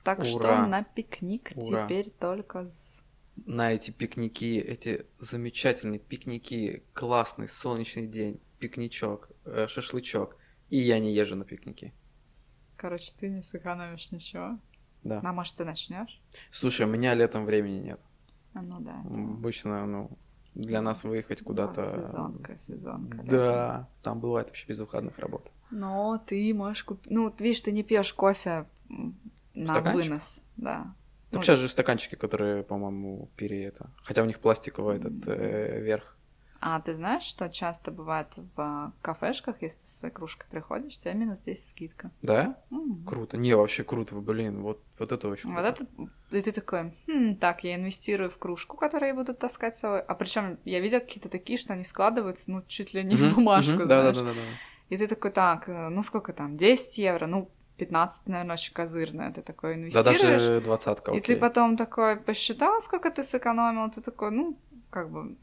Так 0.03 0.25
что 0.25 0.39
Ура! 0.39 0.67
на 0.67 0.83
пикник 0.83 1.53
Ура! 1.55 1.85
теперь 1.85 2.11
только 2.11 2.67
с... 2.67 3.05
На 3.47 3.73
эти 3.73 3.93
пикники, 3.93 4.59
эти 4.59 5.07
замечательные 5.19 6.01
пикники, 6.01 6.83
классный 6.93 7.47
солнечный 7.47 8.09
день, 8.09 8.41
пикничок, 8.59 9.31
э, 9.45 9.69
шашлычок. 9.69 10.37
И 10.71 10.79
я 10.79 10.99
не 10.99 11.15
езжу 11.15 11.37
на 11.37 11.45
пикники. 11.45 11.95
Короче, 12.77 13.13
ты 13.17 13.29
не 13.29 13.43
сэкономишь 13.43 14.11
ничего. 14.11 14.59
Да. 15.05 15.21
А 15.23 15.33
может, 15.33 15.57
ты 15.57 15.65
начнешь? 15.65 16.21
Слушай, 16.51 16.87
у 16.87 16.89
меня 16.89 17.15
летом 17.15 17.47
времени 17.47 17.79
нет. 17.79 18.01
А, 18.55 18.63
ну 18.63 18.81
да. 18.81 19.03
это 19.09 19.21
Обычно, 19.21 19.87
ну, 19.87 20.11
для 20.55 20.83
нас 20.83 21.05
выехать 21.05 21.43
куда-то... 21.43 21.83
Сезонка, 21.83 22.59
сезонка. 22.59 23.19
летом. 23.19 23.31
Да, 23.31 23.89
там 24.03 24.21
бывает 24.21 24.49
вообще 24.49 24.67
без 24.67 24.81
выходных 24.81 25.19
работ. 25.19 25.53
Но 25.71 26.23
ты 26.27 26.53
можешь 26.55 26.85
купить... 26.85 27.11
Ну, 27.11 27.33
видишь, 27.39 27.61
ты 27.61 27.73
не 27.73 27.83
пьешь 27.83 28.13
кофе 28.13 28.67
на 29.55 29.67
Стаканчик? 29.67 30.11
вынос. 30.11 30.43
Да. 30.57 30.95
Так 31.31 31.39
Ну, 31.39 31.43
сейчас 31.43 31.61
же 31.61 31.69
стаканчики, 31.69 32.17
которые, 32.17 32.65
по-моему, 32.65 33.31
пере 33.37 33.65
это. 33.65 33.91
Хотя 34.03 34.23
у 34.23 34.27
них 34.27 34.41
пластиковый 34.41 34.97
этот 34.97 35.29
э, 35.29 35.81
верх. 35.81 36.17
А 36.63 36.79
ты 36.81 36.95
знаешь, 36.95 37.23
что 37.23 37.49
часто 37.49 37.91
бывает 37.91 38.29
в 38.55 38.93
кафешках, 39.01 39.63
если 39.63 39.81
ты 39.81 39.87
со 39.87 39.97
своей 39.97 40.13
кружкой 40.15 40.47
приходишь, 40.51 40.99
тебе 40.99 41.15
минус 41.15 41.41
10 41.41 41.71
скидка. 41.71 42.11
Да? 42.21 42.59
М. 42.71 43.03
Круто. 43.07 43.39
Не, 43.39 43.55
вообще 43.57 43.83
круто, 43.83 44.15
блин. 44.17 44.61
Вот, 44.61 44.83
вот 44.99 45.11
это 45.13 45.29
очень 45.29 45.51
Вот 45.55 45.65
круто. 45.65 45.85
это... 45.85 46.37
И 46.37 46.43
ты 46.43 46.53
такой, 46.53 46.93
«Хм, 47.07 47.37
так, 47.37 47.65
я 47.65 47.77
инвестирую 47.77 48.29
в 48.29 48.37
кружку, 48.39 48.77
которую 48.77 49.09
я 49.09 49.15
буду 49.15 49.33
таскать 49.35 49.77
с 49.77 49.81
собой. 49.81 50.01
А 50.03 50.15
причем 50.15 50.59
я 50.67 50.81
видела 50.81 51.01
какие-то 51.01 51.31
такие, 51.31 51.59
что 51.59 51.73
они 51.73 51.83
складываются, 51.83 52.51
ну, 52.51 52.63
чуть 52.69 52.93
ли 52.93 53.03
не 53.05 53.17
в 53.17 53.25
Мгм, 53.25 53.35
бумажку, 53.37 53.79
Да, 53.79 53.85
да, 53.87 54.13
знаешь. 54.13 54.17
да, 54.17 54.23
да, 54.25 54.33
да. 54.35 54.41
И 54.91 54.97
ты 54.99 55.07
такой, 55.07 55.31
так, 55.31 55.69
э, 55.69 55.89
ну 55.89 56.03
сколько 56.03 56.33
там, 56.35 56.57
10 56.59 56.99
евро, 56.99 57.27
ну, 57.27 57.51
15, 57.79 58.27
наверное, 58.29 58.55
очень 58.55 58.75
козырно. 58.75 59.33
Ты 59.33 59.41
такой 59.41 59.75
Да 59.75 59.81
инвестируешь. 59.81 60.15
даже 60.21 60.61
двадцатка, 60.61 61.13
И 61.13 61.19
окей. 61.19 61.37
ты 61.37 61.41
потом 61.41 61.77
такой 61.79 62.17
посчитал, 62.17 62.81
сколько 62.83 63.11
ты 63.11 63.23
сэкономил, 63.25 63.91
ты 63.91 64.03
такой, 64.03 64.31
ну, 64.31 64.59
как 64.91 65.11
бы, 65.11 65.37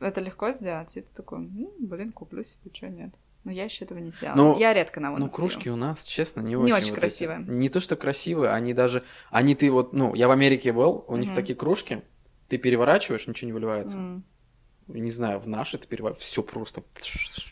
это 0.00 0.20
легко 0.20 0.50
сделать. 0.52 0.96
И 0.96 1.00
ты 1.02 1.08
такой, 1.14 1.38
ну, 1.40 1.74
блин, 1.78 2.12
куплю 2.12 2.42
себе, 2.44 2.70
что 2.72 2.88
нет. 2.88 3.14
Но 3.44 3.52
я 3.52 3.64
еще 3.64 3.84
этого 3.84 3.98
не 3.98 4.10
сделала. 4.10 4.36
Ну, 4.36 4.58
я 4.58 4.74
редко 4.74 5.00
на 5.00 5.10
Ну, 5.16 5.28
кружки 5.28 5.70
у 5.70 5.76
нас, 5.76 6.02
честно, 6.04 6.40
не, 6.40 6.50
Не 6.50 6.56
очень. 6.56 6.74
очень 6.74 6.84
вот 6.88 6.92
эти. 6.92 6.98
красивые. 7.00 7.44
Не 7.46 7.68
то, 7.68 7.80
что 7.80 7.96
красивые, 7.96 8.50
они 8.50 8.74
даже... 8.74 9.04
Они 9.30 9.54
ты 9.54 9.70
вот, 9.70 9.92
ну, 9.92 10.14
я 10.14 10.28
в 10.28 10.32
Америке 10.32 10.72
был, 10.72 11.04
у 11.08 11.16
них 11.16 11.28
Мгм. 11.28 11.36
такие 11.36 11.54
кружки, 11.56 12.02
ты 12.48 12.58
переворачиваешь, 12.58 13.26
ничего 13.26 13.46
не 13.46 13.52
выливается. 13.52 13.96
М. 13.96 14.24
Не 14.88 15.10
знаю, 15.10 15.38
в 15.38 15.46
наши 15.46 15.76
ты 15.78 15.86
переворачиваешь, 15.86 16.24
все 16.26 16.42
просто 16.42 16.82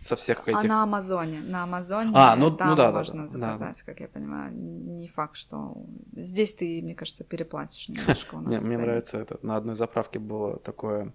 со 0.03 0.17
всех 0.17 0.43
А 0.49 0.53
этих... 0.53 0.65
на 0.69 0.83
Амазоне, 0.83 1.41
на 1.41 1.65
Амазоне 1.65 2.11
А, 2.15 2.35
ну- 2.35 2.51
там 2.51 2.71
ну 2.71 2.77
да, 2.77 2.91
да, 2.91 2.99
можно 2.99 3.23
да, 3.25 3.29
заказать, 3.29 3.83
как 3.83 4.01
я 4.01 4.09
понимаю. 4.09 4.53
Не 4.55 5.07
факт, 5.09 5.37
что 5.37 5.77
здесь 6.15 6.55
ты, 6.55 6.81
мне 6.83 6.95
кажется, 6.95 7.25
переплатишь 7.25 7.89
немножко 7.91 8.37
у 8.37 8.41
нас. 8.41 8.63
Мне, 8.65 8.79
нравится 8.79 9.19
это. 9.19 9.39
На 9.43 9.57
одной 9.57 9.77
заправке 9.77 10.19
было 10.19 10.59
такое, 10.59 11.13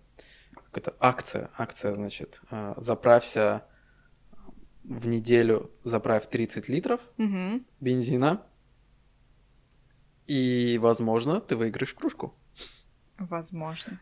как 0.71 0.77
это, 0.87 0.95
акция, 0.99 1.49
акция, 1.57 1.93
значит, 1.95 2.41
а, 2.49 2.73
заправься 2.77 3.65
в 4.83 5.07
неделю, 5.07 5.69
заправь 5.83 6.27
30 6.29 6.69
литров 6.69 7.01
Мгм. 7.17 7.65
бензина, 7.79 8.41
и, 10.27 10.77
возможно, 10.81 11.41
ты 11.41 11.55
выиграешь 11.55 11.93
кружку. 11.93 12.33
Возможно. 13.17 13.99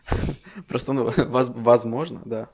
Просто, 0.68 0.94
ну, 0.94 1.12
воз- 1.28 1.50
возможно, 1.50 2.22
да. 2.26 2.50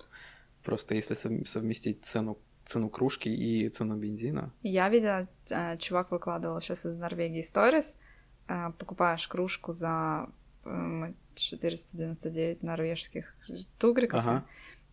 Просто 0.64 0.96
если 0.96 1.14
сов- 1.16 1.46
совместить 1.48 2.04
цену, 2.06 2.40
цену 2.64 2.90
кружки 2.90 3.30
и 3.30 3.70
цену 3.70 3.98
бензина. 3.98 4.52
Я 4.64 4.90
видела, 4.90 5.28
э, 5.52 5.78
чувак 5.78 6.12
выкладывал 6.12 6.60
сейчас 6.62 6.86
из 6.86 6.98
Норвегии 6.98 7.42
сторис. 7.42 7.98
э, 8.48 8.72
Покупаешь 8.80 9.28
кружку 9.28 9.74
за 9.74 10.30
499 11.36 12.64
норвежских 12.64 13.36
тугриков. 13.78 14.20
Ага. 14.20 14.46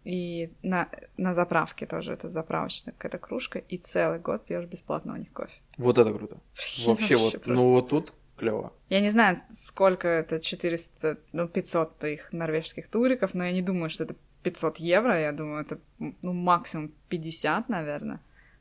И 0.05 0.53
на, 0.63 0.89
на 1.17 1.33
заправке 1.33 1.87
тоже 1.87 2.13
это 2.15 2.29
заправочная 2.29 2.93
какая-то 2.93 3.19
кружка, 3.19 3.61
и 3.61 3.79
целый 3.79 4.19
год 4.19 4.45
пьешь 4.45 4.65
бесплатно 4.65 5.15
у 5.15 5.17
них 5.17 5.33
кофе. 5.33 5.53
Вот 5.79 5.99
это 5.99 6.13
круто. 6.13 6.41
Вообще, 6.87 7.17
вот, 7.17 7.33
просто. 7.33 7.51
ну 7.51 7.73
вот 7.73 7.89
тут 7.89 8.13
клево. 8.37 8.73
Я 8.89 9.01
не 9.01 9.11
знаю, 9.11 9.39
сколько 9.49 10.09
это 10.09 10.41
400, 10.41 11.19
ну, 11.33 11.47
500 11.47 12.05
их 12.05 12.33
норвежских 12.33 12.89
туриков, 12.89 13.35
но 13.35 13.45
я 13.45 13.53
не 13.53 13.63
думаю, 13.63 13.91
что 13.91 14.03
это 14.03 14.17
500 14.43 14.79
евро, 14.79 15.21
я 15.21 15.31
думаю, 15.31 15.63
это, 15.63 15.79
ну, 15.99 16.33
максимум 16.33 16.93
50, 17.09 17.69
наверное. 17.69 18.21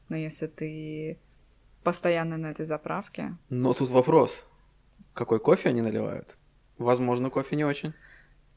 Но 0.09 0.15
если 0.15 0.45
ты 0.45 1.17
постоянно 1.83 2.37
на 2.37 2.51
этой 2.51 2.65
заправке, 2.65 3.35
Но 3.49 3.73
тут 3.73 3.89
вопрос. 3.89 4.45
Какой 5.13 5.39
кофе 5.39 5.69
они 5.69 5.81
наливают? 5.81 6.37
Возможно, 6.81 7.29
кофе 7.29 7.55
не 7.55 7.65
очень. 7.65 7.93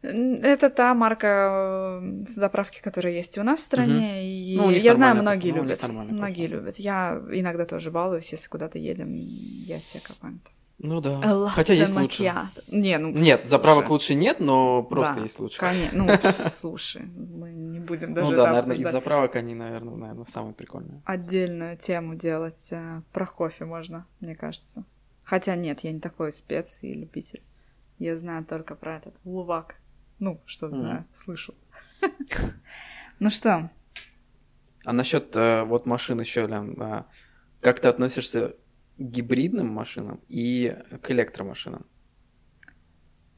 Это 0.03 0.69
та 0.69 0.93
марка 0.93 2.01
э, 2.03 2.25
заправки, 2.27 2.83
которая 2.83 3.15
есть 3.15 3.39
у 3.39 3.43
нас 3.43 3.61
в 3.61 3.63
стране, 3.63 4.23
и 4.27 4.55
Ну, 4.57 4.71
я 4.71 4.95
знаю, 4.95 5.17
многие 5.17 5.51
кофе, 5.51 5.63
ну, 5.63 5.63
любят. 5.63 6.13
Многие 6.13 6.47
любят. 6.47 6.77
Я 6.77 7.23
иногда 7.31 7.65
тоже 7.65 7.91
балуюсь, 7.91 8.31
если 8.31 8.49
куда-то 8.49 8.79
едем, 8.79 9.15
я 9.15 9.81
себе 9.81 10.03
какой-нибудь. 10.05 10.53
Ну 10.79 11.01
да. 11.01 11.21
Латте 11.35 11.55
Хотя 11.55 11.75
есть 11.75 11.97
лучше. 11.97 12.51
Не, 12.69 12.99
ну 12.99 13.11
Нет, 13.11 13.39
слушай. 13.39 13.51
заправок 13.51 13.91
лучше 13.91 14.15
нет, 14.15 14.41
но 14.41 14.83
просто 14.83 15.15
Да, 15.15 15.21
есть 15.23 15.39
лучше. 15.39 15.59
Конечно, 15.59 16.05
ну 16.05 16.19
слушай, 16.53 17.03
мы 17.03 17.53
не 17.53 17.79
будем 17.79 18.13
даже 18.13 18.31
ну 18.31 18.37
да, 18.37 18.53
наверное, 18.53 18.77
из 18.77 18.91
заправок 18.91 19.37
они, 19.37 19.55
наверное, 19.55 19.95
наверное, 19.95 20.27
самые 20.27 20.53
прикольные. 20.53 21.01
Отдельную 21.05 21.77
тему 21.77 22.17
делать 22.17 22.71
э, 22.73 23.03
про 23.13 23.27
кофе 23.27 23.65
можно, 23.65 24.07
мне 24.21 24.35
кажется. 24.35 24.85
Хотя 25.23 25.55
нет, 25.55 25.81
я 25.81 25.93
не 25.93 26.01
такой 26.01 26.33
спец 26.33 26.83
и 26.83 26.93
любитель. 26.93 27.43
Я 27.99 28.17
знаю 28.17 28.45
только 28.45 28.75
про 28.75 28.97
этот 28.97 29.15
лувак. 29.25 29.77
Ну, 30.19 30.41
что 30.47 30.71
знаю, 30.71 31.05
слышал. 31.13 31.55
Ну 33.21 33.31
что, 33.31 33.71
А 34.85 34.93
насчет 34.93 35.35
э, 35.37 35.63
вот 35.65 35.87
машин 35.87 36.21
еще, 36.21 36.47
Лен, 36.47 36.77
а, 36.81 37.07
как 37.61 37.79
ты 37.81 37.89
относишься 37.89 38.49
к 38.49 38.57
гибридным 38.99 39.69
машинам 39.69 40.21
и 40.29 40.77
к 41.01 41.11
электромашинам? 41.11 41.87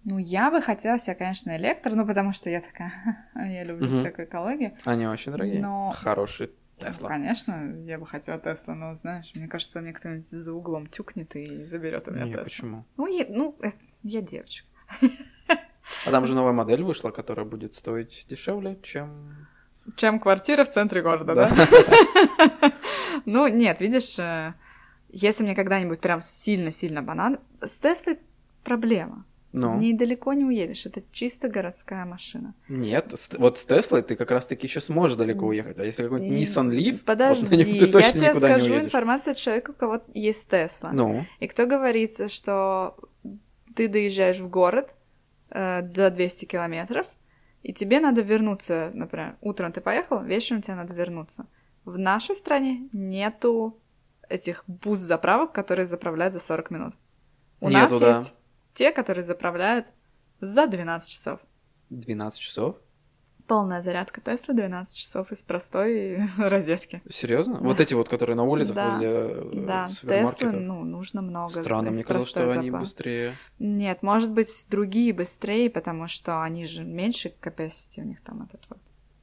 ну 0.04 0.18
я 0.18 0.50
бы 0.52 0.62
хотела 0.62 0.98
себе, 0.98 1.16
конечно, 1.16 1.56
электро, 1.56 1.94
ну 1.94 2.06
потому 2.06 2.32
что 2.32 2.48
я 2.48 2.60
такая, 2.62 2.92
я 3.34 3.64
люблю 3.64 3.86
Мгм. 3.88 3.96
всякую 3.98 4.26
экологию. 4.28 4.76
Они 4.84 5.06
очень 5.06 5.32
дорогие. 5.32 5.60
Но- 5.60 5.92
Хороший 5.96 6.50
Ну, 6.80 6.86
Тесла. 6.86 7.08
Конечно, 7.08 7.74
я 7.86 7.98
бы 7.98 8.06
хотела 8.06 8.38
Тесла, 8.38 8.74
но 8.74 8.94
знаешь, 8.94 9.32
мне 9.34 9.48
кажется, 9.48 9.80
мне 9.80 9.92
кто-нибудь 9.92 10.26
за 10.28 10.52
углом 10.52 10.86
тюкнет 10.86 11.34
и 11.36 11.64
заберет 11.64 12.06
у 12.08 12.12
меня 12.12 12.26
Тесла. 12.26 12.44
почему? 12.44 12.84
Ну, 12.96 13.06
я, 13.06 13.26
ну, 13.28 13.56
э, 13.62 13.70
я 14.06 14.20
девочка. 14.22 14.66
А 16.04 16.10
там 16.10 16.24
же 16.24 16.34
новая 16.34 16.52
модель 16.52 16.82
вышла, 16.82 17.10
которая 17.10 17.46
будет 17.46 17.74
стоить 17.74 18.26
дешевле, 18.28 18.78
чем... 18.82 19.46
Чем 19.96 20.18
квартира 20.18 20.64
в 20.64 20.70
центре 20.70 21.00
города, 21.02 21.34
Да. 21.34 21.48
да? 21.54 22.72
Ну, 23.24 23.48
нет, 23.48 23.80
видишь, 23.80 24.18
э, 24.18 24.54
если 25.10 25.42
мне 25.44 25.54
когда-нибудь 25.54 26.00
прям 26.00 26.20
сильно-сильно 26.20 27.02
банан... 27.02 27.38
С 27.60 27.78
Теслой 27.80 28.18
проблема. 28.62 29.24
В 29.52 29.58
Ну, 29.58 29.78
ней 29.78 29.94
далеко 29.94 30.32
не 30.34 30.44
уедешь. 30.44 30.86
Это 30.86 31.02
чисто 31.10 31.48
городская 31.48 32.04
машина. 32.04 32.54
нет, 32.68 33.12
с- 33.18 33.32
вот 33.38 33.58
с 33.58 33.64
Теслой 33.64 34.02
ты 34.02 34.14
как 34.16 34.30
раз-таки 34.30 34.66
еще 34.66 34.80
сможешь 34.80 35.16
далеко 35.16 35.46
уехать, 35.46 35.78
а 35.78 35.84
если 35.84 36.02
какой-нибудь 36.04 36.38
Nissan 36.38 36.68
Leaf, 36.70 36.92
вот 36.92 37.04
Подожди, 37.04 37.48
на 37.48 37.54
нем 37.58 37.66
ты 37.78 37.86
я 37.86 37.92
точно 37.92 38.10
тебе 38.12 38.28
никуда 38.30 38.48
не 38.54 38.60
скажу 38.60 38.74
информацию 38.78 39.32
от 39.32 39.36
человека, 39.38 39.70
у 39.70 39.74
кого 39.74 40.02
есть 40.14 40.48
Тесла. 40.48 40.90
Ну, 40.92 41.24
И 41.40 41.46
кто 41.48 41.66
говорит, 41.66 42.30
что 42.30 42.96
ты 43.76 43.88
доезжаешь 43.88 44.38
в 44.38 44.48
город 44.48 44.96
э, 45.50 45.86
за 45.94 46.10
200 46.10 46.46
километров, 46.46 47.06
и 47.62 47.72
тебе 47.72 48.00
надо 48.00 48.22
вернуться, 48.22 48.90
например, 48.94 49.36
утром 49.40 49.70
ты 49.72 49.80
поехал, 49.80 50.22
вечером 50.22 50.62
тебе 50.62 50.76
надо 50.76 50.94
вернуться. 50.94 51.46
В 51.84 51.98
нашей 51.98 52.34
стране 52.34 52.88
нету 52.92 53.80
этих 54.28 54.64
буст-заправок, 54.66 55.52
которые 55.52 55.86
заправляют 55.86 56.34
за 56.34 56.40
40 56.40 56.70
минут. 56.70 56.94
У 57.60 57.68
Нету, 57.68 57.94
нас 57.94 58.00
да. 58.00 58.18
есть 58.18 58.34
те, 58.74 58.92
которые 58.92 59.24
заправляют 59.24 59.92
за 60.40 60.66
12 60.66 61.12
часов. 61.12 61.40
12 61.90 62.40
часов? 62.40 62.76
Полная 63.46 63.80
зарядка 63.80 64.20
Тесла 64.20 64.54
12 64.54 64.98
часов 64.98 65.30
из 65.30 65.42
простой 65.42 66.26
розетки. 66.38 67.00
Серьезно? 67.10 67.58
Вот 67.60 67.80
эти 67.80 67.94
вот, 67.94 68.08
которые 68.08 68.34
на 68.36 68.42
улицах 68.44 68.74
Да. 68.74 68.90
возле 68.90 69.08
э, 69.08 69.50
Да, 69.66 69.88
Теслы, 69.88 70.50
ну, 70.52 70.82
нужно 70.84 71.22
много. 71.22 71.52
Странно, 71.62 71.90
мне 71.92 72.02
казалось, 72.02 72.28
что 72.28 72.52
они 72.52 72.70
быстрее. 72.70 73.32
Нет, 73.58 74.02
может 74.02 74.32
быть, 74.32 74.66
другие 74.68 75.12
быстрее, 75.12 75.70
потому 75.70 76.08
что 76.08 76.42
они 76.42 76.66
же 76.66 76.82
меньше 76.82 77.32
capacity 77.40 78.00
у 78.00 78.04
них 78.04 78.20
там 78.22 78.42
этот 78.42 78.62
вот, 78.68 78.78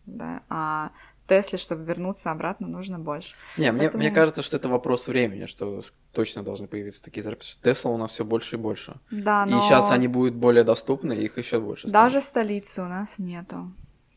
да, 0.06 0.42
а 0.50 0.92
Тесле, 1.28 1.58
чтобы 1.58 1.84
вернуться 1.86 2.32
обратно, 2.32 2.68
нужно 2.68 3.00
больше. 3.00 3.36
Не, 3.58 3.72
мне, 3.72 3.84
Поэтому- 3.84 4.04
мне 4.04 4.12
кажется, 4.12 4.42
что 4.42 4.58
это 4.58 4.68
вопрос 4.70 5.08
времени, 5.08 5.46
что 5.46 5.82
точно 6.12 6.44
должны 6.44 6.68
появиться 6.68 7.02
такие 7.02 7.24
зарплаты. 7.24 7.48
Тесла 7.62 7.92
у 7.92 7.98
нас 7.98 8.12
все 8.12 8.26
больше 8.26 8.58
и 8.58 8.60
больше. 8.60 8.96
Да, 9.10 9.46
но 9.46 9.60
И 9.60 9.62
сейчас 9.62 9.92
они 9.92 10.08
будут 10.10 10.36
более 10.36 10.64
доступны, 10.66 11.14
их 11.14 11.38
еще 11.38 11.60
больше. 11.62 11.88
станет. 11.88 11.94
даже 11.94 12.20
в 12.20 12.24
столице 12.26 12.82
у 12.82 12.86
нас 12.88 13.20
нету. 13.20 13.72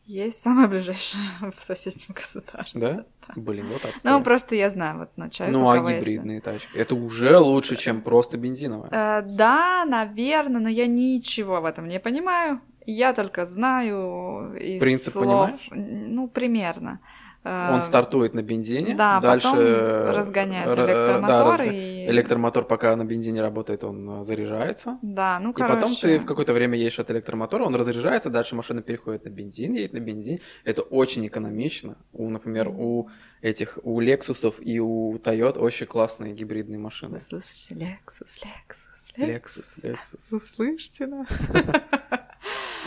Есть 0.07 0.41
самое 0.41 0.69
ближайшее 0.69 1.21
в 1.55 1.61
соседнем 1.61 2.15
государстве. 2.15 2.79
Да? 2.79 3.05
Блин, 3.35 3.67
вот 3.73 3.83
отстой. 3.83 4.09
Ну, 4.11 4.23
просто 4.23 4.55
я 4.55 4.69
знаю, 4.69 4.99
вот, 4.99 5.09
ну, 5.17 5.29
человек, 5.29 5.53
Ну, 5.53 5.69
а 5.69 5.75
кого 5.75 5.89
есть- 5.89 5.99
гибридные 6.01 6.39
тачки? 6.39 6.77
Это 6.77 6.95
уже 6.95 7.37
лучше, 7.37 7.75
чем 7.75 8.01
просто 8.01 8.37
бензиновая. 8.37 8.89
Э, 8.89 9.21
да, 9.21 9.83
наверное, 9.85 10.61
но 10.61 10.69
я 10.69 10.87
ничего 10.87 11.59
в 11.59 11.65
этом 11.65 11.89
не 11.89 11.99
понимаю. 11.99 12.61
Я 12.85 13.11
только 13.11 13.45
знаю 13.45 14.55
из 14.57 14.79
Принцип 14.79 15.11
слов... 15.11 15.25
понимаешь? 15.25 15.69
Ну, 15.71 16.29
примерно. 16.29 17.01
Э, 17.03 17.16
Он 17.43 17.81
стартует 17.81 18.33
на 18.33 18.41
бензине, 18.41 18.93
Да, 18.95 19.21
дальше 19.21 19.47
потом 19.47 19.63
э, 19.63 20.11
разгоняет 20.11 20.67
э, 20.67 20.75
да, 20.75 20.85
электромотор 20.85 21.61
разго- 21.61 21.73
и... 21.73 22.09
Электромотор, 22.09 22.65
пока 22.65 22.95
на 22.95 23.05
бензине 23.05 23.41
работает, 23.41 23.83
он 23.83 24.21
э, 24.21 24.23
заряжается. 24.23 24.97
Да, 25.01 25.39
ну, 25.39 25.51
И 25.51 25.53
короче... 25.53 25.75
потом 25.75 25.95
ты 25.95 26.19
в 26.19 26.25
какое-то 26.25 26.53
время 26.53 26.77
едешь 26.77 26.99
от 26.99 27.09
электромотора, 27.09 27.63
он 27.63 27.75
разряжается, 27.75 28.29
дальше 28.29 28.55
машина 28.55 28.81
переходит 28.81 29.25
на 29.25 29.29
бензин, 29.29 29.73
едет 29.73 29.93
на 29.93 29.99
бензин. 29.99 30.39
Это 30.65 30.81
очень 30.81 31.25
экономично. 31.27 31.97
У, 32.11 32.29
например, 32.29 32.69
у 32.69 33.09
этих, 33.41 33.79
у 33.83 33.99
Лексусов 33.99 34.55
и 34.59 34.79
у 34.79 35.15
Toyota 35.17 35.59
очень 35.59 35.85
классные 35.85 36.33
гибридные 36.33 36.79
машины. 36.79 37.13
Вы 37.13 37.19
слышите? 37.19 37.75
Lexus, 37.75 38.43
Lexus, 38.43 39.13
Lexus, 39.17 39.83
Lexus. 39.83 39.95
Lexus. 39.95 40.35
Услышьте 40.35 41.05
нас. 41.07 41.49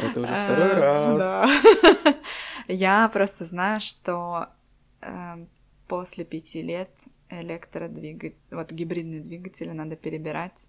Это 0.02 0.20
уже 0.20 0.32
Э, 0.32 0.44
второй 0.44 0.72
раз. 0.74 1.18
да. 1.18 2.16
Я 2.68 3.08
просто 3.08 3.44
знаю, 3.44 3.80
что 3.80 4.48
э, 5.00 5.46
после 5.88 6.24
пяти 6.24 6.62
лет 6.62 6.90
электродвигатель, 7.28 8.36
вот 8.50 8.72
гибридные 8.72 9.20
двигатели 9.20 9.70
надо 9.70 9.96
перебирать, 9.96 10.68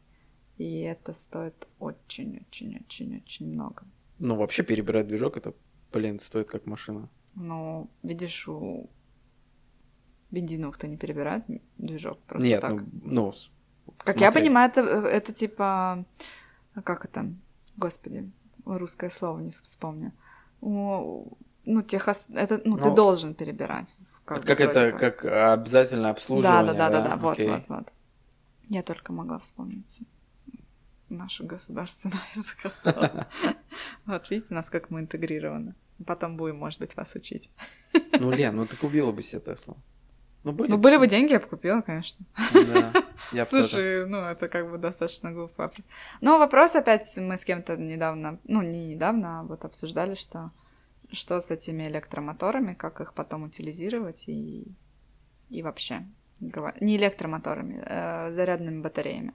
и 0.57 0.82
это 0.82 1.13
стоит 1.13 1.67
очень-очень-очень-очень 1.79 3.51
много. 3.51 3.84
Ну, 4.19 4.36
вообще 4.36 4.63
перебирать 4.63 5.07
движок, 5.07 5.38
это, 5.38 5.53
блин, 5.91 6.19
стоит 6.19 6.47
как 6.47 6.65
машина. 6.67 7.09
Ну, 7.36 7.89
видишь, 8.03 8.47
у 8.47 8.89
бензиновых-то 10.32 10.88
не 10.88 10.97
перебирают 10.97 11.45
движок 11.77 12.19
просто 12.27 12.47
Нет, 12.47 12.61
так. 12.61 12.71
ну, 12.71 12.86
ну, 13.03 13.34
Как 13.97 14.19
я 14.21 14.27
смотри. 14.32 14.43
понимаю, 14.43 14.69
это, 14.69 14.82
это 14.82 15.34
типа... 15.34 16.05
Как 16.84 17.03
это? 17.05 17.34
Господи, 17.75 18.29
русское 18.66 19.09
слово 19.09 19.39
не 19.39 19.51
вспомню. 19.51 20.14
Ну, 20.62 21.82
техос... 21.84 22.28
Это, 22.34 22.62
ну, 22.66 22.78
ты 22.78 22.89
Ну, 22.89 22.95
должен 22.95 23.34
перебирать. 23.36 23.95
Это 24.26 24.41
как 24.41 24.59
вроде 24.59 24.64
это, 24.64 24.91
как 24.97 25.26
обязательное 25.26 26.05
Да, 26.05 26.09
обслуживание, 26.12 26.74
да, 26.74 26.89
да, 26.89 26.89
да, 26.89 27.09
да, 27.09 27.16
вот, 27.18 27.34
Окей. 27.34 27.49
вот, 27.49 27.64
вот. 27.68 27.93
Я 28.68 28.84
только 28.84 29.14
могла 29.14 29.38
вспомнить 29.39 30.01
наше 31.09 31.43
государственное 31.43 32.22
языкословие. 32.36 33.28
Вот 34.05 34.30
видите, 34.30 34.53
насколько 34.53 34.88
мы 34.89 35.01
интегрированы. 35.01 35.76
Потом 36.05 36.36
будем, 36.36 36.57
может 36.57 36.80
быть, 36.80 36.95
вас 36.95 37.14
учить. 37.16 37.51
Ну, 38.20 38.32
Лен, 38.32 38.55
ну 38.55 38.66
ты 38.66 38.76
купила 38.76 39.12
бы 39.12 39.22
себе 39.22 39.41
Теслу. 39.41 39.78
Ну, 40.43 40.53
были. 40.53 40.71
Ну, 40.71 40.77
были 40.77 40.97
бы 40.97 41.07
деньги, 41.07 41.33
я 41.33 41.39
бы 41.39 41.47
купила, 41.47 41.81
конечно. 41.81 42.25
Да. 42.53 42.93
Я 43.31 43.43
б 43.43 43.49
тоже. 43.49 43.63
Слушай, 43.67 44.07
ну 44.07 44.17
это 44.17 44.47
как 44.47 44.69
бы 44.71 44.77
достаточно 44.77 45.31
глупо. 45.31 45.71
Но 46.19 46.39
вопрос 46.39 46.75
опять 46.75 47.15
мы 47.17 47.37
с 47.37 47.45
кем-то 47.45 47.77
недавно, 47.77 48.39
ну 48.45 48.61
не 48.61 48.93
недавно, 48.93 49.41
а 49.41 49.43
вот 49.43 49.65
обсуждали, 49.65 50.15
что 50.15 50.51
что 51.11 51.41
с 51.41 51.51
этими 51.51 51.87
электромоторами, 51.87 52.73
как 52.73 53.01
их 53.01 53.13
потом 53.13 53.43
утилизировать 53.43 54.27
и, 54.27 54.67
и 55.49 55.61
вообще. 55.61 56.05
Не 56.39 56.97
электромоторами, 56.97 57.83
э, 57.85 58.31
зарядными 58.31 58.81
батареями. 58.81 59.33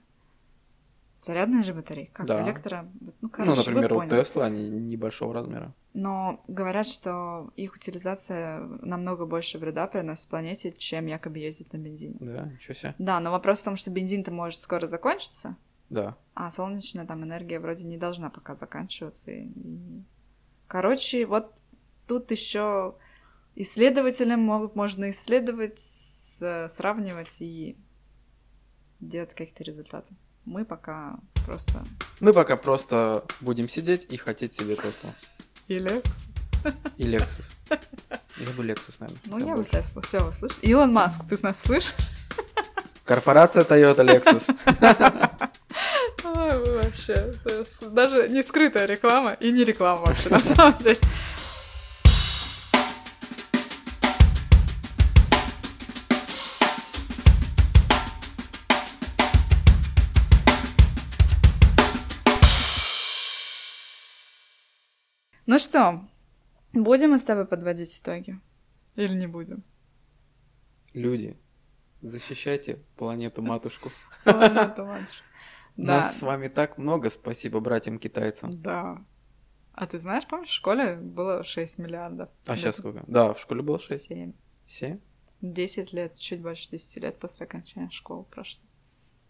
Зарядные 1.20 1.62
же 1.62 1.72
батареи? 1.74 2.10
Как 2.12 2.26
Да. 2.26 2.44
электро... 2.44 2.88
Ну, 3.00 3.12
Ну, 3.22 3.28
короче, 3.28 3.70
вы 3.70 3.80
например, 3.80 3.92
у. 3.94 4.08
Тесла 4.08 4.44
они 4.44 4.68
небольшого 4.68 5.32
размера. 5.34 5.72
Но 5.94 6.44
говорят, 6.46 6.86
что 6.86 7.50
их 7.56 7.74
утилизация 7.74 8.60
намного 8.60 9.24
больше 9.24 9.58
вреда 9.58 9.86
приносит 9.86 10.28
планете, 10.28 10.72
чем 10.72 11.06
якобы 11.06 11.38
ездить 11.38 11.72
на 11.72 11.78
бензине. 11.78 12.16
Да, 12.20 12.44
ничего 12.44 12.74
себе. 12.74 12.94
Да, 12.98 13.18
но 13.20 13.30
вопрос 13.30 13.60
в 13.62 13.64
том, 13.64 13.76
что 13.76 13.90
бензин-то 13.90 14.30
может 14.30 14.60
скоро 14.60 14.86
закончиться, 14.86 15.56
Да. 15.88 16.16
А 16.34 16.50
солнечная 16.50 17.06
там 17.06 17.24
энергия 17.24 17.60
вроде 17.60 17.84
не 17.86 17.96
должна 17.96 18.28
пока 18.28 18.54
заканчиваться. 18.54 19.30
и- 19.30 19.48
Короче, 20.68 21.26
вот 21.26 21.54
тут 22.06 22.30
еще 22.30 22.94
исследователям 23.54 24.40
могут, 24.40 24.76
можно 24.76 25.08
исследовать, 25.10 25.78
сравнивать 25.78 27.40
и 27.40 27.76
делать 29.00 29.32
какие-то 29.34 29.64
результаты. 29.64 30.14
Мы 30.46 30.64
пока 30.64 31.16
просто... 31.44 31.84
Мы 32.20 32.32
пока 32.32 32.56
просто 32.56 33.24
будем 33.40 33.68
сидеть 33.68 34.06
и 34.08 34.16
хотеть 34.16 34.52
себе 34.52 34.76
Теслу. 34.76 35.12
И 35.66 35.74
Лекс. 35.74 36.26
И 36.96 37.04
Lexus. 37.04 37.46
Я 37.68 38.52
бы 38.52 38.64
Lexus, 38.64 38.94
наверное. 39.00 39.20
Ну, 39.26 39.38
я 39.38 39.56
бы. 39.56 39.64
Теслу. 39.64 40.02
Все, 40.02 40.20
вы 40.20 40.32
слышите? 40.32 40.64
Илон 40.66 40.92
Маск, 40.92 41.22
ты 41.28 41.36
нас 41.42 41.60
слышишь? 41.60 41.94
Корпорация 43.04 43.64
Toyota 43.64 44.04
Lexus. 44.04 44.44
Ой, 46.24 46.74
вообще. 46.76 47.34
Даже 47.90 48.28
не 48.28 48.42
скрытая 48.42 48.86
реклама 48.86 49.32
и 49.32 49.50
не 49.50 49.64
реклама 49.64 50.06
вообще, 50.06 50.28
на 50.28 50.38
самом 50.38 50.78
деле. 50.78 50.98
Ну 65.46 65.60
что, 65.60 66.00
будем 66.72 67.10
мы 67.10 67.20
с 67.20 67.24
тобой 67.24 67.46
подводить 67.46 67.96
итоги? 68.00 68.40
Или 68.96 69.14
не 69.14 69.28
будем? 69.28 69.62
Люди, 70.92 71.36
защищайте 72.00 72.82
планету-матушку. 72.96 73.92
Планету, 74.24 74.84
матушка. 74.84 75.24
Да. 75.76 75.84
Нас 75.96 76.18
с 76.18 76.22
вами 76.22 76.48
так 76.48 76.78
много, 76.78 77.10
спасибо 77.10 77.60
братьям-китайцам. 77.60 78.60
Да. 78.60 79.04
А 79.72 79.86
ты 79.86 80.00
знаешь, 80.00 80.26
помнишь, 80.26 80.48
в 80.48 80.54
школе 80.54 80.96
было 80.96 81.44
6 81.44 81.78
миллиардов? 81.78 82.28
А 82.44 82.56
сейчас 82.56 82.78
сколько? 82.78 83.04
Да, 83.06 83.32
в 83.32 83.38
школе 83.38 83.62
было 83.62 83.78
6. 83.78 84.02
7. 84.02 84.32
7? 84.64 84.98
10 85.42 85.92
лет, 85.92 86.16
чуть 86.16 86.42
больше 86.42 86.70
10 86.70 87.02
лет 87.04 87.20
после 87.20 87.46
окончания 87.46 87.90
школы 87.90 88.24
прошло. 88.24 88.64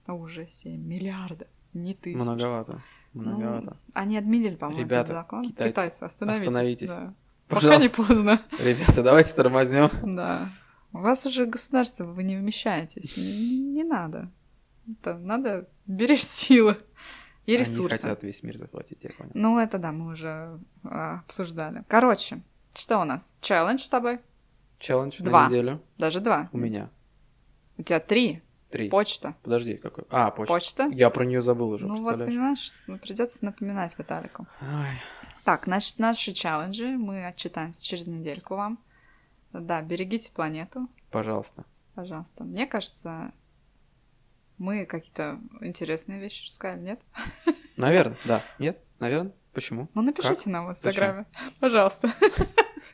А 0.06 0.14
уже 0.14 0.46
7 0.46 0.80
миллиардов, 0.80 1.48
не 1.74 1.92
тысяч. 1.92 2.16
Многовато. 2.16 2.82
Ну, 3.16 3.30
Многовато. 3.30 3.76
Они 3.94 4.16
отменили, 4.18 4.56
по-моему, 4.56 4.80
Ребята, 4.82 5.12
этот 5.12 5.16
закон. 5.16 5.44
китайцы, 5.44 5.70
Китайцы, 5.70 6.02
остановитесь. 6.02 6.46
остановитесь. 6.48 6.88
да. 6.90 7.14
Пока 7.48 7.76
не 7.78 7.88
поздно. 7.88 8.42
ребята, 8.58 9.02
давайте 9.02 9.32
тормознем. 9.32 9.90
Да. 10.16 10.50
У 10.92 10.98
вас 10.98 11.24
уже 11.26 11.46
государство, 11.46 12.04
вы 12.04 12.22
не 12.24 12.36
вмещаетесь. 12.36 13.16
Не, 13.16 13.58
не 13.60 13.84
надо. 13.84 14.30
Это 15.00 15.16
надо 15.18 15.68
беречь 15.86 16.22
силы 16.22 16.76
и 17.46 17.52
Они 17.54 17.60
ресурсы. 17.64 17.96
хотят 18.00 18.22
весь 18.22 18.42
мир 18.42 18.56
захватить, 18.58 19.04
я 19.04 19.10
понял. 19.10 19.30
Ну, 19.34 19.58
это 19.58 19.78
да, 19.78 19.92
мы 19.92 20.12
уже 20.12 20.58
а, 20.84 21.20
обсуждали. 21.26 21.84
Короче, 21.88 22.42
что 22.74 23.00
у 23.00 23.04
нас? 23.04 23.32
Челлендж 23.40 23.80
с 23.80 23.88
тобой? 23.88 24.20
Челлендж 24.78 25.16
Два. 25.20 25.44
на 25.44 25.46
неделю. 25.48 25.80
Даже 25.96 26.20
два. 26.20 26.48
У 26.52 26.58
меня. 26.58 26.90
У 27.78 27.82
тебя 27.82 28.00
три. 28.00 28.42
Три. 28.70 28.88
Почта. 28.88 29.36
Подожди, 29.42 29.76
какой? 29.76 30.04
А, 30.10 30.30
почта. 30.30 30.52
Почта. 30.54 30.88
Я 30.92 31.10
про 31.10 31.24
нее 31.24 31.40
забыл 31.40 31.70
уже, 31.70 31.86
ну 31.86 31.94
вот, 31.96 32.18
понимаешь, 32.18 32.72
ну, 32.86 32.98
придется 32.98 33.44
напоминать 33.44 33.96
Виталику. 33.98 34.46
Ай, 34.60 35.00
Так, 35.44 35.64
значит, 35.66 35.98
наши 35.98 36.32
челленджи 36.32 36.88
мы 36.96 37.26
отчитаемся 37.26 37.84
через 37.84 38.06
недельку 38.08 38.56
вам. 38.56 38.78
Да, 39.52 39.80
берегите 39.82 40.32
планету, 40.32 40.88
пожалуйста. 41.10 41.64
пожалуйста. 41.94 42.44
Мне 42.44 42.66
кажется, 42.66 43.32
мы 44.58 44.84
какие-то 44.84 45.38
интересные 45.60 46.18
вещи 46.20 46.46
рассказали, 46.48 46.80
нет? 46.80 47.00
Наверное, 47.76 48.18
да. 48.24 48.42
Нет? 48.58 48.82
Наверное? 48.98 49.32
Почему? 49.52 49.88
Ну, 49.94 50.02
напишите 50.02 50.50
нам 50.50 50.66
в 50.66 50.74
Зачем? 50.74 50.90
Инстаграме, 50.90 51.26
пожалуйста. 51.60 52.12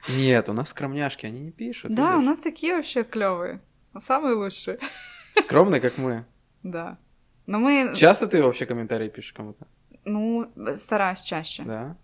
Нет, 0.08 0.48
у 0.48 0.52
нас 0.52 0.68
скромняшки, 0.68 1.26
они 1.26 1.40
не 1.40 1.50
пишут. 1.50 1.94
Да, 1.94 2.18
у 2.18 2.20
нас 2.20 2.38
такие 2.40 2.76
вообще 2.76 3.04
клевые, 3.04 3.60
самые 3.98 4.34
лучшие. 4.34 4.78
Скромные, 5.40 5.80
как 5.80 5.98
мы. 5.98 6.24
Да. 6.62 6.98
Но 7.46 7.58
мы, 7.58 7.92
Часто 7.96 8.26
ты 8.26 8.42
вообще 8.42 8.66
комментарии 8.66 9.08
пишешь 9.08 9.32
кому-то? 9.32 9.66
ну, 10.04 10.50
стараюсь 10.76 11.22
чаще. 11.22 11.62
Да? 11.64 11.96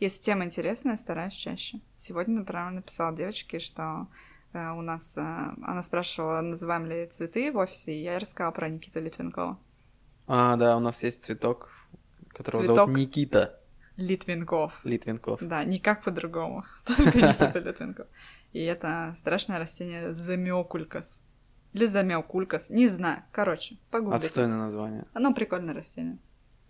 Если 0.00 0.22
тема 0.22 0.44
интересная, 0.44 0.96
стараюсь 0.96 1.34
чаще. 1.34 1.80
Сегодня, 1.96 2.36
например, 2.38 2.70
написала 2.70 3.14
девочке, 3.16 3.58
что 3.58 4.06
э, 4.52 4.70
у 4.70 4.80
нас... 4.82 5.16
э, 5.16 5.20
она 5.20 5.82
спрашивала, 5.82 6.40
называем 6.40 6.86
ли 6.86 7.06
цветы 7.06 7.50
в 7.52 7.56
офисе, 7.56 7.92
и 7.94 8.02
я 8.02 8.18
рассказала 8.18 8.52
про 8.52 8.68
Никиту 8.68 9.00
Литвинкова. 9.00 9.58
А, 10.26 10.56
да, 10.56 10.76
у 10.76 10.80
нас 10.80 11.02
есть 11.02 11.24
цветок, 11.24 11.70
которого 12.28 12.62
Цветок. 12.62 12.76
зовут 12.76 12.96
Никита 12.96 13.60
Литвинков. 13.96 14.80
Литвинков. 14.84 15.40
Да, 15.42 15.64
никак 15.64 16.04
по-другому. 16.04 16.64
Только 16.86 17.18
Никита 17.18 17.58
Литвинков. 17.58 18.06
И 18.52 18.62
это 18.62 19.12
страшное 19.16 19.58
растение 19.58 20.12
замеокулькас. 20.12 21.20
Или 21.72 21.86
замеокулькас, 21.86 22.70
не 22.70 22.88
знаю. 22.88 23.22
Короче, 23.32 23.76
погуглите. 23.90 24.26
Отстойное 24.26 24.58
название. 24.58 25.04
Оно 25.12 25.34
прикольное 25.34 25.74
растение. 25.74 26.18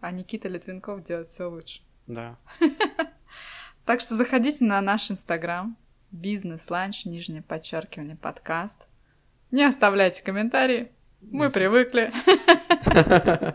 А 0.01 0.11
Никита 0.11 0.49
Литвинков 0.49 1.03
делает 1.03 1.29
все 1.29 1.49
лучше. 1.49 1.83
Да. 2.07 2.37
Так 3.85 4.03
что 4.03 4.15
заходите 4.17 4.67
на 4.67 4.83
наш 4.83 5.11
инстаграм 5.11 5.75
бизнес-ланч, 6.11 7.07
нижнее 7.07 7.41
подчеркивание, 7.41 8.17
подкаст. 8.17 8.87
Не 9.51 9.65
оставляйте 9.65 10.23
комментарии, 10.23 10.93
мы 11.23 11.51
привыкли. 11.51 12.13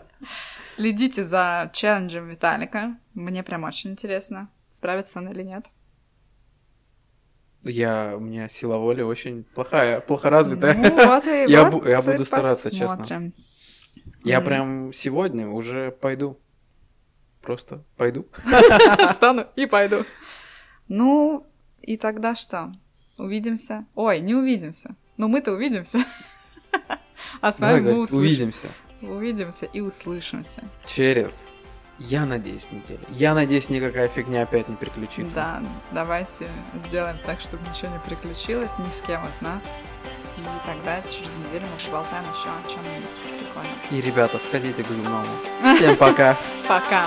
Следите 0.70 1.22
за 1.22 1.70
челленджем 1.72 2.28
Виталика. 2.28 2.98
Мне 3.14 3.42
прям 3.42 3.62
очень 3.64 3.92
интересно, 3.92 4.50
справится 4.74 5.20
он 5.20 5.28
или 5.28 5.42
нет. 5.42 5.66
Я, 7.64 8.14
у 8.16 8.20
меня 8.20 8.48
сила 8.48 8.76
воли 8.76 9.02
очень 9.02 9.44
плохая, 9.44 10.00
плохо 10.00 10.28
развитая. 10.30 10.74
Ну, 10.74 11.06
вот 11.06 11.26
и 11.26 11.44
Я 11.48 11.68
вот 11.70 11.82
бу- 11.84 11.88
я 11.88 12.02
буду 12.02 12.24
стараться, 12.24 12.70
честно. 12.70 12.88
посмотрим. 12.98 13.32
Я 14.22 14.38
М. 14.38 14.44
прям 14.44 14.92
сегодня 14.92 15.48
уже 15.48 15.90
пойду. 15.92 16.38
Просто 17.40 17.82
пойду. 17.96 18.26
Встану 19.10 19.46
и 19.56 19.66
пойду. 19.66 20.04
Ну, 20.88 21.46
и 21.82 21.96
тогда 21.96 22.34
что? 22.34 22.72
Увидимся? 23.18 23.86
Ой, 23.94 24.20
не 24.20 24.34
увидимся. 24.34 24.96
Ну, 25.16 25.28
мы-то 25.28 25.52
увидимся. 25.52 25.98
А 27.40 27.52
с 27.52 27.60
вами 27.60 27.80
мы 27.80 28.02
услышим- 28.02 28.18
увидимся 28.18 28.68
увидимся 29.00 29.66
и 29.66 29.80
услышимся. 29.80 30.62
через, 30.86 31.46
я 31.98 32.26
надеюсь, 32.26 32.68
неделю. 32.70 33.04
Я 33.10 33.34
надеюсь, 33.34 33.68
никакая 33.68 34.08
фигня 34.08 34.42
опять 34.42 34.68
не 34.68 34.76
приключится. 34.76 35.34
Да, 35.34 35.62
давайте 35.92 36.48
сделаем 36.86 37.16
так, 37.24 37.40
чтобы 37.40 37.62
ничего 37.68 37.92
не 37.92 37.98
приключилось 38.00 38.78
ни 38.78 38.90
с 38.90 39.00
кем 39.00 39.22
из 39.28 39.40
нас. 39.40 39.64
И 40.36 40.66
тогда 40.66 41.00
через 41.02 41.32
неделю 41.36 41.66
мы 41.72 41.86
поболтаем 41.86 42.24
еще 42.24 42.48
о 42.48 42.68
чем-нибудь 42.68 43.40
прикольном. 43.40 43.72
И, 43.90 44.00
ребята, 44.00 44.38
сходите 44.38 44.82
к 44.82 44.88
зубному. 44.88 45.24
Всем 45.76 45.96
пока. 45.96 46.36
Пока! 46.68 47.06